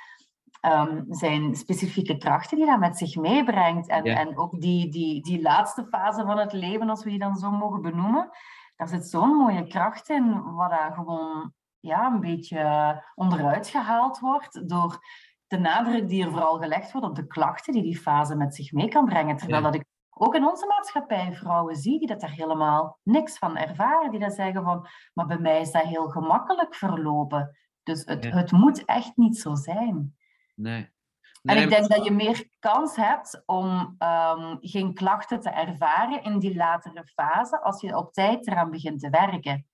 um, 0.66 1.04
zijn 1.08 1.54
specifieke 1.54 2.16
krachten 2.16 2.56
die 2.56 2.66
dat 2.66 2.78
met 2.78 2.98
zich 2.98 3.16
meebrengt. 3.16 3.88
En, 3.88 4.04
en 4.04 4.38
ook 4.38 4.60
die, 4.60 4.90
die, 4.90 5.22
die 5.22 5.42
laatste 5.42 5.86
fase 5.90 6.24
van 6.24 6.38
het 6.38 6.52
leven, 6.52 6.88
als 6.90 7.04
we 7.04 7.10
die 7.10 7.18
dan 7.18 7.36
zo 7.36 7.50
mogen 7.50 7.82
benoemen, 7.82 8.30
daar 8.76 8.88
zit 8.88 9.08
zo'n 9.08 9.36
mooie 9.36 9.66
kracht 9.66 10.08
in, 10.08 10.54
wat 10.54 10.70
daar 10.70 10.92
gewoon 10.92 11.52
ja, 11.80 12.06
een 12.06 12.20
beetje 12.20 13.02
onderuit 13.14 13.68
gehaald 13.68 14.18
wordt 14.18 14.68
door 14.68 14.98
de 15.48 15.58
nadruk 15.58 16.08
die 16.08 16.24
er 16.24 16.30
vooral 16.30 16.58
gelegd 16.58 16.92
wordt 16.92 17.06
op 17.06 17.14
de 17.14 17.26
klachten 17.26 17.72
die 17.72 17.82
die 17.82 17.98
fase 17.98 18.36
met 18.36 18.54
zich 18.54 18.72
mee 18.72 18.88
kan 18.88 19.04
brengen. 19.04 19.36
Terwijl 19.36 19.62
dat 19.62 19.74
ik 19.74 19.84
ook 20.10 20.34
in 20.34 20.46
onze 20.46 20.66
maatschappij 20.66 21.32
vrouwen 21.32 21.76
zie 21.76 21.98
die 21.98 22.08
dat 22.08 22.20
daar 22.20 22.30
helemaal 22.30 22.98
niks 23.02 23.38
van 23.38 23.56
ervaren. 23.56 24.10
Die 24.10 24.20
dat 24.20 24.34
zeggen 24.34 24.62
van, 24.62 24.86
maar 25.14 25.26
bij 25.26 25.38
mij 25.38 25.60
is 25.60 25.70
dat 25.70 25.82
heel 25.82 26.08
gemakkelijk 26.08 26.74
verlopen. 26.74 27.58
Dus 27.82 28.04
het, 28.04 28.32
het 28.32 28.52
moet 28.52 28.84
echt 28.84 29.16
niet 29.16 29.38
zo 29.38 29.54
zijn. 29.54 30.16
Nee. 30.54 30.90
en 31.42 31.62
ik 31.62 31.68
denk 31.68 31.88
dat 31.88 32.04
je 32.04 32.10
meer 32.10 32.48
kans 32.58 32.96
hebt 32.96 33.42
om 33.46 33.96
um, 33.98 34.58
geen 34.60 34.94
klachten 34.94 35.40
te 35.40 35.50
ervaren 35.50 36.22
in 36.22 36.38
die 36.38 36.56
latere 36.56 37.04
fase 37.04 37.60
als 37.60 37.80
je 37.80 37.96
op 37.96 38.12
tijd 38.12 38.46
eraan 38.46 38.70
begint 38.70 39.00
te 39.00 39.10
werken 39.10 39.67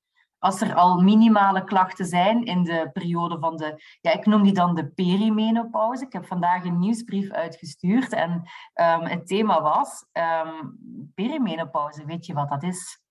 als 0.44 0.60
er 0.60 0.74
al 0.74 1.00
minimale 1.00 1.64
klachten 1.64 2.06
zijn 2.06 2.44
in 2.44 2.64
de 2.64 2.90
periode 2.92 3.38
van 3.38 3.56
de, 3.56 3.82
ja, 4.00 4.12
ik 4.12 4.26
noem 4.26 4.42
die 4.42 4.52
dan 4.52 4.74
de 4.74 4.86
perimenopauze. 4.86 6.04
Ik 6.04 6.12
heb 6.12 6.26
vandaag 6.26 6.64
een 6.64 6.78
nieuwsbrief 6.78 7.30
uitgestuurd 7.30 8.12
en 8.12 8.30
um, 8.30 9.00
het 9.00 9.26
thema 9.26 9.62
was 9.62 10.04
um, 10.12 10.78
perimenopauze. 11.14 12.04
Weet 12.04 12.26
je 12.26 12.34
wat 12.34 12.48
dat 12.48 12.62
is? 12.62 13.02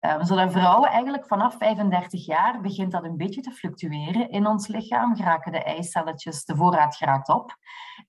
Um, 0.00 0.24
zodat 0.24 0.52
vrouwen 0.52 0.90
eigenlijk 0.90 1.26
vanaf 1.26 1.56
35 1.58 2.26
jaar 2.26 2.60
begint 2.60 2.92
dat 2.92 3.04
een 3.04 3.16
beetje 3.16 3.40
te 3.40 3.50
fluctueren 3.50 4.30
in 4.30 4.46
ons 4.46 4.66
lichaam. 4.66 5.16
Geraken 5.16 5.52
de 5.52 5.62
eicelletjes, 5.62 6.44
de 6.44 6.56
voorraad 6.56 6.96
geraakt 6.96 7.28
op. 7.28 7.56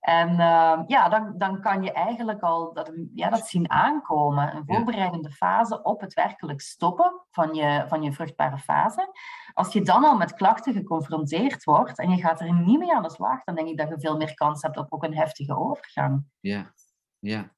En 0.06 0.30
uh, 0.30 0.82
ja, 0.86 1.08
dan, 1.08 1.34
dan 1.38 1.60
kan 1.60 1.82
je 1.82 1.92
eigenlijk 1.92 2.42
al 2.42 2.72
dat, 2.72 2.92
ja, 3.14 3.30
dat 3.30 3.46
zien 3.46 3.70
aankomen. 3.70 4.56
Een 4.56 4.64
voorbereidende 4.66 5.30
fase 5.30 5.82
op 5.82 6.00
het 6.00 6.14
werkelijk 6.14 6.60
stoppen 6.60 7.22
van 7.30 7.54
je, 7.54 7.84
van 7.88 8.02
je 8.02 8.12
vruchtbare 8.12 8.58
fase. 8.58 9.08
Als 9.52 9.72
je 9.72 9.82
dan 9.82 10.04
al 10.04 10.16
met 10.16 10.34
klachten 10.34 10.72
geconfronteerd 10.72 11.64
wordt 11.64 11.98
en 11.98 12.10
je 12.10 12.16
gaat 12.16 12.40
er 12.40 12.52
niet 12.52 12.78
mee 12.78 12.94
aan 12.94 13.02
de 13.02 13.10
slag, 13.10 13.44
dan 13.44 13.54
denk 13.54 13.68
ik 13.68 13.76
dat 13.76 13.88
je 13.88 14.00
veel 14.00 14.16
meer 14.16 14.34
kans 14.34 14.62
hebt 14.62 14.76
op 14.76 14.92
ook 14.92 15.04
een 15.04 15.16
heftige 15.16 15.56
overgang. 15.56 16.24
Ja, 16.40 16.72
ja. 17.18 17.54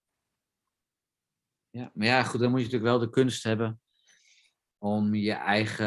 Ja, 1.71 1.91
maar 1.95 2.07
ja, 2.07 2.23
goed, 2.23 2.41
dan 2.41 2.51
moet 2.51 2.59
je 2.59 2.65
natuurlijk 2.65 2.91
wel 2.91 3.01
de 3.01 3.11
kunst 3.11 3.43
hebben 3.45 3.81
om 4.79 5.15
je 5.15 5.33
eigen, 5.33 5.87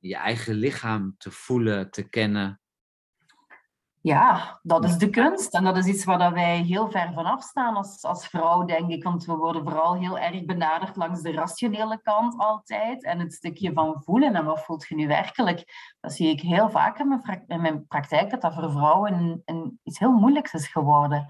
je 0.00 0.16
eigen 0.16 0.54
lichaam 0.54 1.14
te 1.18 1.30
voelen, 1.30 1.90
te 1.90 2.08
kennen. 2.08 2.60
Ja, 4.08 4.58
dat 4.62 4.84
is 4.84 4.96
de 4.96 5.10
kunst. 5.10 5.54
En 5.54 5.64
dat 5.64 5.76
is 5.76 5.86
iets 5.86 6.04
waar 6.04 6.32
wij 6.32 6.62
heel 6.62 6.90
ver 6.90 7.12
van 7.12 7.24
afstaan 7.24 7.76
als, 7.76 8.04
als 8.04 8.26
vrouw, 8.26 8.64
denk 8.64 8.90
ik. 8.90 9.04
Want 9.04 9.24
we 9.24 9.36
worden 9.36 9.62
vooral 9.62 9.94
heel 9.94 10.18
erg 10.18 10.44
benaderd 10.44 10.96
langs 10.96 11.22
de 11.22 11.32
rationele 11.32 12.00
kant 12.02 12.38
altijd. 12.38 13.04
En 13.04 13.18
het 13.18 13.34
stukje 13.34 13.72
van 13.72 14.02
voelen 14.04 14.34
en 14.34 14.44
wat 14.44 14.64
voelt 14.64 14.88
je 14.88 14.94
nu 14.94 15.06
werkelijk. 15.06 15.64
Dat 16.00 16.12
zie 16.12 16.28
ik 16.28 16.40
heel 16.40 16.70
vaak 16.70 16.98
in 16.98 17.08
mijn, 17.08 17.44
in 17.46 17.60
mijn 17.60 17.86
praktijk, 17.86 18.30
dat 18.30 18.40
dat 18.40 18.54
voor 18.54 18.70
vrouwen 18.70 19.12
een, 19.12 19.42
een, 19.44 19.80
iets 19.82 19.98
heel 19.98 20.12
moeilijks 20.12 20.52
is 20.52 20.68
geworden. 20.68 21.26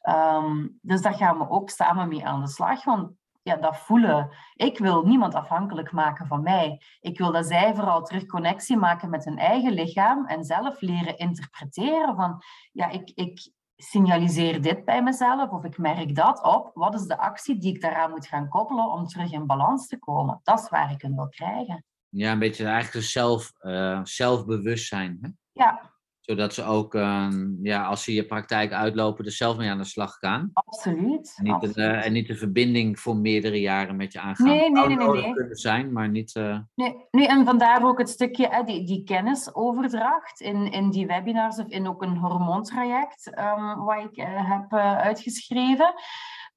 Ehm, 0.00 0.68
dus 0.80 1.02
daar 1.02 1.14
gaan 1.14 1.38
we 1.38 1.50
ook 1.50 1.70
samen 1.70 2.08
mee 2.08 2.26
aan 2.26 2.40
de 2.40 2.48
slag. 2.48 2.84
Want 2.84 3.10
ja, 3.42 3.56
dat 3.56 3.76
voelen. 3.76 4.30
Ik 4.54 4.78
wil 4.78 5.02
niemand 5.02 5.34
afhankelijk 5.34 5.92
maken 5.92 6.26
van 6.26 6.42
mij. 6.42 6.82
Ik 7.00 7.18
wil 7.18 7.32
dat 7.32 7.46
zij 7.46 7.74
vooral 7.74 8.02
terug 8.02 8.26
connectie 8.26 8.76
maken 8.76 9.10
met 9.10 9.24
hun 9.24 9.38
eigen 9.38 9.72
lichaam 9.72 10.26
en 10.26 10.44
zelf 10.44 10.80
leren 10.80 11.16
interpreteren 11.16 12.16
van, 12.16 12.42
ja, 12.72 12.88
ik, 12.88 13.10
ik 13.14 13.52
signaliseer 13.76 14.62
dit 14.62 14.84
bij 14.84 15.02
mezelf 15.02 15.50
of 15.50 15.64
ik 15.64 15.78
merk 15.78 16.14
dat 16.14 16.42
op. 16.42 16.70
Wat 16.74 16.94
is 16.94 17.06
de 17.06 17.18
actie 17.18 17.58
die 17.58 17.74
ik 17.74 17.80
daaraan 17.80 18.10
moet 18.10 18.26
gaan 18.26 18.48
koppelen 18.48 18.90
om 18.90 19.06
terug 19.06 19.32
in 19.32 19.46
balans 19.46 19.86
te 19.86 19.98
komen? 19.98 20.40
Dat 20.42 20.60
is 20.60 20.68
waar 20.68 20.92
ik 20.92 21.02
hem 21.02 21.14
wil 21.14 21.28
krijgen. 21.28 21.84
Ja, 22.08 22.32
een 22.32 22.38
beetje 22.38 22.66
eigenlijk 22.66 23.06
zelf, 23.06 23.52
uh, 23.60 24.00
zelfbewustzijn. 24.02 25.18
Hè? 25.20 25.28
Ja, 25.52 25.90
zodat 26.30 26.54
ze 26.54 26.64
ook, 26.64 26.94
ehm, 26.94 27.54
ja, 27.62 27.84
als 27.84 28.04
ze 28.04 28.14
je 28.14 28.26
praktijk 28.26 28.72
uitlopen, 28.72 29.24
er 29.24 29.32
zelf 29.32 29.56
mee 29.56 29.70
aan 29.70 29.78
de 29.78 29.84
slag 29.84 30.18
gaan. 30.18 30.50
Absoluut. 30.52 31.34
En 31.36 31.44
niet, 31.44 31.52
absoluut. 31.52 31.76
Een, 31.76 31.94
en 31.94 32.12
niet 32.12 32.26
de 32.26 32.36
verbinding 32.36 33.00
voor 33.00 33.16
meerdere 33.16 33.60
jaren 33.60 33.96
met 33.96 34.12
je 34.12 34.20
aangaan. 34.20 34.46
Nee, 34.46 34.70
nee, 34.70 34.86
nee. 34.86 34.96
nee, 34.96 35.22
nee. 35.22 35.32
kunnen 35.32 35.56
zijn, 35.56 35.92
maar 35.92 36.08
niet... 36.08 36.34
Uh... 36.34 36.58
Nee, 36.74 36.96
nee, 37.10 37.26
en 37.26 37.44
vandaar 37.44 37.84
ook 37.84 37.98
het 37.98 38.08
stukje, 38.08 38.48
hè, 38.50 38.64
die, 38.64 38.86
die 38.86 39.04
kennisoverdracht 39.04 40.40
in, 40.40 40.72
in 40.72 40.90
die 40.90 41.06
webinars 41.06 41.58
of 41.58 41.66
in 41.66 41.88
ook 41.88 42.02
een 42.02 42.16
hormoontraject 42.16 43.38
um, 43.38 43.84
wat 43.84 44.04
ik 44.04 44.16
uh, 44.16 44.50
heb 44.50 44.72
uh, 44.72 44.96
uitgeschreven. 44.96 45.94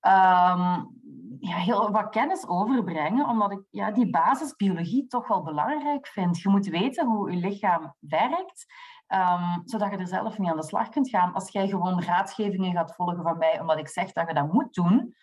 Um, 0.01 0.91
ja, 1.39 1.57
heel 1.57 1.91
wat 1.91 2.09
kennis 2.09 2.47
overbrengen, 2.47 3.27
omdat 3.27 3.51
ik 3.51 3.61
ja, 3.69 3.91
die 3.91 4.09
basisbiologie 4.09 5.07
toch 5.07 5.27
wel 5.27 5.43
belangrijk 5.43 6.07
vind. 6.07 6.41
Je 6.41 6.49
moet 6.49 6.67
weten 6.67 7.05
hoe 7.05 7.31
je 7.31 7.37
lichaam 7.37 7.95
werkt. 7.99 8.65
Um, 9.13 9.61
zodat 9.65 9.91
je 9.91 9.97
er 9.97 10.07
zelf 10.07 10.37
mee 10.37 10.49
aan 10.49 10.57
de 10.57 10.63
slag 10.63 10.89
kunt 10.89 11.09
gaan. 11.09 11.33
Als 11.33 11.49
jij 11.49 11.67
gewoon 11.67 12.03
raadgevingen 12.03 12.73
gaat 12.73 12.95
volgen 12.95 13.23
van 13.23 13.37
mij, 13.37 13.59
omdat 13.59 13.77
ik 13.79 13.87
zeg 13.87 14.11
dat 14.11 14.27
je 14.27 14.33
dat 14.33 14.53
moet 14.53 14.73
doen, 14.73 15.15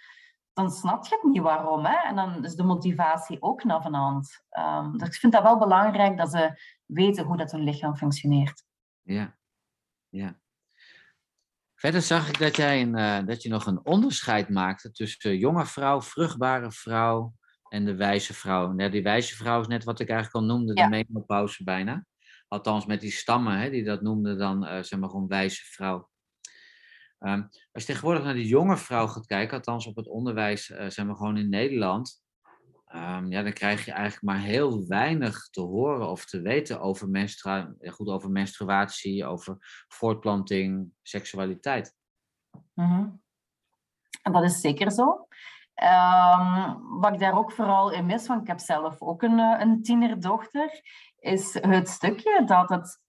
dan 0.53 0.70
snap 0.70 1.07
je 1.07 1.14
het 1.14 1.32
niet 1.32 1.43
waarom. 1.43 1.84
Hè? 1.84 1.97
En 2.09 2.16
dan 2.16 2.45
is 2.45 2.55
de 2.55 2.62
motivatie 2.62 3.43
ook 3.43 3.64
naar 3.64 3.82
van 3.82 3.95
hand. 3.95 4.45
Um, 4.59 4.99
dus 4.99 5.09
ik 5.09 5.14
vind 5.14 5.32
dat 5.32 5.43
wel 5.43 5.59
belangrijk 5.59 6.16
dat 6.16 6.30
ze 6.30 6.61
weten 6.86 7.24
hoe 7.24 7.36
dat 7.36 7.51
hun 7.51 7.64
lichaam 7.64 7.97
functioneert. 7.97 8.64
Ja, 9.03 9.36
ja. 10.09 10.38
Verder 11.74 12.03
zag 12.03 12.28
ik 12.28 12.38
dat, 12.38 12.57
jij 12.57 12.80
een, 12.80 12.99
uh, 12.99 13.26
dat 13.26 13.43
je 13.43 13.49
nog 13.49 13.66
een 13.66 13.84
onderscheid 13.84 14.49
maakte 14.49 14.91
tussen 14.91 15.38
jonge 15.38 15.66
vrouw, 15.66 16.03
vruchtbare 16.03 16.72
vrouw 16.72 17.34
en 17.68 17.84
de 17.84 17.95
wijze 17.95 18.34
vrouw. 18.34 18.74
Ja, 18.76 18.88
die 18.88 19.03
wijze 19.03 19.36
vrouw 19.36 19.61
is 19.61 19.66
net 19.66 19.84
wat 19.84 20.01
ik 20.01 20.09
eigenlijk 20.09 20.36
al 20.36 20.55
noemde, 20.55 20.74
ja. 20.74 20.88
de 20.88 21.05
menopauze 21.09 21.64
bijna. 21.64 22.05
Althans, 22.51 22.86
met 22.86 23.01
die 23.01 23.11
stammen, 23.11 23.59
hè, 23.59 23.70
die 23.70 23.84
dat 23.84 24.03
noemden 24.03 24.38
dan, 24.38 24.64
uh, 24.64 24.82
zeg 24.82 24.98
maar, 24.98 25.09
gewoon 25.09 25.28
wijze 25.28 25.64
vrouw. 25.64 26.09
Um, 27.18 27.48
als 27.72 27.82
je 27.82 27.92
tegenwoordig 27.92 28.24
naar 28.24 28.34
die 28.34 28.46
jonge 28.46 28.76
vrouw 28.76 29.07
gaat 29.07 29.26
kijken, 29.26 29.57
althans 29.57 29.86
op 29.86 29.96
het 29.96 30.09
onderwijs, 30.09 30.70
uh, 30.70 30.88
zeg 30.88 31.07
maar, 31.07 31.16
gewoon 31.16 31.36
in 31.36 31.48
Nederland, 31.48 32.22
um, 32.94 33.30
ja, 33.30 33.42
dan 33.42 33.53
krijg 33.53 33.84
je 33.84 33.92
eigenlijk 33.92 34.22
maar 34.22 34.40
heel 34.40 34.86
weinig 34.86 35.48
te 35.51 35.61
horen 35.61 36.09
of 36.09 36.24
te 36.24 36.40
weten 36.40 36.80
over, 36.80 37.09
menstrua 37.09 37.74
goed, 37.80 38.09
over 38.09 38.30
menstruatie, 38.30 39.26
over 39.26 39.57
voortplanting, 39.88 40.92
seksualiteit. 41.03 41.94
Mm 42.74 42.86
-hmm. 42.86 43.22
Dat 44.32 44.44
is 44.44 44.61
zeker 44.61 44.90
zo. 44.90 45.26
Um, 45.83 47.01
wat 47.01 47.12
ik 47.12 47.20
daar 47.20 47.39
ook 47.39 47.53
vooral 47.53 47.91
in 47.91 48.07
mis, 48.07 48.26
want 48.26 48.41
ik 48.41 48.47
heb 48.47 48.59
zelf 48.59 49.01
ook 49.01 49.22
een, 49.22 49.39
een 49.39 49.83
tienerdochter, 49.83 50.81
is 51.18 51.55
het 51.61 51.89
stukje 51.89 52.43
dat 52.45 52.68
het 52.68 53.01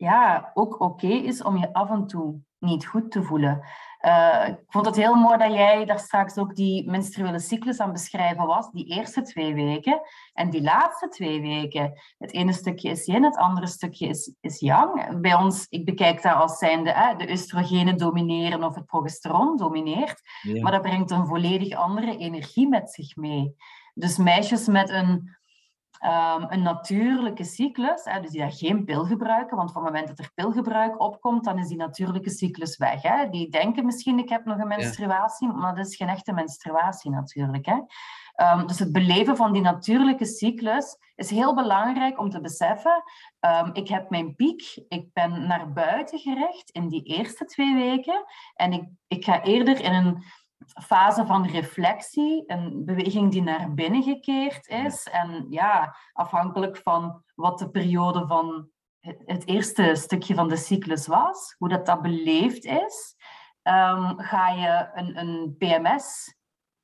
ja, 0.00 0.50
ook 0.54 0.74
oké 0.74 0.84
okay 0.84 1.16
is 1.16 1.42
om 1.42 1.56
je 1.56 1.72
af 1.72 1.90
en 1.90 2.06
toe 2.06 2.40
niet 2.58 2.86
goed 2.86 3.10
te 3.10 3.22
voelen. 3.22 3.62
Uh, 4.00 4.48
ik 4.48 4.58
vond 4.66 4.86
het 4.86 4.96
heel 4.96 5.14
mooi 5.14 5.38
dat 5.38 5.52
jij 5.52 5.84
daar 5.84 5.98
straks 5.98 6.38
ook 6.38 6.56
die 6.56 6.90
menstruele 6.90 7.38
cyclus 7.38 7.80
aan 7.80 7.92
beschrijven 7.92 8.46
was, 8.46 8.70
die 8.70 8.86
eerste 8.86 9.22
twee 9.22 9.54
weken 9.54 10.00
en 10.32 10.50
die 10.50 10.62
laatste 10.62 11.08
twee 11.08 11.40
weken. 11.40 11.92
Het 12.18 12.32
ene 12.32 12.52
stukje 12.52 12.90
is 12.90 13.06
yin, 13.06 13.24
het 13.24 13.36
andere 13.36 13.66
stukje 13.66 14.06
is, 14.06 14.34
is 14.40 14.60
yang. 14.60 15.20
Bij 15.20 15.34
ons, 15.34 15.66
ik 15.68 15.84
bekijk 15.84 16.22
dat 16.22 16.34
als 16.34 16.58
zijnde 16.58 16.90
eh, 16.90 17.18
de 17.18 17.30
oestrogenen 17.30 17.96
domineren 17.96 18.64
of 18.64 18.74
het 18.74 18.86
progesteron 18.86 19.56
domineert, 19.56 20.20
ja. 20.42 20.62
maar 20.62 20.72
dat 20.72 20.82
brengt 20.82 21.10
een 21.10 21.26
volledig 21.26 21.74
andere 21.74 22.16
energie 22.16 22.68
met 22.68 22.90
zich 22.90 23.16
mee. 23.16 23.54
Dus 23.94 24.16
meisjes 24.16 24.66
met 24.66 24.90
een 24.90 25.36
Um, 26.04 26.46
een 26.48 26.62
natuurlijke 26.62 27.44
cyclus, 27.44 28.04
hè, 28.04 28.20
dus 28.20 28.30
die 28.30 28.40
daar 28.40 28.52
geen 28.52 28.84
pil 28.84 29.04
gebruiken, 29.04 29.56
want 29.56 29.72
van 29.72 29.84
het 29.84 29.92
moment 29.92 30.08
dat 30.08 30.18
er 30.18 30.32
pilgebruik 30.34 31.00
opkomt, 31.00 31.44
dan 31.44 31.58
is 31.58 31.68
die 31.68 31.76
natuurlijke 31.76 32.30
cyclus 32.30 32.76
weg. 32.76 33.02
Hè. 33.02 33.28
Die 33.28 33.50
denken 33.50 33.84
misschien, 33.84 34.18
ik 34.18 34.28
heb 34.28 34.44
nog 34.44 34.58
een 34.58 34.68
menstruatie, 34.68 35.48
ja. 35.48 35.54
maar 35.54 35.74
dat 35.74 35.86
is 35.86 35.96
geen 35.96 36.08
echte 36.08 36.32
menstruatie 36.32 37.10
natuurlijk. 37.10 37.66
Hè. 37.66 37.80
Um, 38.40 38.66
dus 38.66 38.78
het 38.78 38.92
beleven 38.92 39.36
van 39.36 39.52
die 39.52 39.62
natuurlijke 39.62 40.24
cyclus 40.24 40.96
is 41.14 41.30
heel 41.30 41.54
belangrijk 41.54 42.18
om 42.18 42.30
te 42.30 42.40
beseffen. 42.40 43.02
Um, 43.40 43.70
ik 43.72 43.88
heb 43.88 44.10
mijn 44.10 44.34
piek, 44.34 44.84
ik 44.88 45.12
ben 45.12 45.46
naar 45.46 45.72
buiten 45.72 46.18
gericht 46.18 46.70
in 46.70 46.88
die 46.88 47.02
eerste 47.02 47.44
twee 47.44 47.74
weken 47.74 48.24
en 48.54 48.72
ik, 48.72 48.88
ik 49.06 49.24
ga 49.24 49.42
eerder 49.42 49.80
in 49.80 49.92
een 49.92 50.22
fase 50.66 51.26
van 51.26 51.46
reflectie, 51.46 52.44
een 52.46 52.84
beweging 52.84 53.30
die 53.30 53.42
naar 53.42 53.74
binnen 53.74 54.02
gekeerd 54.02 54.68
is. 54.68 55.08
En 55.08 55.46
ja, 55.50 55.96
afhankelijk 56.12 56.76
van 56.76 57.22
wat 57.34 57.58
de 57.58 57.70
periode 57.70 58.26
van 58.26 58.68
het 59.24 59.46
eerste 59.46 59.94
stukje 59.94 60.34
van 60.34 60.48
de 60.48 60.56
cyclus 60.56 61.06
was, 61.06 61.54
hoe 61.58 61.68
dat, 61.68 61.86
dat 61.86 62.02
beleefd 62.02 62.64
is, 62.64 63.16
um, 63.62 64.18
ga 64.18 64.48
je 64.48 64.90
een, 64.94 65.18
een 65.18 65.56
PMS 65.58 66.36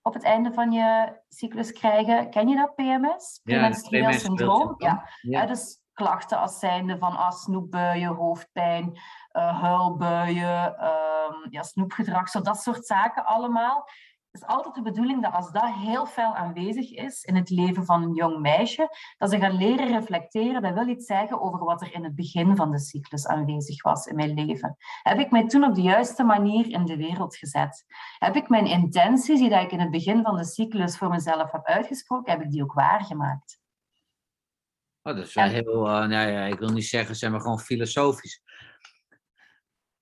op 0.02 0.14
het 0.14 0.22
einde 0.22 0.52
van 0.52 0.72
je 0.72 1.20
cyclus 1.28 1.72
krijgen. 1.72 2.30
Ken 2.30 2.48
je 2.48 2.56
dat, 2.56 2.74
PMS? 2.74 3.40
Premenstrueel 3.42 4.74
ja. 4.76 4.88
Ja. 4.88 5.08
ja. 5.20 5.40
ja. 5.40 5.46
dus 5.46 5.80
klachten 5.96 6.38
als 6.38 6.58
zijnde 6.58 6.98
van 6.98 7.16
ah, 7.16 7.30
snoepbuien, 7.30 8.14
hoofdpijn, 8.14 8.92
uh, 9.32 9.60
huilbuien, 9.60 10.76
uh, 10.80 11.50
ja, 11.50 11.62
snoepgedrag, 11.62 12.28
zo 12.28 12.40
dat 12.40 12.62
soort 12.62 12.86
zaken 12.86 13.26
allemaal. 13.26 13.88
Het 14.30 14.48
is 14.48 14.54
altijd 14.54 14.74
de 14.74 14.82
bedoeling 14.82 15.22
dat 15.22 15.32
als 15.32 15.50
dat 15.50 15.74
heel 15.74 16.06
fel 16.06 16.34
aanwezig 16.34 16.90
is 16.90 17.22
in 17.22 17.36
het 17.36 17.50
leven 17.50 17.84
van 17.84 18.02
een 18.02 18.14
jong 18.14 18.40
meisje, 18.40 18.88
dat 19.18 19.30
ze 19.30 19.38
gaan 19.38 19.56
leren 19.56 19.88
reflecteren. 19.88 20.62
Dat 20.62 20.74
wil 20.74 20.88
iets 20.88 21.06
zeggen 21.06 21.40
over 21.40 21.64
wat 21.64 21.80
er 21.80 21.94
in 21.94 22.04
het 22.04 22.14
begin 22.14 22.56
van 22.56 22.70
de 22.70 22.78
cyclus 22.78 23.26
aanwezig 23.26 23.82
was 23.82 24.06
in 24.06 24.16
mijn 24.16 24.34
leven. 24.34 24.76
Heb 25.02 25.18
ik 25.18 25.30
mij 25.30 25.46
toen 25.46 25.64
op 25.64 25.74
de 25.74 25.82
juiste 25.82 26.22
manier 26.22 26.70
in 26.70 26.84
de 26.84 26.96
wereld 26.96 27.36
gezet? 27.36 27.84
Heb 28.18 28.36
ik 28.36 28.48
mijn 28.48 28.66
intenties, 28.66 29.38
die 29.38 29.50
ik 29.50 29.72
in 29.72 29.80
het 29.80 29.90
begin 29.90 30.22
van 30.22 30.36
de 30.36 30.44
cyclus 30.44 30.98
voor 30.98 31.08
mezelf 31.08 31.52
heb 31.52 31.64
uitgesproken, 31.64 32.32
heb 32.32 32.42
ik 32.42 32.50
die 32.50 32.62
ook 32.62 32.72
waargemaakt? 32.72 33.64
Oh, 35.06 35.16
dat 35.16 35.26
is 35.26 35.34
wel 35.34 35.48
heel, 35.48 35.86
uh, 35.86 36.06
nou 36.06 36.30
ja, 36.30 36.44
ik 36.44 36.58
wil 36.58 36.72
niet 36.72 36.86
zeggen, 36.86 37.16
zeg 37.16 37.30
maar 37.30 37.40
gewoon 37.40 37.60
filosofisch. 37.60 38.42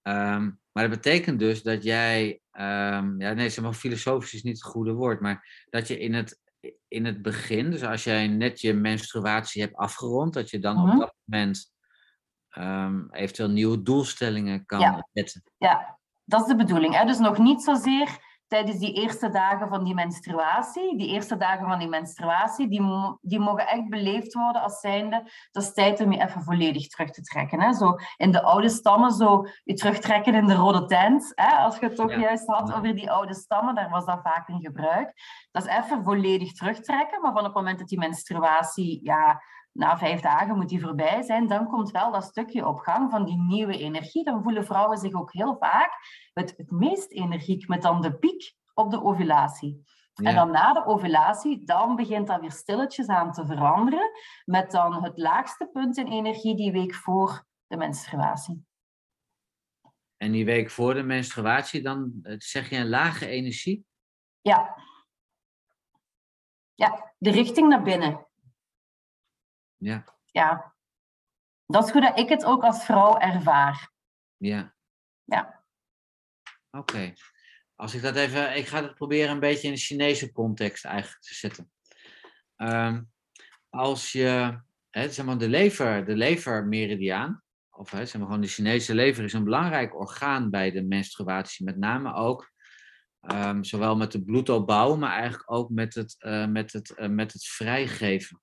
Um, 0.02 0.60
maar 0.72 0.88
dat 0.88 1.02
betekent 1.02 1.38
dus 1.38 1.62
dat 1.62 1.82
jij, 1.82 2.40
um, 2.52 3.20
ja, 3.20 3.32
nee, 3.32 3.48
zeg 3.48 3.64
maar 3.64 3.72
filosofisch 3.72 4.34
is 4.34 4.42
niet 4.42 4.62
het 4.62 4.70
goede 4.70 4.92
woord, 4.92 5.20
maar 5.20 5.64
dat 5.70 5.88
je 5.88 5.98
in 5.98 6.14
het, 6.14 6.40
in 6.88 7.04
het 7.04 7.22
begin, 7.22 7.70
dus 7.70 7.82
als 7.82 8.04
jij 8.04 8.28
net 8.28 8.60
je 8.60 8.72
menstruatie 8.72 9.62
hebt 9.62 9.76
afgerond, 9.76 10.34
dat 10.34 10.50
je 10.50 10.58
dan 10.58 10.90
op 10.90 10.98
dat 10.98 11.14
moment 11.24 11.72
um, 12.58 13.08
eventueel 13.12 13.50
nieuwe 13.50 13.82
doelstellingen 13.82 14.66
kan 14.66 14.80
ja. 14.80 15.08
zetten. 15.12 15.42
Ja, 15.58 15.98
dat 16.24 16.40
is 16.40 16.46
de 16.46 16.56
bedoeling. 16.56 16.94
Hè? 16.94 17.04
Dus 17.04 17.18
nog 17.18 17.38
niet 17.38 17.62
zozeer 17.62 18.18
tijdens 18.46 18.78
die 18.78 18.92
eerste 18.92 19.30
dagen 19.30 19.68
van 19.68 19.84
die 19.84 19.94
menstruatie. 19.94 20.96
Die 20.98 21.08
eerste 21.08 21.36
dagen 21.36 21.66
van 21.66 21.78
die 21.78 21.88
menstruatie, 21.88 22.68
die, 22.68 22.82
die 23.20 23.40
mogen 23.40 23.66
echt 23.66 23.88
beleefd 23.88 24.34
worden 24.34 24.62
als 24.62 24.80
zijnde, 24.80 25.30
dat 25.50 25.62
is 25.62 25.72
tijd 25.72 26.00
om 26.00 26.12
je 26.12 26.22
even 26.22 26.42
volledig 26.42 26.88
terug 26.88 27.10
te 27.10 27.22
trekken. 27.22 27.60
Hè? 27.60 27.72
Zo 27.72 27.96
in 28.16 28.30
de 28.30 28.42
oude 28.42 28.68
stammen, 28.68 29.12
zo 29.12 29.46
je 29.64 29.74
terugtrekken 29.74 30.34
in 30.34 30.46
de 30.46 30.54
rode 30.54 30.84
tent. 30.84 31.32
Hè? 31.34 31.56
Als 31.56 31.78
je 31.78 31.86
het 31.86 31.96
toch 31.96 32.10
ja. 32.10 32.18
juist 32.18 32.46
had 32.46 32.72
over 32.72 32.94
die 32.94 33.10
oude 33.10 33.34
stammen, 33.34 33.74
daar 33.74 33.90
was 33.90 34.04
dat 34.04 34.20
vaak 34.22 34.48
in 34.48 34.60
gebruik. 34.60 35.12
Dat 35.50 35.66
is 35.66 35.76
even 35.76 36.04
volledig 36.04 36.52
terugtrekken, 36.52 37.20
maar 37.20 37.32
van 37.32 37.44
het 37.44 37.54
moment 37.54 37.78
dat 37.78 37.88
die 37.88 37.98
menstruatie 37.98 39.00
ja, 39.02 39.42
na 39.74 39.98
vijf 39.98 40.20
dagen 40.20 40.56
moet 40.56 40.68
die 40.68 40.80
voorbij 40.80 41.22
zijn, 41.22 41.46
dan 41.46 41.68
komt 41.68 41.90
wel 41.90 42.12
dat 42.12 42.24
stukje 42.24 42.66
op 42.66 42.78
gang 42.78 43.10
van 43.10 43.24
die 43.24 43.38
nieuwe 43.38 43.78
energie. 43.78 44.24
Dan 44.24 44.42
voelen 44.42 44.64
vrouwen 44.64 44.98
zich 44.98 45.12
ook 45.12 45.32
heel 45.32 45.56
vaak 45.56 45.90
het, 46.32 46.54
het 46.56 46.70
meest 46.70 47.10
energiek 47.10 47.68
met 47.68 47.82
dan 47.82 48.02
de 48.02 48.18
piek 48.18 48.54
op 48.74 48.90
de 48.90 49.02
ovulatie. 49.02 49.84
En 50.14 50.34
dan 50.34 50.50
na 50.50 50.72
de 50.72 50.86
ovulatie, 50.86 51.64
dan 51.64 51.96
begint 51.96 52.26
dat 52.26 52.40
weer 52.40 52.52
stilletjes 52.52 53.06
aan 53.06 53.32
te 53.32 53.46
veranderen, 53.46 54.10
met 54.44 54.70
dan 54.70 55.04
het 55.04 55.18
laagste 55.18 55.68
punt 55.72 55.96
in 55.96 56.06
energie 56.06 56.56
die 56.56 56.72
week 56.72 56.94
voor 56.94 57.44
de 57.66 57.76
menstruatie. 57.76 58.66
En 60.16 60.32
die 60.32 60.44
week 60.44 60.70
voor 60.70 60.94
de 60.94 61.02
menstruatie, 61.02 61.82
dan 61.82 62.12
eh, 62.22 62.34
zeg 62.38 62.70
je 62.70 62.76
een 62.76 62.88
lage 62.88 63.26
energie? 63.26 63.84
Ja. 64.40 64.76
Ja, 66.74 67.14
de 67.18 67.30
richting 67.30 67.68
naar 67.68 67.82
binnen. 67.82 68.26
Ja. 69.84 70.04
Ja. 70.30 70.74
Dat 71.66 71.84
is 71.84 71.92
hoe 71.92 72.00
dat 72.00 72.18
ik 72.18 72.28
het 72.28 72.44
ook 72.44 72.62
als 72.62 72.84
vrouw 72.84 73.18
ervaar. 73.18 73.90
Ja. 74.36 74.74
Ja. 75.24 75.64
Oké. 76.70 77.12
Als 77.74 77.94
ik 77.94 78.02
dat 78.02 78.16
even, 78.16 78.56
ik 78.56 78.66
ga 78.66 78.82
het 78.82 78.94
proberen 78.94 79.30
een 79.30 79.40
beetje 79.40 79.66
in 79.66 79.74
de 79.74 79.80
Chinese 79.80 80.32
context 80.32 80.84
eigenlijk 80.84 81.22
te 81.22 81.34
zetten. 81.34 81.72
Ehm, 82.56 83.02
als 83.68 84.12
je, 84.12 84.60
hè, 84.90 85.10
zeg 85.10 85.24
maar, 85.24 85.38
de 85.38 85.48
lever, 85.48 86.04
de 86.04 86.16
levermeridiaan, 86.16 87.42
of 87.70 87.90
hè, 87.90 88.06
zeg 88.06 88.14
maar 88.14 88.26
gewoon 88.26 88.40
de 88.40 88.48
Chinese 88.48 88.94
lever 88.94 89.24
is 89.24 89.32
een 89.32 89.44
belangrijk 89.44 89.94
orgaan 89.94 90.50
bij 90.50 90.70
de 90.70 90.82
menstruatie, 90.82 91.64
met 91.64 91.76
name 91.76 92.14
ook 92.14 92.52
ehm, 93.20 93.62
zowel 93.62 93.96
met 93.96 94.12
de 94.12 94.24
bloedopbouw, 94.24 94.96
maar 94.96 95.12
eigenlijk 95.12 95.50
ook 95.50 95.70
met 95.70 95.94
het, 95.94 96.16
uh, 96.18 96.46
met 96.46 96.72
het, 96.72 96.92
uh, 96.96 97.08
met 97.08 97.32
het 97.32 97.44
vrijgeven. 97.44 98.42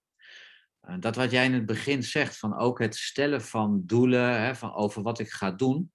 Uh, 0.89 0.95
dat 0.99 1.15
wat 1.15 1.31
jij 1.31 1.45
in 1.45 1.53
het 1.53 1.65
begin 1.65 2.03
zegt, 2.03 2.37
van 2.37 2.57
ook 2.57 2.79
het 2.79 2.95
stellen 2.95 3.41
van 3.41 3.83
doelen, 3.85 4.41
hè, 4.41 4.55
van 4.55 4.73
over 4.73 5.01
wat 5.01 5.19
ik 5.19 5.29
ga 5.29 5.51
doen, 5.51 5.91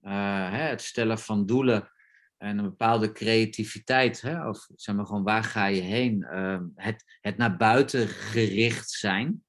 hè, 0.00 0.68
het 0.68 0.82
stellen 0.82 1.18
van 1.18 1.46
doelen 1.46 1.90
en 2.36 2.58
een 2.58 2.64
bepaalde 2.64 3.12
creativiteit, 3.12 4.20
hè, 4.20 4.48
of 4.48 4.68
zeg 4.74 4.94
maar 4.94 5.06
gewoon 5.06 5.22
waar 5.22 5.44
ga 5.44 5.66
je 5.66 5.80
heen, 5.80 6.22
ehm, 6.22 6.64
het, 6.74 7.18
het 7.20 7.36
naar 7.36 7.56
buiten 7.56 8.08
gericht 8.08 8.90
zijn. 8.90 9.44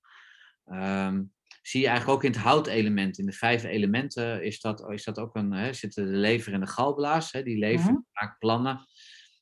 Um, 0.66 1.32
zie 1.62 1.82
je 1.82 1.88
eigenlijk 1.88 2.18
ook 2.18 2.24
in 2.24 2.32
het 2.32 2.42
houtelement. 2.42 3.18
In 3.18 3.26
de 3.26 3.32
vijf 3.32 3.64
elementen 3.64 4.44
is 4.44 4.60
dat, 4.60 4.90
is 4.90 5.04
dat 5.04 5.20
ook 5.20 5.36
een, 5.36 5.52
hè, 5.52 5.74
zitten 5.74 6.06
de 6.06 6.18
lever 6.18 6.54
en 6.54 6.60
de 6.60 6.68
galblaas. 6.68 7.32
Hè, 7.32 7.44
die 7.44 7.58
lever 7.58 7.92
mm 7.92 8.06
maakt 8.14 8.40
plannen. 8.40 8.86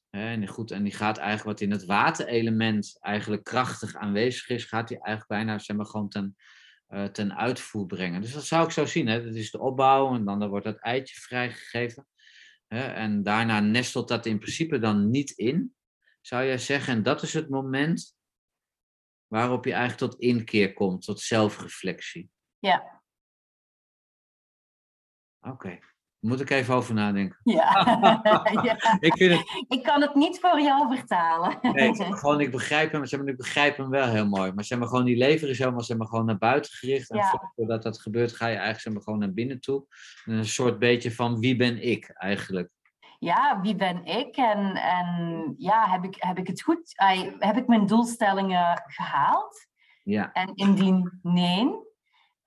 En, 0.09 0.47
goed, 0.47 0.71
en 0.71 0.83
die 0.83 0.93
gaat 0.93 1.17
eigenlijk 1.17 1.47
wat 1.47 1.61
in 1.61 1.71
het 1.71 1.85
waterelement 1.85 2.97
eigenlijk 2.99 3.43
krachtig 3.43 3.95
aanwezig 3.95 4.49
is, 4.49 4.65
gaat 4.65 4.87
die 4.87 4.97
eigenlijk 4.97 5.27
bijna 5.27 5.59
zeg 5.59 5.77
maar, 5.77 5.85
gewoon 5.85 6.09
ten, 6.09 6.35
uh, 6.89 7.05
ten 7.05 7.37
uitvoer 7.37 7.85
brengen. 7.85 8.21
Dus 8.21 8.33
dat 8.33 8.45
zou 8.45 8.65
ik 8.65 8.71
zo 8.71 8.85
zien. 8.85 9.07
Hè. 9.07 9.23
Dat 9.23 9.35
is 9.35 9.51
de 9.51 9.59
opbouw 9.59 10.15
en 10.15 10.25
dan, 10.25 10.39
dan 10.39 10.49
wordt 10.49 10.65
dat 10.65 10.79
eitje 10.79 11.15
vrijgegeven. 11.15 12.07
Hè, 12.67 12.87
en 12.87 13.23
daarna 13.23 13.59
nestelt 13.59 14.07
dat 14.07 14.25
in 14.25 14.39
principe 14.39 14.79
dan 14.79 15.09
niet 15.09 15.31
in, 15.31 15.75
zou 16.21 16.45
jij 16.45 16.57
zeggen. 16.57 16.93
En 16.93 17.03
dat 17.03 17.21
is 17.21 17.33
het 17.33 17.49
moment 17.49 18.17
waarop 19.27 19.65
je 19.65 19.73
eigenlijk 19.73 20.11
tot 20.11 20.21
inkeer 20.21 20.73
komt, 20.73 21.03
tot 21.03 21.19
zelfreflectie. 21.19 22.29
Ja. 22.59 23.01
Oké. 25.39 25.79
Moet 26.19 26.41
ik 26.41 26.49
even 26.49 26.75
over 26.75 26.93
nadenken. 26.93 27.39
Ja. 27.43 28.21
ja. 28.63 28.97
ik, 28.99 29.17
vind 29.17 29.31
het... 29.31 29.65
ik 29.67 29.83
kan 29.83 30.01
het 30.01 30.15
niet 30.15 30.39
voor 30.39 30.61
jou 30.61 30.95
vertalen. 30.95 31.57
nee, 31.61 31.95
gewoon, 32.19 32.39
ik 32.39 32.51
begrijp 32.51 32.91
hem, 32.91 33.05
zeg 33.05 33.19
maar, 33.19 33.29
ik 33.29 33.37
begrijp 33.37 33.77
hem 33.77 33.89
wel 33.89 34.07
heel 34.07 34.27
mooi. 34.27 34.51
Maar 34.51 34.63
zeg 34.63 34.79
maar, 34.79 34.87
gewoon 34.87 35.05
die 35.05 35.17
lever 35.17 35.49
is 35.49 35.57
helemaal 35.57 35.81
zeg 35.81 35.97
maar, 35.97 36.07
gewoon 36.07 36.25
naar 36.25 36.37
buiten 36.37 36.71
gericht. 36.71 37.09
En 37.09 37.17
Ja. 37.17 37.51
voordat 37.55 37.83
dat 37.83 38.01
gebeurt, 38.01 38.35
ga 38.35 38.45
je 38.45 38.51
eigenlijk 38.51 38.81
zeg 38.81 38.93
maar, 38.93 39.01
gewoon 39.01 39.19
naar 39.19 39.33
binnen 39.33 39.59
toe. 39.59 39.85
En 40.25 40.33
een 40.33 40.45
soort 40.45 40.79
beetje 40.79 41.11
van 41.11 41.39
wie 41.39 41.55
ben 41.55 41.83
ik 41.83 42.09
eigenlijk. 42.13 42.69
Ja, 43.19 43.59
wie 43.61 43.75
ben 43.75 44.05
ik? 44.05 44.35
En, 44.35 44.75
en 44.75 45.53
ja, 45.57 45.91
heb 45.91 46.03
ik, 46.03 46.15
heb 46.17 46.37
ik 46.37 46.47
het 46.47 46.61
goed? 46.61 46.93
heb 47.39 47.57
ik 47.57 47.67
mijn 47.67 47.85
doelstellingen 47.85 48.83
gehaald? 48.85 49.67
Ja, 50.03 50.31
En 50.31 50.55
indien 50.55 51.19
nee, 51.21 51.69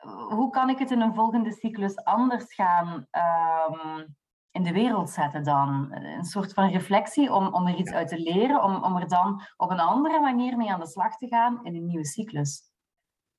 hoe 0.09 0.51
kan 0.51 0.69
ik 0.69 0.79
het 0.79 0.91
in 0.91 1.01
een 1.01 1.15
volgende 1.15 1.53
cyclus 1.53 1.97
anders 1.97 2.55
gaan 2.55 3.07
ehm, 3.11 4.07
in 4.51 4.63
de 4.63 4.73
wereld 4.73 5.11
zetten 5.11 5.43
dan? 5.45 5.93
Een 5.93 6.25
soort 6.25 6.53
van 6.53 6.71
reflectie 6.71 7.33
om, 7.33 7.47
om 7.47 7.67
er 7.67 7.75
iets 7.75 7.93
uit 7.93 8.09
te 8.09 8.19
leren, 8.19 8.63
om, 8.63 8.85
om 8.85 8.97
er 8.97 9.09
dan 9.09 9.43
op 9.57 9.71
een 9.71 9.81
andere 9.81 10.21
manier 10.21 10.57
mee 10.57 10.71
aan 10.71 10.81
de 10.81 10.87
slag 10.87 11.17
te 11.17 11.27
gaan 11.27 11.65
in 11.65 11.75
een 11.75 11.87
nieuwe 11.87 12.07
cyclus. 12.07 12.63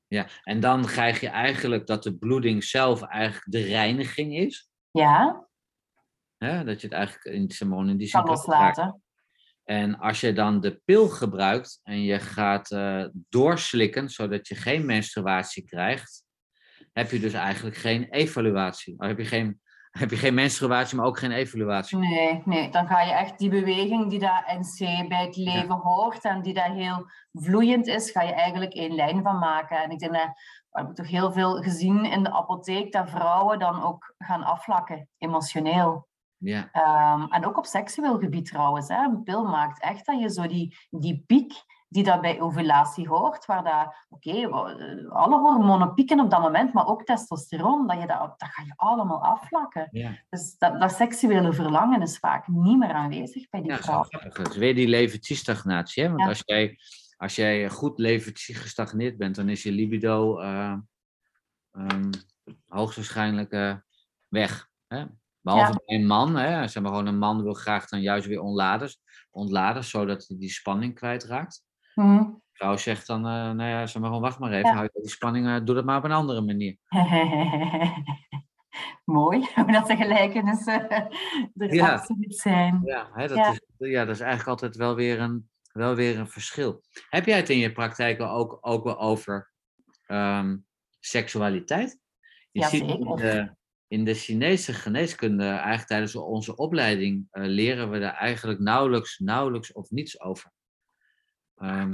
ja. 0.08 0.28
En 0.44 0.60
dan 0.60 0.86
krijg 0.86 1.20
je 1.20 1.30
eigenlijk 1.30 1.88
dat 1.88 2.04
de 2.04 2.18
bloeding 2.18 2.64
zelf 2.64 3.02
eigenlijk 3.02 3.52
de 3.52 3.64
reiniging 3.64 4.38
is. 4.38 4.70
Ja? 4.92 5.48
Dat 6.38 6.82
je 6.82 6.88
het 6.88 6.96
eigenlijk 6.96 7.26
in, 7.26 7.68
maar, 7.70 7.88
in 7.88 7.98
die 7.98 8.10
kan 8.10 8.38
zin 8.38 8.54
raakt. 8.54 8.78
loslaten. 8.78 9.02
En 9.64 10.00
als 10.00 10.20
je 10.20 10.34
dan 10.34 10.60
de 10.60 10.82
pil 10.86 11.08
gebruikt 11.08 11.80
en 11.84 12.02
je 12.02 12.20
gaat 12.20 12.72
eh, 12.72 13.06
doorslikken, 13.12 14.10
zodat 14.10 14.48
je 14.48 14.56
geen 14.56 14.86
menstruatie 14.86 15.66
krijgt, 15.66 16.23
heb 16.94 17.12
je 17.12 17.20
dus 17.20 17.34
eigenlijk 17.34 17.76
geen 17.76 18.04
evaluatie. 18.10 18.96
Of 18.98 19.08
heb 19.08 19.18
je 19.18 19.26
geen, 19.26 19.62
heb 20.00 20.10
je 20.10 20.18
geen 20.18 20.34
menstruatie, 20.34 20.98
maar 20.98 21.06
ook 21.06 21.20
geen 21.20 21.32
evaluatie. 21.32 21.98
Nee, 21.98 22.42
nee, 22.46 22.70
dan 22.70 22.88
ga 22.88 23.02
je 23.02 23.12
echt 23.12 23.40
die 23.40 23.50
beweging 23.50 24.10
die 24.10 24.20
daar 24.20 24.58
NC 24.60 25.08
bij 25.08 25.26
het 25.26 25.36
leven 25.36 25.76
hoort 25.76 26.24
en 26.24 26.42
die 26.42 26.54
daar 26.54 26.74
heel 26.74 27.06
vloeiend 27.32 27.88
is, 27.88 28.12
ga 28.12 28.22
je 28.22 28.34
eigenlijk 28.34 28.74
één 28.74 28.96
lijn 28.96 29.24
van 29.24 29.40
maken. 29.40 29.84
En 29.84 29.90
ik 29.90 30.00
denk 30.00 30.14
dat 30.14 30.26
we 30.70 30.80
hebben 30.80 30.96
toch 30.96 31.10
heel 31.10 31.32
veel 31.32 31.62
gezien 31.62 32.06
in 32.06 32.24
de 32.24 32.32
apotheek 32.32 32.92
dat 32.92 33.10
vrouwen 33.10 33.60
dan 33.60 33.84
ook 33.84 34.14
gaan 34.18 34.44
afvlakken, 34.44 35.10
emotioneel. 35.18 36.08
Ja, 36.38 36.70
Ehm, 36.72 37.32
en 37.32 37.46
ook 37.46 37.58
op 37.58 37.66
seksueel 37.66 38.20
gebied 38.20 38.46
trouwens. 38.46 38.88
Hè. 38.88 39.04
Een 39.04 39.24
pil 39.24 39.44
maakt 39.44 39.82
echt 39.82 40.06
dat 40.06 40.20
je 40.20 40.30
zo 40.30 40.48
die, 40.48 40.78
die 40.90 41.24
piek 41.28 41.54
die 41.94 42.04
dat 42.04 42.22
bij 42.22 42.42
ovulatie 42.42 43.08
hoort, 43.08 43.46
waar 43.46 43.64
dat, 43.64 43.96
oké, 44.10 44.32
eh, 44.32 45.12
alle 45.12 45.40
hormonen 45.40 45.94
pieken 45.94 46.20
op 46.20 46.30
dat 46.30 46.42
moment, 46.42 46.74
maar 46.74 46.88
ook 46.88 47.04
testosteron, 47.04 47.88
dat, 47.88 48.00
je 48.00 48.08
dat, 48.08 48.20
dat 48.38 48.50
ga 48.50 48.64
je 48.64 48.74
allemaal 48.76 49.24
afvlakken. 49.24 49.88
ja. 49.92 50.12
Dus 50.30 50.58
dat, 50.58 50.80
dat 50.80 50.92
seksuele 50.92 51.54
verlangen 51.54 52.02
is 52.02 52.18
vaak 52.18 52.48
niet 52.48 52.78
meer 52.78 52.92
aanwezig 52.94 53.50
bij 53.50 53.62
die 53.62 53.72
ja 53.72 53.78
vrouw. 53.78 54.06
Het 54.10 54.50
is 54.50 54.58
weer 54.58 54.76
die 54.76 54.88
levertiestagnatie. 54.88 56.04
Hè? 56.04 56.10
Want 56.10 56.22
Ja. 56.22 56.28
als, 56.28 56.42
jij, 56.46 56.78
als 57.18 57.36
jij 57.36 57.70
goed 57.70 57.98
levertie 58.00 58.56
gestagneerd 58.56 59.18
bent, 59.18 59.36
dan 59.36 59.50
is 59.50 59.64
je 59.64 59.72
libido 59.72 60.40
eh, 60.40 60.76
ehm, 61.72 62.10
hoogstwaarschijnlijk 62.68 63.52
eh, 63.52 63.76
weg. 64.30 64.70
Hè? 64.88 65.06
Behalve 65.42 65.72
Ja. 65.72 65.82
bij 65.86 65.96
een 65.96 66.08
man. 66.08 66.36
Hè? 66.36 66.68
Zeg 66.68 66.84
maar 66.84 66.92
gewoon 66.92 67.08
een 67.08 67.18
man 67.18 67.44
wil 67.44 67.54
graag 67.54 67.88
dan 67.90 68.02
juist 68.02 68.28
weer 68.28 68.42
ontladen, 68.42 68.90
ontladen 69.32 69.84
zodat 69.84 70.26
hij 70.28 70.38
die 70.38 70.50
spanning 70.50 70.96
kwijtraakt. 70.96 71.64
De 71.96 72.60
vrouw 72.60 72.78
zegt 72.78 73.08
dan, 73.08 73.20
eh, 73.26 73.32
nou 73.32 73.64
ja, 73.70 73.86
zeg 73.88 74.02
maar 74.02 74.06
gewoon, 74.10 74.22
wacht 74.24 74.40
maar 74.40 74.52
even, 74.52 74.70
Ja. 74.70 74.74
hou 74.76 74.90
je 74.94 75.00
die 75.02 75.10
spanning, 75.12 75.48
eh, 75.48 75.60
doe 75.64 75.76
dat 75.76 75.86
maar 75.86 75.98
op 75.98 76.04
een 76.04 76.12
andere 76.12 76.42
manier. 76.42 76.78
Mooi, 79.06 79.48
hoe 79.56 79.72
dat 79.72 79.88
de 79.88 79.96
gelijkenissen 79.96 80.90
er 80.90 81.74
Ja. 81.74 81.94
absoluut 81.94 82.36
zijn. 82.36 82.82
Ja, 82.86 83.10
hè, 83.14 83.28
dat, 83.28 83.38
Ja. 83.38 83.50
Is, 83.52 83.60
ja, 83.78 84.06
dat 84.06 84.16
is 84.16 84.22
eigenlijk 84.22 84.50
altijd 84.50 84.76
wel 84.76 84.96
weer 84.96 85.20
een, 85.20 85.50
wel 85.72 85.96
weer 85.96 86.20
een 86.20 86.28
verschil. 86.30 86.82
Heb 87.10 87.26
jij 87.26 87.38
het 87.38 87.50
in 87.50 87.58
je 87.58 87.72
praktijk 87.72 88.22
ook, 88.22 88.58
ook 88.62 88.84
wel 88.84 89.00
over 89.00 89.52
ehm, 90.06 90.58
seksualiteit? 91.00 92.00
Je 92.52 92.60
Ja, 92.60 92.68
ziet 92.68 92.82
in 92.82 93.16
de, 93.16 93.56
in 93.88 94.06
de 94.06 94.14
Chinese 94.14 94.74
geneeskunde, 94.74 95.48
eigenlijk 95.48 95.88
tijdens 95.88 96.16
onze 96.16 96.56
opleiding, 96.56 97.28
eh, 97.32 97.44
leren 97.46 97.90
we 97.90 98.00
daar 98.00 98.14
eigenlijk 98.14 98.60
nauwelijks, 98.60 99.20
nauwelijks 99.20 99.72
of 99.72 99.90
niets 99.90 100.22
over. 100.22 100.52
Ehm, 101.56 101.94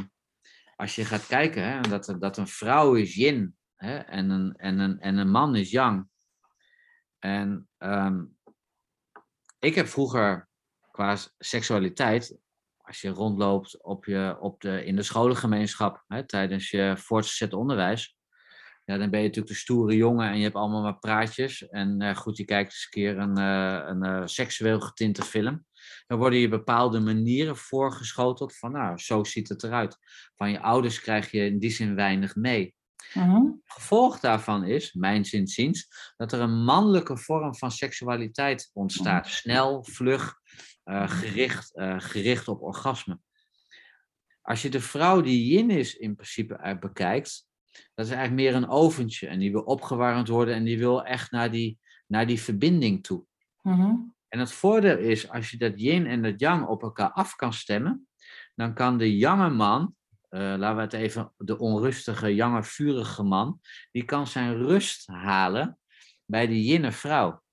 als 0.76 0.96
je 0.96 1.06
gaat 1.06 1.28
kijken, 1.28 1.64
hè, 1.64 1.82
dat, 1.82 2.16
dat 2.20 2.38
een 2.38 2.48
vrouw 2.48 2.96
is 2.96 3.16
yin 3.16 3.56
hè, 3.76 3.98
en, 3.98 4.30
een, 4.30 4.56
en, 4.56 4.80
een, 4.80 5.00
en 5.00 5.18
een 5.18 5.32
man 5.32 5.56
is 5.56 5.72
yang. 5.72 6.10
En 7.20 7.70
ehm, 7.78 8.26
ik 9.60 9.76
heb 9.76 9.88
vroeger 9.88 10.50
qua 10.92 11.18
seksualiteit, 11.38 12.38
als 12.78 13.02
je 13.02 13.10
rondloopt 13.10 13.84
op 13.84 14.06
je, 14.06 14.38
op 14.40 14.62
de, 14.62 14.86
in 14.86 14.96
de 14.96 15.04
scholengemeenschap 15.04 16.04
hè, 16.08 16.26
tijdens 16.26 16.70
je 16.70 16.94
voortgezet 16.98 17.54
onderwijs, 17.54 18.20
ja, 18.90 18.98
dan 18.98 19.10
ben 19.10 19.20
je 19.20 19.26
natuurlijk 19.26 19.54
de 19.54 19.60
stoere 19.60 19.96
jongen 19.96 20.30
en 20.30 20.38
je 20.38 20.44
hebt 20.44 20.56
allemaal 20.56 20.82
maar 20.82 21.00
praatjes. 21.00 21.68
En 21.68 22.02
eh, 22.02 22.16
goed, 22.16 22.38
je 22.38 22.46
kijkt 22.46 22.72
eens 22.72 22.84
een 22.84 22.90
keer 22.90 23.18
een, 23.18 23.38
eh, 23.38 23.88
een 23.88 24.04
eh, 24.04 24.22
seksueel 24.26 24.80
getinte 24.80 25.22
film. 25.22 25.66
Dan 26.08 26.18
worden 26.18 26.40
je 26.40 26.48
bepaalde 26.48 27.00
manieren 27.00 27.58
voorgeschoteld 27.58 28.58
van, 28.58 28.72
nou, 28.72 28.98
zo 28.98 29.24
ziet 29.24 29.50
het 29.50 29.64
eruit. 29.64 29.98
Van 30.36 30.52
je 30.52 30.62
ouders 30.62 31.02
krijg 31.02 31.32
je 31.32 31.46
in 31.46 31.60
die 31.60 31.70
zin 31.70 31.96
weinig 31.96 32.36
mee. 32.36 32.76
Mhm. 33.14 33.42
Gevolg 33.64 34.20
daarvan 34.20 34.64
is, 34.64 34.94
mijn 34.94 35.26
zinziens, 35.26 35.88
dat 36.18 36.32
er 36.32 36.40
een 36.40 36.64
mannelijke 36.64 37.18
vorm 37.18 37.56
van 37.56 37.72
seksualiteit 37.72 38.70
ontstaat. 38.74 39.28
Snel, 39.28 39.84
vlug, 39.84 40.36
eh, 40.84 41.10
gericht, 41.10 41.76
eh, 41.76 42.00
gericht 42.00 42.48
op 42.48 42.62
orgasme. 42.62 43.20
Als 44.42 44.62
je 44.62 44.70
de 44.70 44.82
vrouw 44.82 45.22
die 45.22 45.46
yin 45.46 45.70
is 45.70 45.96
in 45.96 46.16
principe 46.16 46.58
uit 46.58 46.80
bekijkt, 46.80 47.48
dat 47.94 48.06
is 48.06 48.12
eigenlijk 48.12 48.42
meer 48.42 48.56
een 48.56 48.70
oventje. 48.70 49.28
En 49.28 49.40
die 49.40 49.52
wil 49.52 49.62
opgewarmd 49.62 50.28
worden 50.28 50.56
en 50.56 50.64
die 50.64 50.78
wil 50.78 51.04
echt 51.04 51.32
naar 51.32 51.52
die, 51.52 51.80
naar 52.08 52.28
die 52.28 52.42
verbinding 52.42 53.04
toe. 53.04 53.26
Mhm. 53.62 53.96
En 54.30 54.40
het 54.40 54.52
voordeel 54.52 54.98
is, 54.98 55.30
als 55.30 55.52
je 55.52 55.58
dat 55.58 55.80
yin 55.80 56.06
en 56.08 56.22
dat 56.22 56.40
yang 56.40 56.68
op 56.68 56.82
elkaar 56.82 57.12
af 57.12 57.36
kan 57.36 57.54
stemmen, 57.54 58.08
dan 58.56 58.74
kan 58.74 58.98
de 58.98 59.18
jonge 59.18 59.50
man, 59.50 59.96
uh, 60.30 60.40
laten 60.58 60.76
we 60.76 60.82
het 60.82 60.94
even, 60.94 61.34
de 61.38 61.58
onrustige, 61.58 62.36
jonge, 62.36 62.64
vurige 62.64 63.24
man, 63.24 63.60
die 63.92 64.04
kan 64.04 64.28
zijn 64.28 64.56
rust 64.58 65.08
halen 65.08 65.80
bij 66.26 66.48
de 66.48 66.64
jinne 66.64 66.92
vrouw. 66.92 67.44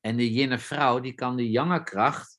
En 0.00 0.16
de 0.16 0.32
jinne 0.32 0.58
vrouw, 0.58 1.00
die 1.00 1.14
kan 1.14 1.36
de 1.36 1.50
jonge 1.50 1.82
kracht 1.82 2.38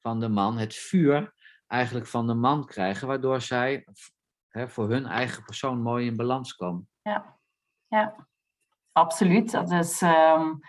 van 0.00 0.20
de 0.20 0.28
man, 0.28 0.58
het 0.58 0.74
vuur 0.74 1.34
eigenlijk 1.66 2.06
van 2.06 2.26
de 2.26 2.34
man 2.34 2.66
krijgen, 2.66 3.08
waardoor 3.08 3.40
zij 3.40 3.86
hè, 4.48 4.68
voor 4.68 4.90
hun 4.90 5.06
eigen 5.06 5.44
persoon 5.44 5.82
mooi 5.82 6.06
in 6.06 6.16
balans 6.16 6.54
komen. 6.54 6.88
Ja, 7.02 7.38
ja. 7.88 8.28
absoluut. 8.92 9.50
Dat 9.50 9.70
is, 9.70 10.02
um, 10.02 10.60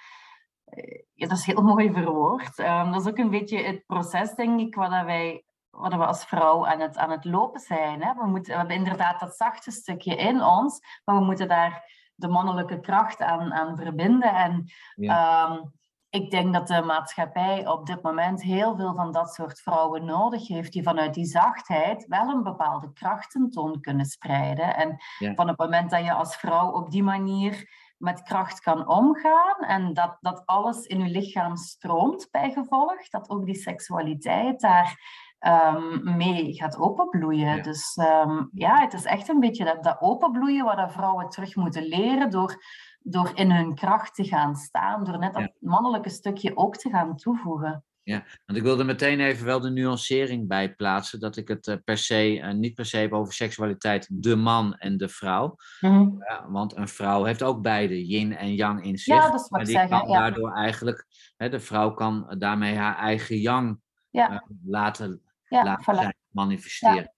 ja, 1.13 1.28
dat 1.28 1.38
is 1.38 1.45
heel 1.45 1.63
mooi 1.74 1.91
verwoord. 1.91 2.59
Um, 2.59 2.91
dat 2.91 3.01
is 3.01 3.07
ook 3.07 3.17
een 3.17 3.30
beetje 3.30 3.63
het 3.63 3.86
proces, 3.86 4.36
denk 4.36 4.59
ik, 4.59 4.76
wat 4.76 4.89
wij 4.89 5.43
wat 5.69 5.93
we 5.93 6.05
als 6.05 6.26
vrouw 6.26 6.67
aan 6.67 6.80
het, 6.80 6.97
aan 6.97 7.11
het 7.11 7.26
lopen 7.26 7.59
zijn. 7.59 8.03
Hè? 8.03 8.13
We, 8.13 8.28
moeten, 8.28 8.51
we 8.51 8.57
hebben 8.57 8.76
inderdaad 8.76 9.19
dat 9.19 9.36
zachte 9.36 9.71
stukje 9.71 10.15
in 10.15 10.43
ons, 10.43 10.80
maar 11.05 11.15
we 11.15 11.24
moeten 11.24 11.47
daar 11.47 11.91
de 12.15 12.28
mannelijke 12.28 12.80
kracht 12.80 13.21
aan, 13.21 13.53
aan 13.53 13.78
verbinden. 13.78 14.34
En 14.34 14.65
ja. 14.95 15.49
um, 15.51 15.71
ik 16.09 16.32
denk 16.32 16.53
dat 16.53 16.67
de 16.67 16.82
maatschappij 16.82 17.67
op 17.67 17.86
dit 17.86 18.01
moment 18.01 18.41
heel 18.41 18.76
veel 18.76 18.93
van 18.95 19.11
dat 19.11 19.34
soort 19.34 19.59
vrouwen 19.59 20.05
nodig 20.05 20.47
heeft, 20.47 20.74
die 20.74 20.84
vanuit 20.84 21.13
die 21.13 21.26
zachtheid 21.26 22.05
wel 22.07 22.30
een 22.30 22.43
bepaalde 22.43 22.93
krachtentoon 22.93 23.82
kunnen 23.82 24.05
spreiden. 24.05 24.76
En 24.76 24.97
van 25.36 25.47
het 25.47 25.57
moment 25.57 25.89
dat 25.89 26.03
je 26.03 26.13
als 26.13 26.36
vrouw 26.36 26.71
op 26.71 26.91
die 26.91 27.03
manier 27.03 27.69
met 28.03 28.23
kracht 28.23 28.59
kan 28.59 28.87
omgaan 28.87 29.57
en 29.59 29.93
dat, 29.93 30.17
dat 30.21 30.41
alles 30.45 30.85
in 30.85 30.99
je 30.99 31.09
lichaam 31.09 31.55
stroomt 31.55 32.27
bij 32.31 32.51
gevolg, 32.51 33.09
dat 33.09 33.29
ook 33.29 33.45
die 33.45 33.55
seksualiteit 33.55 34.59
daar 34.59 34.97
um, 35.75 36.17
mee 36.17 36.53
gaat 36.53 36.77
openbloeien. 36.77 37.63
Dus 37.63 37.97
um, 37.97 38.49
ja, 38.53 38.81
het 38.81 38.93
is 38.93 39.05
echt 39.05 39.29
een 39.29 39.39
beetje 39.39 39.65
dat, 39.65 39.83
dat 39.83 40.01
openbloeien 40.01 40.65
wat 40.65 40.91
vrouwen 40.91 41.29
terug 41.29 41.55
moeten 41.55 41.83
leren 41.83 42.29
door 42.29 42.57
door 43.03 43.31
in 43.33 43.51
hun 43.51 43.75
kracht 43.75 44.15
te 44.15 44.23
gaan 44.23 44.55
staan, 44.55 45.03
door 45.03 45.17
net 45.17 45.33
dat 45.33 45.51
mannelijke 45.59 46.09
stukje 46.09 46.57
ook 46.57 46.77
te 46.77 46.89
gaan 46.89 47.15
toevoegen. 47.15 47.83
Ja, 48.03 48.25
want 48.45 48.59
ik 48.59 48.63
wilde 48.63 48.83
meteen 48.83 49.19
even 49.19 49.45
wel 49.45 49.59
de 49.59 49.69
nuancering 49.69 50.47
bij 50.47 50.75
plaatsen, 50.75 51.19
dat 51.19 51.37
ik 51.37 51.47
het 51.47 51.67
eh, 51.67 51.75
per 51.83 51.97
se, 51.97 52.37
uh, 52.37 52.51
niet 52.51 52.73
per 52.73 52.85
se 52.85 52.97
heb 52.97 53.13
over 53.13 53.33
seksualiteit, 53.33 54.07
de 54.11 54.35
man 54.35 54.75
en 54.75 54.97
de 54.97 55.09
vrouw. 55.09 55.55
Mm 55.79 56.23
ja, 56.27 56.49
want 56.49 56.75
een 56.75 56.87
vrouw 56.87 57.23
heeft 57.23 57.43
ook 57.43 57.61
beide, 57.61 58.05
yin 58.05 58.35
en 58.35 58.55
yang 58.55 58.83
in 58.83 58.97
zich. 58.97 59.15
Ja, 59.15 59.29
dat 59.29 59.39
is 59.39 59.49
wat 59.49 59.59
ik 59.59 59.65
die 59.65 59.75
zeggen. 59.75 59.99
kan 59.99 60.11
daardoor 60.11 60.53
eigenlijk, 60.53 61.05
hè, 61.37 61.49
de 61.49 61.59
vrouw 61.59 61.93
kan 61.93 62.35
daarmee 62.37 62.75
haar 62.75 62.97
eigen 62.97 63.37
yang 63.37 63.79
ja. 64.09 64.31
uh, 64.31 64.39
laten, 64.65 65.21
laten 65.47 65.95
zijn, 65.95 66.15
manifesteren. 66.29 67.13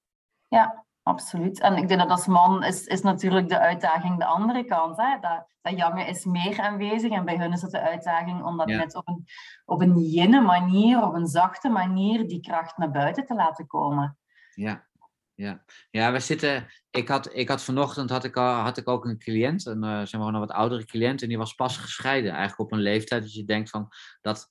ja 0.48 0.85
absoluut. 1.08 1.60
En 1.60 1.76
ik 1.76 1.88
denk 1.88 2.00
dat 2.00 2.10
als 2.10 2.28
man 2.28 2.64
is, 2.64 2.86
is 2.86 3.02
natuurlijk 3.02 3.50
de 3.50 3.60
uitdaging 3.60 4.20
de 4.20 4.26
andere 4.26 4.66
kant. 4.66 4.98
Hè? 4.98 5.18
Dat, 5.22 5.48
dat 5.62 5.78
jongen 5.78 6.08
is 6.08 6.26
meer 6.26 6.60
aanwezig 6.60 7.12
en 7.12 7.26
bij 7.26 7.38
hun 7.38 7.52
is 7.52 7.62
het 7.62 7.72
de 7.72 7.82
uitdaging 7.82 8.44
om 8.44 8.58
dat 8.58 8.68
net 8.68 8.96
op 8.96 9.08
een, 9.08 9.26
op 9.66 9.82
een 9.82 10.00
jinne 10.00 10.42
manier, 10.42 11.04
op 11.04 11.14
een 11.14 11.28
zachte 11.28 11.70
manier, 11.70 12.28
die 12.28 12.42
kracht 12.42 12.78
naar 12.78 12.92
buiten 12.92 13.26
te 13.26 13.36
laten 13.36 13.68
komen. 13.68 14.18
Ja, 14.54 14.86
ja. 15.34 15.64
ja 15.92 16.12
we 16.12 16.20
zitten. 16.20 16.68
Ik 16.90 17.08
had, 17.08 17.36
ik 17.36 17.50
had 17.50 17.64
vanochtend 17.64 18.10
had 18.10 18.24
ik, 18.24 18.36
had 18.36 18.78
ik 18.78 18.88
ook 18.88 19.06
een 19.06 19.20
cliënt, 19.20 19.66
een 19.66 19.84
uh, 19.84 20.06
zeg 20.06 20.22
maar 20.22 20.34
een 20.34 20.40
wat 20.40 20.52
oudere 20.52 20.86
cliënt, 20.86 21.22
en 21.22 21.28
die 21.28 21.38
was 21.38 21.54
pas 21.54 21.78
gescheiden. 21.78 22.32
Eigenlijk 22.32 22.60
op 22.60 22.72
een 22.72 22.84
leeftijd 22.84 23.22
dat 23.22 23.34
je 23.34 23.46
denkt 23.46 23.70
van 23.70 23.90
dat, 24.22 24.50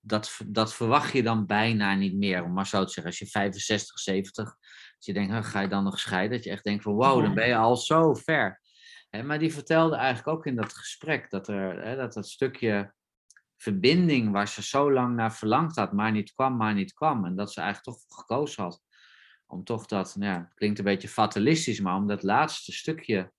dat, 0.00 0.40
dat 0.46 0.74
verwacht 0.74 1.12
je 1.12 1.22
dan 1.22 1.46
bijna 1.46 1.94
niet 1.94 2.14
meer, 2.14 2.44
om 2.44 2.52
maar 2.52 2.66
zo 2.66 2.84
te 2.84 2.92
zeggen. 2.92 3.06
Als 3.06 3.18
je 3.18 3.26
65, 3.26 3.98
70 3.98 4.56
je 5.04 5.12
denkt, 5.12 5.46
ga 5.46 5.60
je 5.60 5.68
dan 5.68 5.84
nog 5.84 5.98
scheiden? 5.98 6.36
Dat 6.36 6.44
je 6.44 6.50
echt 6.50 6.64
denkt 6.64 6.82
van 6.82 6.94
wow, 6.94 7.22
dan 7.22 7.34
ben 7.34 7.48
je 7.48 7.56
al 7.56 7.76
zo 7.76 8.14
ver. 8.14 8.60
maar 9.24 9.38
die 9.38 9.52
vertelde 9.52 9.96
eigenlijk 9.96 10.28
ook 10.28 10.46
in 10.46 10.56
dat 10.56 10.72
gesprek 10.72 11.30
dat 11.30 11.48
er, 11.48 11.96
dat, 11.96 12.12
dat 12.12 12.28
stukje 12.28 12.94
verbinding 13.56 14.30
waar 14.30 14.48
ze 14.48 14.62
zo 14.62 14.92
lang 14.92 15.16
naar 15.16 15.34
verlangd 15.34 15.76
had, 15.76 15.92
maar 15.92 16.12
niet 16.12 16.32
kwam, 16.32 16.56
maar 16.56 16.74
niet 16.74 16.94
kwam. 16.94 17.24
En 17.24 17.36
dat 17.36 17.52
ze 17.52 17.60
eigenlijk 17.60 17.98
toch 17.98 18.18
gekozen 18.18 18.62
had 18.62 18.82
om 19.46 19.64
toch 19.64 19.86
dat, 19.86 20.16
nou 20.16 20.32
ja, 20.32 20.50
klinkt 20.54 20.78
een 20.78 20.84
beetje 20.84 21.08
fatalistisch, 21.08 21.80
maar 21.80 21.96
om 21.96 22.06
dat 22.06 22.22
laatste 22.22 22.72
stukje 22.72 23.32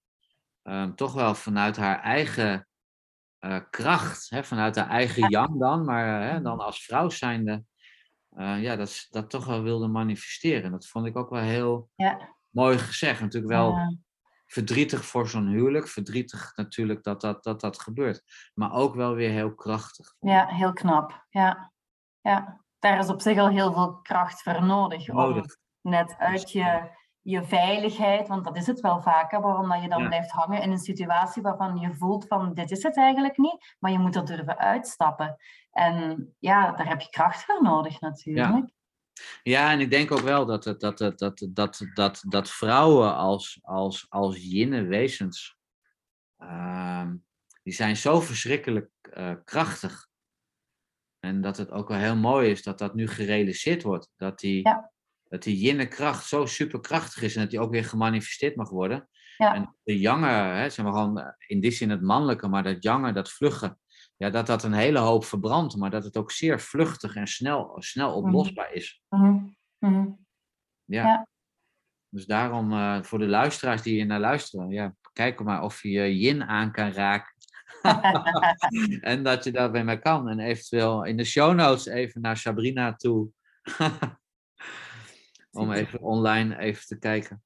um, 0.64 0.95
toch 0.95 1.14
wel 1.14 1.36
vanuit 1.36 1.78
haar 1.78 1.99
eigen 2.01 2.68
uh, 3.39 3.59
kracht, 3.70 4.30
hè, 4.30 4.43
vanuit 4.43 4.76
haar 4.76 4.89
eigen 4.89 5.30
yang 5.30 5.59
dan, 5.59 5.86
maar 5.86 6.36
uh, 6.36 6.43
dan 6.43 6.59
als 6.59 6.86
vrouw 6.86 7.09
zijnde, 7.09 7.64
uh, 8.38 8.61
ja, 8.61 8.75
dat, 8.75 9.07
dat 9.09 9.29
toch 9.29 9.45
wel 9.45 9.61
wilde 9.61 9.88
manifesteren. 9.88 10.71
Dat 10.71 10.88
vond 10.88 11.05
ik 11.05 11.17
ook 11.17 11.29
wel 11.29 11.41
heel 11.41 11.89
ja. 11.95 12.36
mooi 12.49 12.77
gezegd. 12.77 13.21
Natuurlijk 13.21 13.53
wel 13.53 13.97
verdrietig 14.45 15.05
voor 15.05 15.27
zo'n 15.27 15.47
huwelijk. 15.47 15.88
Verdrietig 15.88 16.51
natuurlijk 16.55 17.03
dat 17.03 17.21
dat, 17.21 17.43
dat 17.43 17.61
dat 17.61 17.79
gebeurt. 17.79 18.23
Maar 18.53 18.71
ook 18.71 18.95
wel 18.95 19.13
weer 19.13 19.29
heel 19.29 19.55
krachtig. 19.55 20.15
Ja, 20.19 20.47
heel 20.47 20.73
knap. 20.73 21.25
Ja. 21.29 21.73
ja. 22.21 22.61
Daar 22.79 22.99
is 22.99 23.09
op 23.09 23.21
zich 23.21 23.38
al 23.38 23.49
heel 23.49 23.73
veel 23.73 23.99
kracht 24.01 24.41
voor 24.41 24.63
nodig. 24.63 25.09
Om 25.09 25.43
net 25.81 26.15
uit 26.17 26.51
je, 26.51 26.89
je 27.24 27.43
veiligheid, 27.43 28.28
want 28.28 28.43
dat 28.43 28.57
is 28.57 28.67
het 28.67 28.80
wel 28.80 29.01
vaker, 29.01 29.41
waarom 29.41 29.69
dat 29.69 29.82
je 29.82 29.89
dan 29.89 30.07
blijft 30.07 30.32
hangen 30.32 30.61
in 30.61 30.71
een 30.71 30.78
situatie 30.78 31.41
waarvan 31.41 31.78
je 31.78 31.93
voelt 31.93 32.28
van 32.28 32.53
dit 32.53 32.71
is 32.71 32.84
het 32.84 32.97
eigenlijk 32.97 33.38
niet, 33.38 33.76
maar 33.80 33.91
je 33.91 33.99
moet 33.99 34.15
er 34.15 34.26
durven 34.26 34.57
uitstappen. 34.57 35.38
En 35.71 36.28
ja, 36.39 36.71
daar 36.71 36.88
heb 36.88 37.01
je 37.01 37.09
kracht 37.09 37.43
voor 37.43 37.61
nodig 37.61 37.99
natuurlijk. 37.99 38.69
Ja. 39.43 39.71
en 39.71 39.80
ik 39.80 39.89
denk 39.89 40.11
ook 40.11 40.19
wel 40.19 40.45
dat, 40.45 40.63
dat, 40.63 40.80
dat, 40.80 40.97
dat, 40.97 41.47
dat, 41.49 41.86
dat, 41.93 42.24
dat 42.28 42.49
vrouwen 42.49 43.15
als, 43.15 43.59
als, 43.61 44.05
als 44.09 44.38
jinne 44.38 44.84
wezens, 44.84 45.57
uh, 46.39 47.09
die 47.63 47.74
zijn 47.74 47.97
zo 47.97 48.19
verschrikkelijk 48.19 48.89
uh, 49.13 49.34
krachtig. 49.43 50.07
En 51.19 51.41
dat 51.41 51.57
het 51.57 51.71
ook 51.71 51.88
wel 51.88 51.97
heel 51.97 52.15
mooi 52.15 52.49
is 52.49 52.63
dat 52.63 52.78
dat 52.78 52.93
nu 52.93 53.07
gerealiseerd 53.07 53.84
wordt. 53.84 54.11
Dat 54.15 54.39
die, 54.39 54.67
ja. 54.67 54.93
Dat 55.34 55.43
die 55.43 55.57
jinne-kracht 55.57 56.25
zo 56.25 56.45
superkrachtig 56.45 57.21
is 57.21 57.36
en 57.36 57.41
dat 57.41 57.49
die 57.49 57.59
ook 57.59 57.71
weer 57.71 57.86
gemanifesteerd 57.86 58.55
mag 58.55 58.69
worden. 58.69 59.09
Ja. 59.38 59.55
En 59.55 59.75
de 59.84 59.99
jange, 59.99 60.27
hè, 60.27 60.69
zeg 60.69 60.86
maar 60.86 60.93
gewoon 60.93 61.34
in 61.47 61.59
die 61.59 61.71
zin 61.71 61.89
het 61.89 62.01
mannelijke, 62.01 62.47
maar 62.47 62.63
dat 62.63 62.84
jange, 62.84 63.13
dat 63.13 63.31
vlugge, 63.31 63.77
ja, 64.17 64.29
dat 64.29 64.47
dat 64.47 64.63
een 64.63 64.73
hele 64.73 64.99
hoop 64.99 65.25
verbrandt, 65.25 65.75
maar 65.75 65.89
dat 65.89 66.03
het 66.03 66.17
ook 66.17 66.31
zeer 66.31 66.59
vluchtig 66.59 67.15
en 67.15 67.27
snel, 67.27 67.75
snel 67.77 68.09
mhm. 68.09 68.17
oplosbaar 68.17 68.73
is. 68.73 69.01
Mm 69.09 69.57
-hmm. 69.79 70.25
ja. 70.86 71.03
ja. 71.03 71.27
Dus 72.09 72.25
daarom 72.25 72.71
uh, 72.71 73.03
voor 73.03 73.19
de 73.19 73.27
luisteraars 73.27 73.81
die 73.81 73.93
hier 73.93 74.05
naar 74.05 74.19
luisteren, 74.19 74.69
ja, 74.69 74.95
kijk 75.13 75.43
maar 75.43 75.63
of 75.63 75.81
je 75.81 75.89
je 75.89 76.17
yin 76.17 76.43
aan 76.43 76.71
kan 76.71 76.91
raken. 76.91 77.34
en 79.11 79.23
dat 79.23 79.43
je 79.43 79.51
dat 79.51 79.71
bij 79.71 79.84
mij 79.84 79.99
kan. 79.99 80.29
En 80.29 80.39
eventueel 80.39 81.03
in 81.03 81.17
de 81.17 81.23
show 81.23 81.55
notes 81.55 81.86
even 81.86 82.21
naar 82.21 82.38
Sabrina 82.38 82.95
toe. 82.95 83.29
Om 85.54 85.72
even 85.72 86.01
online 86.01 86.58
even 86.58 86.86
te 86.86 86.97
kijken. 86.99 87.43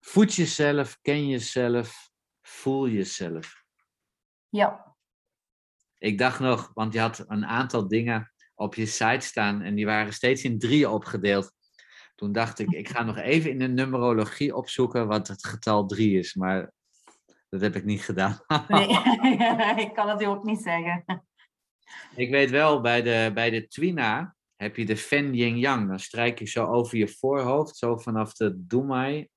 Voed 0.00 0.34
jezelf, 0.34 0.98
ken 1.02 1.28
jezelf, 1.28 2.10
voel 2.42 2.88
jezelf. 2.88 3.64
Ja 4.48 4.94
ik 6.04 6.18
dacht 6.18 6.40
nog, 6.40 6.70
want 6.74 6.92
je 6.92 7.00
had 7.00 7.24
een 7.26 7.46
aantal 7.46 7.88
dingen 7.88 8.32
op 8.54 8.74
je 8.74 8.86
site 8.86 9.26
staan 9.26 9.62
en 9.62 9.74
die 9.74 9.86
waren 9.86 10.12
steeds 10.12 10.44
in 10.44 10.58
drieën 10.58 10.88
opgedeeld. 10.88 11.52
Toen 12.14 12.32
dacht 12.32 12.58
ik, 12.58 12.70
ik 12.70 12.88
ga 12.88 13.02
nog 13.02 13.16
even 13.16 13.50
in 13.50 13.58
de 13.58 13.68
numerologie 13.68 14.56
opzoeken 14.56 15.06
wat 15.06 15.28
het 15.28 15.46
getal 15.46 15.86
drie 15.86 16.18
is, 16.18 16.34
maar 16.34 16.72
dat 17.48 17.60
heb 17.60 17.76
ik 17.76 17.84
niet 17.84 18.02
gedaan. 18.02 18.40
nee, 18.68 18.88
ik 19.86 19.90
kan 19.94 20.08
het 20.08 20.24
ook 20.24 20.44
niet 20.44 20.60
zeggen. 20.60 21.04
Ik 22.16 22.30
weet 22.30 22.50
wel, 22.50 22.80
bij 22.80 23.02
de, 23.02 23.30
bij 23.34 23.50
de 23.50 23.66
Twina 23.66 24.33
heb 24.56 24.76
je 24.76 24.84
de 24.84 24.96
Fen 24.96 25.34
Yin 25.34 25.58
Yang. 25.58 25.88
Dan 25.88 25.98
strijk 25.98 26.38
je 26.38 26.46
zo 26.46 26.66
over 26.66 26.98
je 26.98 27.08
voorhoofd, 27.08 27.76
zo 27.76 27.96
vanaf 27.96 28.32
de 28.32 28.66
Dumai 28.66 29.28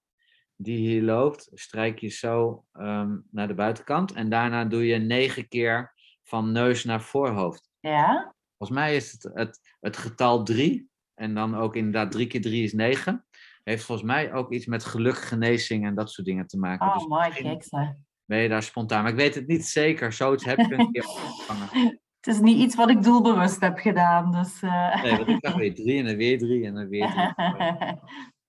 die 0.55 0.77
hier 0.77 1.03
loopt, 1.03 1.49
strijk 1.53 1.99
je 1.99 2.07
zo 2.07 2.63
um, 2.73 3.27
naar 3.31 3.47
de 3.47 3.53
buitenkant. 3.53 4.11
En 4.11 4.29
daarna 4.29 4.65
doe 4.65 4.85
je 4.85 4.97
negen 4.97 5.47
keer 5.47 5.93
van 6.23 6.51
neus 6.51 6.83
naar 6.83 7.01
voorhoofd. 7.01 7.69
Ja. 7.79 8.35
Volgens 8.57 8.79
mij 8.79 8.95
is 8.95 9.11
het, 9.11 9.31
het 9.33 9.59
het 9.79 9.97
getal 9.97 10.43
3, 10.43 10.89
en 11.19 11.33
dan 11.33 11.55
ook 11.55 11.75
inderdaad 11.75 12.11
3 12.11 12.27
keer 12.27 12.41
3 12.41 12.63
is 12.63 12.73
9. 12.73 13.25
Heeft 13.63 13.83
volgens 13.83 14.07
mij 14.07 14.33
ook 14.33 14.51
iets 14.51 14.65
met 14.65 14.85
geluk, 14.85 15.17
genezing 15.17 15.85
en 15.85 15.95
dat 15.95 16.11
soort 16.11 16.27
dingen 16.27 16.47
te 16.47 16.57
maken. 16.57 16.87
Oh, 16.87 16.93
dus 16.93 17.07
mooi, 17.07 17.29
kijk 17.29 17.93
Ben 18.25 18.39
je 18.39 18.49
daar 18.49 18.63
spontaan? 18.63 19.01
Maar 19.01 19.11
ik 19.11 19.17
weet 19.17 19.35
het 19.35 19.47
niet 19.47 19.65
zeker. 19.65 20.13
Zoiets 20.13 20.45
heb 20.45 20.57
ik 20.57 20.71
een 20.71 20.91
keer 20.91 21.07
opgevangen. 21.07 21.99
Het 22.19 22.35
is 22.35 22.39
niet 22.39 22.57
iets 22.57 22.75
wat 22.75 22.89
ik 22.89 23.03
doelbewust 23.03 23.59
heb 23.59 23.77
gedaan. 23.77 24.31
Dus, 24.31 24.61
uh... 24.61 25.03
Nee, 25.03 25.15
want 25.17 25.27
ik 25.27 25.41
dacht 25.41 25.55
weer 25.55 25.75
3 25.75 25.99
en 25.99 26.05
dan 26.05 26.15
weer 26.15 26.37
3 26.37 26.65
en 26.65 26.73
dan 26.73 26.87
weer 26.87 27.33
3. 27.35 27.95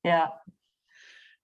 ja. 0.12 0.42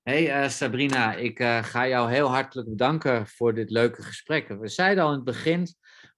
Hey 0.02 0.42
uh, 0.42 0.48
Sabrina, 0.48 1.14
ik 1.14 1.38
uh, 1.38 1.62
ga 1.62 1.88
jou 1.88 2.10
heel 2.10 2.28
hartelijk 2.28 2.68
bedanken 2.68 3.26
voor 3.26 3.54
dit 3.54 3.70
leuke 3.70 4.02
gesprek. 4.02 4.48
We 4.48 4.68
zeiden 4.68 5.04
al 5.04 5.10
in 5.10 5.16
het 5.16 5.24
begin, 5.24 5.66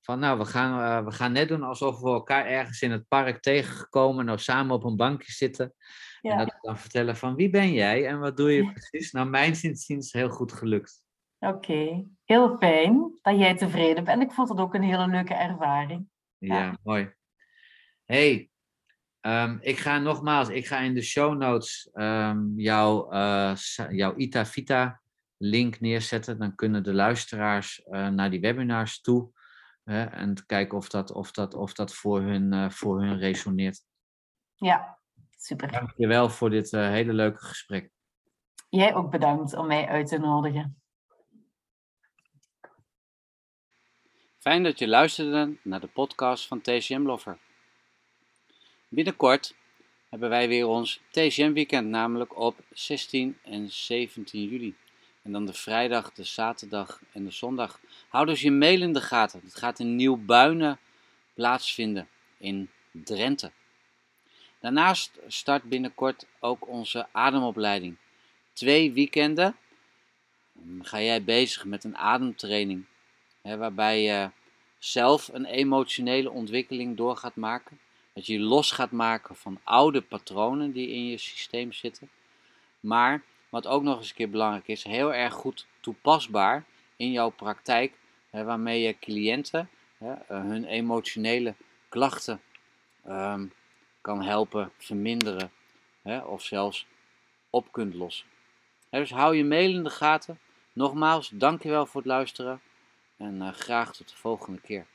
van 0.00 0.18
nou, 0.18 0.38
we 0.38 0.44
gaan, 0.44 1.04
we 1.04 1.10
gaan 1.10 1.32
net 1.32 1.48
doen 1.48 1.62
alsof 1.62 2.00
we 2.00 2.08
elkaar 2.08 2.46
ergens 2.46 2.82
in 2.82 2.90
het 2.90 3.08
park 3.08 3.40
tegengekomen, 3.40 4.24
nou 4.24 4.38
samen 4.38 4.74
op 4.74 4.84
een 4.84 4.96
bankje 4.96 5.32
zitten. 5.32 5.74
En 6.20 6.38
dat 6.38 6.46
ik 6.46 6.58
dan 6.60 6.78
vertellen 6.78 7.16
van 7.16 7.34
wie 7.34 7.50
ben 7.50 7.72
jij 7.72 8.06
en 8.06 8.18
wat 8.18 8.36
doe 8.36 8.52
je 8.52 8.72
precies? 8.72 9.12
Nou, 9.12 9.28
mijn 9.28 9.52
is 9.52 10.12
heel 10.12 10.28
goed 10.28 10.52
gelukt. 10.52 11.02
Oké, 11.38 12.06
heel 12.26 12.56
fijn 12.58 13.18
dat 13.22 13.38
jij 13.38 13.56
tevreden 13.56 14.04
bent. 14.04 14.22
Ik 14.22 14.32
vond 14.32 14.48
het 14.48 14.58
ook 14.58 14.74
een 14.74 14.82
hele 14.82 15.06
leuke 15.06 15.34
ervaring. 15.34 16.08
Ja, 16.38 16.76
mooi. 16.82 17.14
hey, 18.04 18.50
ehm, 19.20 19.56
ik 19.60 19.78
ga 19.78 19.98
nogmaals, 19.98 20.48
ik 20.48 20.66
ga 20.66 20.78
in 20.78 20.94
de 20.94 21.02
show 21.02 21.36
notes 21.36 21.90
um, 21.92 22.52
jouw, 22.56 23.12
uh, 23.12 23.56
jouw 23.90 24.16
Ita 24.16 24.46
Vita 24.46 25.00
link 25.36 25.80
neerzetten. 25.80 26.38
Dan 26.38 26.54
kunnen 26.54 26.82
de 26.82 26.94
luisteraars 26.94 27.82
uh, 27.86 28.08
naar 28.08 28.30
die 28.30 28.40
webinars 28.40 29.00
toe. 29.00 29.34
en 29.84 30.46
kijken 30.46 30.78
of 30.78 30.88
dat, 30.88 31.12
of 31.12 31.30
dat, 31.30 31.54
of 31.54 31.72
dat 31.72 31.94
voor, 31.94 32.20
hun, 32.20 32.52
uh, 32.52 32.70
voor 32.70 33.02
hun 33.02 33.18
resoneert. 33.18 33.84
Ja, 34.54 34.98
super. 35.36 35.72
Dank 35.72 35.92
je 35.96 36.06
wel 36.06 36.30
voor 36.30 36.50
dit 36.50 36.70
hele 36.70 37.12
leuke 37.12 37.44
gesprek. 37.44 37.90
Jij 38.68 38.94
ook 38.94 39.10
bedankt 39.10 39.54
om 39.54 39.66
mij 39.66 39.86
uit 39.88 40.06
te 40.06 40.18
nodigen. 40.18 40.80
Fijn 44.46 44.62
dat 44.62 44.78
je 44.78 44.88
luisterde 44.88 45.54
naar 45.62 45.80
de 45.80 45.86
podcast 45.86 46.46
van 46.46 46.60
TCM 46.60 47.02
Lover. 47.02 47.38
Binnenkort 48.88 49.54
hebben 50.08 50.28
wij 50.28 50.48
weer 50.48 50.66
ons 50.66 51.00
TCM 51.10 51.52
weekend, 51.52 51.88
namelijk 51.88 52.38
op 52.38 52.56
16 52.72 53.38
en 53.42 53.70
17 53.70 54.48
juli. 54.48 54.74
En 55.22 55.32
dan 55.32 55.46
de 55.46 55.52
vrijdag, 55.52 56.12
de 56.12 56.24
zaterdag 56.24 57.00
en 57.12 57.24
de 57.24 57.30
zondag. 57.30 57.80
Hou 58.08 58.26
dus 58.26 58.40
je 58.40 58.50
mail 58.50 58.82
in 58.82 58.92
de 58.92 59.00
gaten. 59.00 59.40
Het 59.44 59.56
gaat 59.56 59.78
in 59.78 59.96
Nieuwbuinen 59.96 60.78
plaatsvinden 61.34 62.08
in 62.38 62.70
Drenthe. 62.90 63.50
Daarnaast 64.60 65.18
start 65.26 65.62
binnenkort 65.62 66.26
ook 66.38 66.68
onze 66.68 67.06
ademopleiding. 67.12 67.96
Twee 68.52 68.92
weekenden 68.92 69.56
ga 70.80 71.00
jij 71.00 71.24
bezig 71.24 71.64
met 71.64 71.84
een 71.84 71.96
ademtraining 71.96 72.84
Waarbij 73.54 74.02
je 74.02 74.30
zelf 74.78 75.28
een 75.32 75.44
emotionele 75.44 76.30
ontwikkeling 76.30 76.96
door 76.96 77.16
gaat 77.16 77.36
maken. 77.36 77.78
Dat 78.12 78.26
je 78.26 78.38
los 78.38 78.70
gaat 78.70 78.90
maken 78.90 79.36
van 79.36 79.58
oude 79.64 80.00
patronen 80.00 80.72
die 80.72 80.88
in 80.88 81.06
je 81.06 81.18
systeem 81.18 81.72
zitten. 81.72 82.08
Maar 82.80 83.22
wat 83.48 83.66
ook 83.66 83.82
nog 83.82 83.98
eens 83.98 84.08
een 84.08 84.14
keer 84.14 84.30
belangrijk 84.30 84.68
is, 84.68 84.84
heel 84.84 85.14
erg 85.14 85.34
goed 85.34 85.66
toepasbaar 85.80 86.64
in 86.96 87.12
jouw 87.12 87.30
praktijk. 87.30 87.92
Hè, 88.30 88.44
waarmee 88.44 88.80
je 88.80 88.98
cliënten 88.98 89.68
hè, 89.98 90.12
eh, 90.12 90.40
hun 90.40 90.64
emotionele 90.64 91.54
klachten 91.88 92.40
um, 93.08 93.52
kan 94.00 94.22
helpen 94.22 94.72
verminderen. 94.78 95.50
Hè, 96.02 96.18
of 96.18 96.42
zelfs 96.42 96.86
op 97.50 97.72
kunt 97.72 97.94
lossen. 97.94 98.26
dus 98.90 99.10
hou 99.10 99.36
je 99.36 99.44
mail 99.44 99.70
in 99.70 99.82
de 99.82 99.90
gaten. 99.90 100.38
Nogmaals, 100.72 101.28
dankjewel 101.28 101.86
voor 101.86 102.00
het 102.00 102.10
luisteren. 102.10 102.60
En 103.16 103.34
uh, 103.34 103.52
graag 103.52 103.92
tot 103.92 104.08
de 104.08 104.16
volgende 104.16 104.60
keer. 104.60 104.86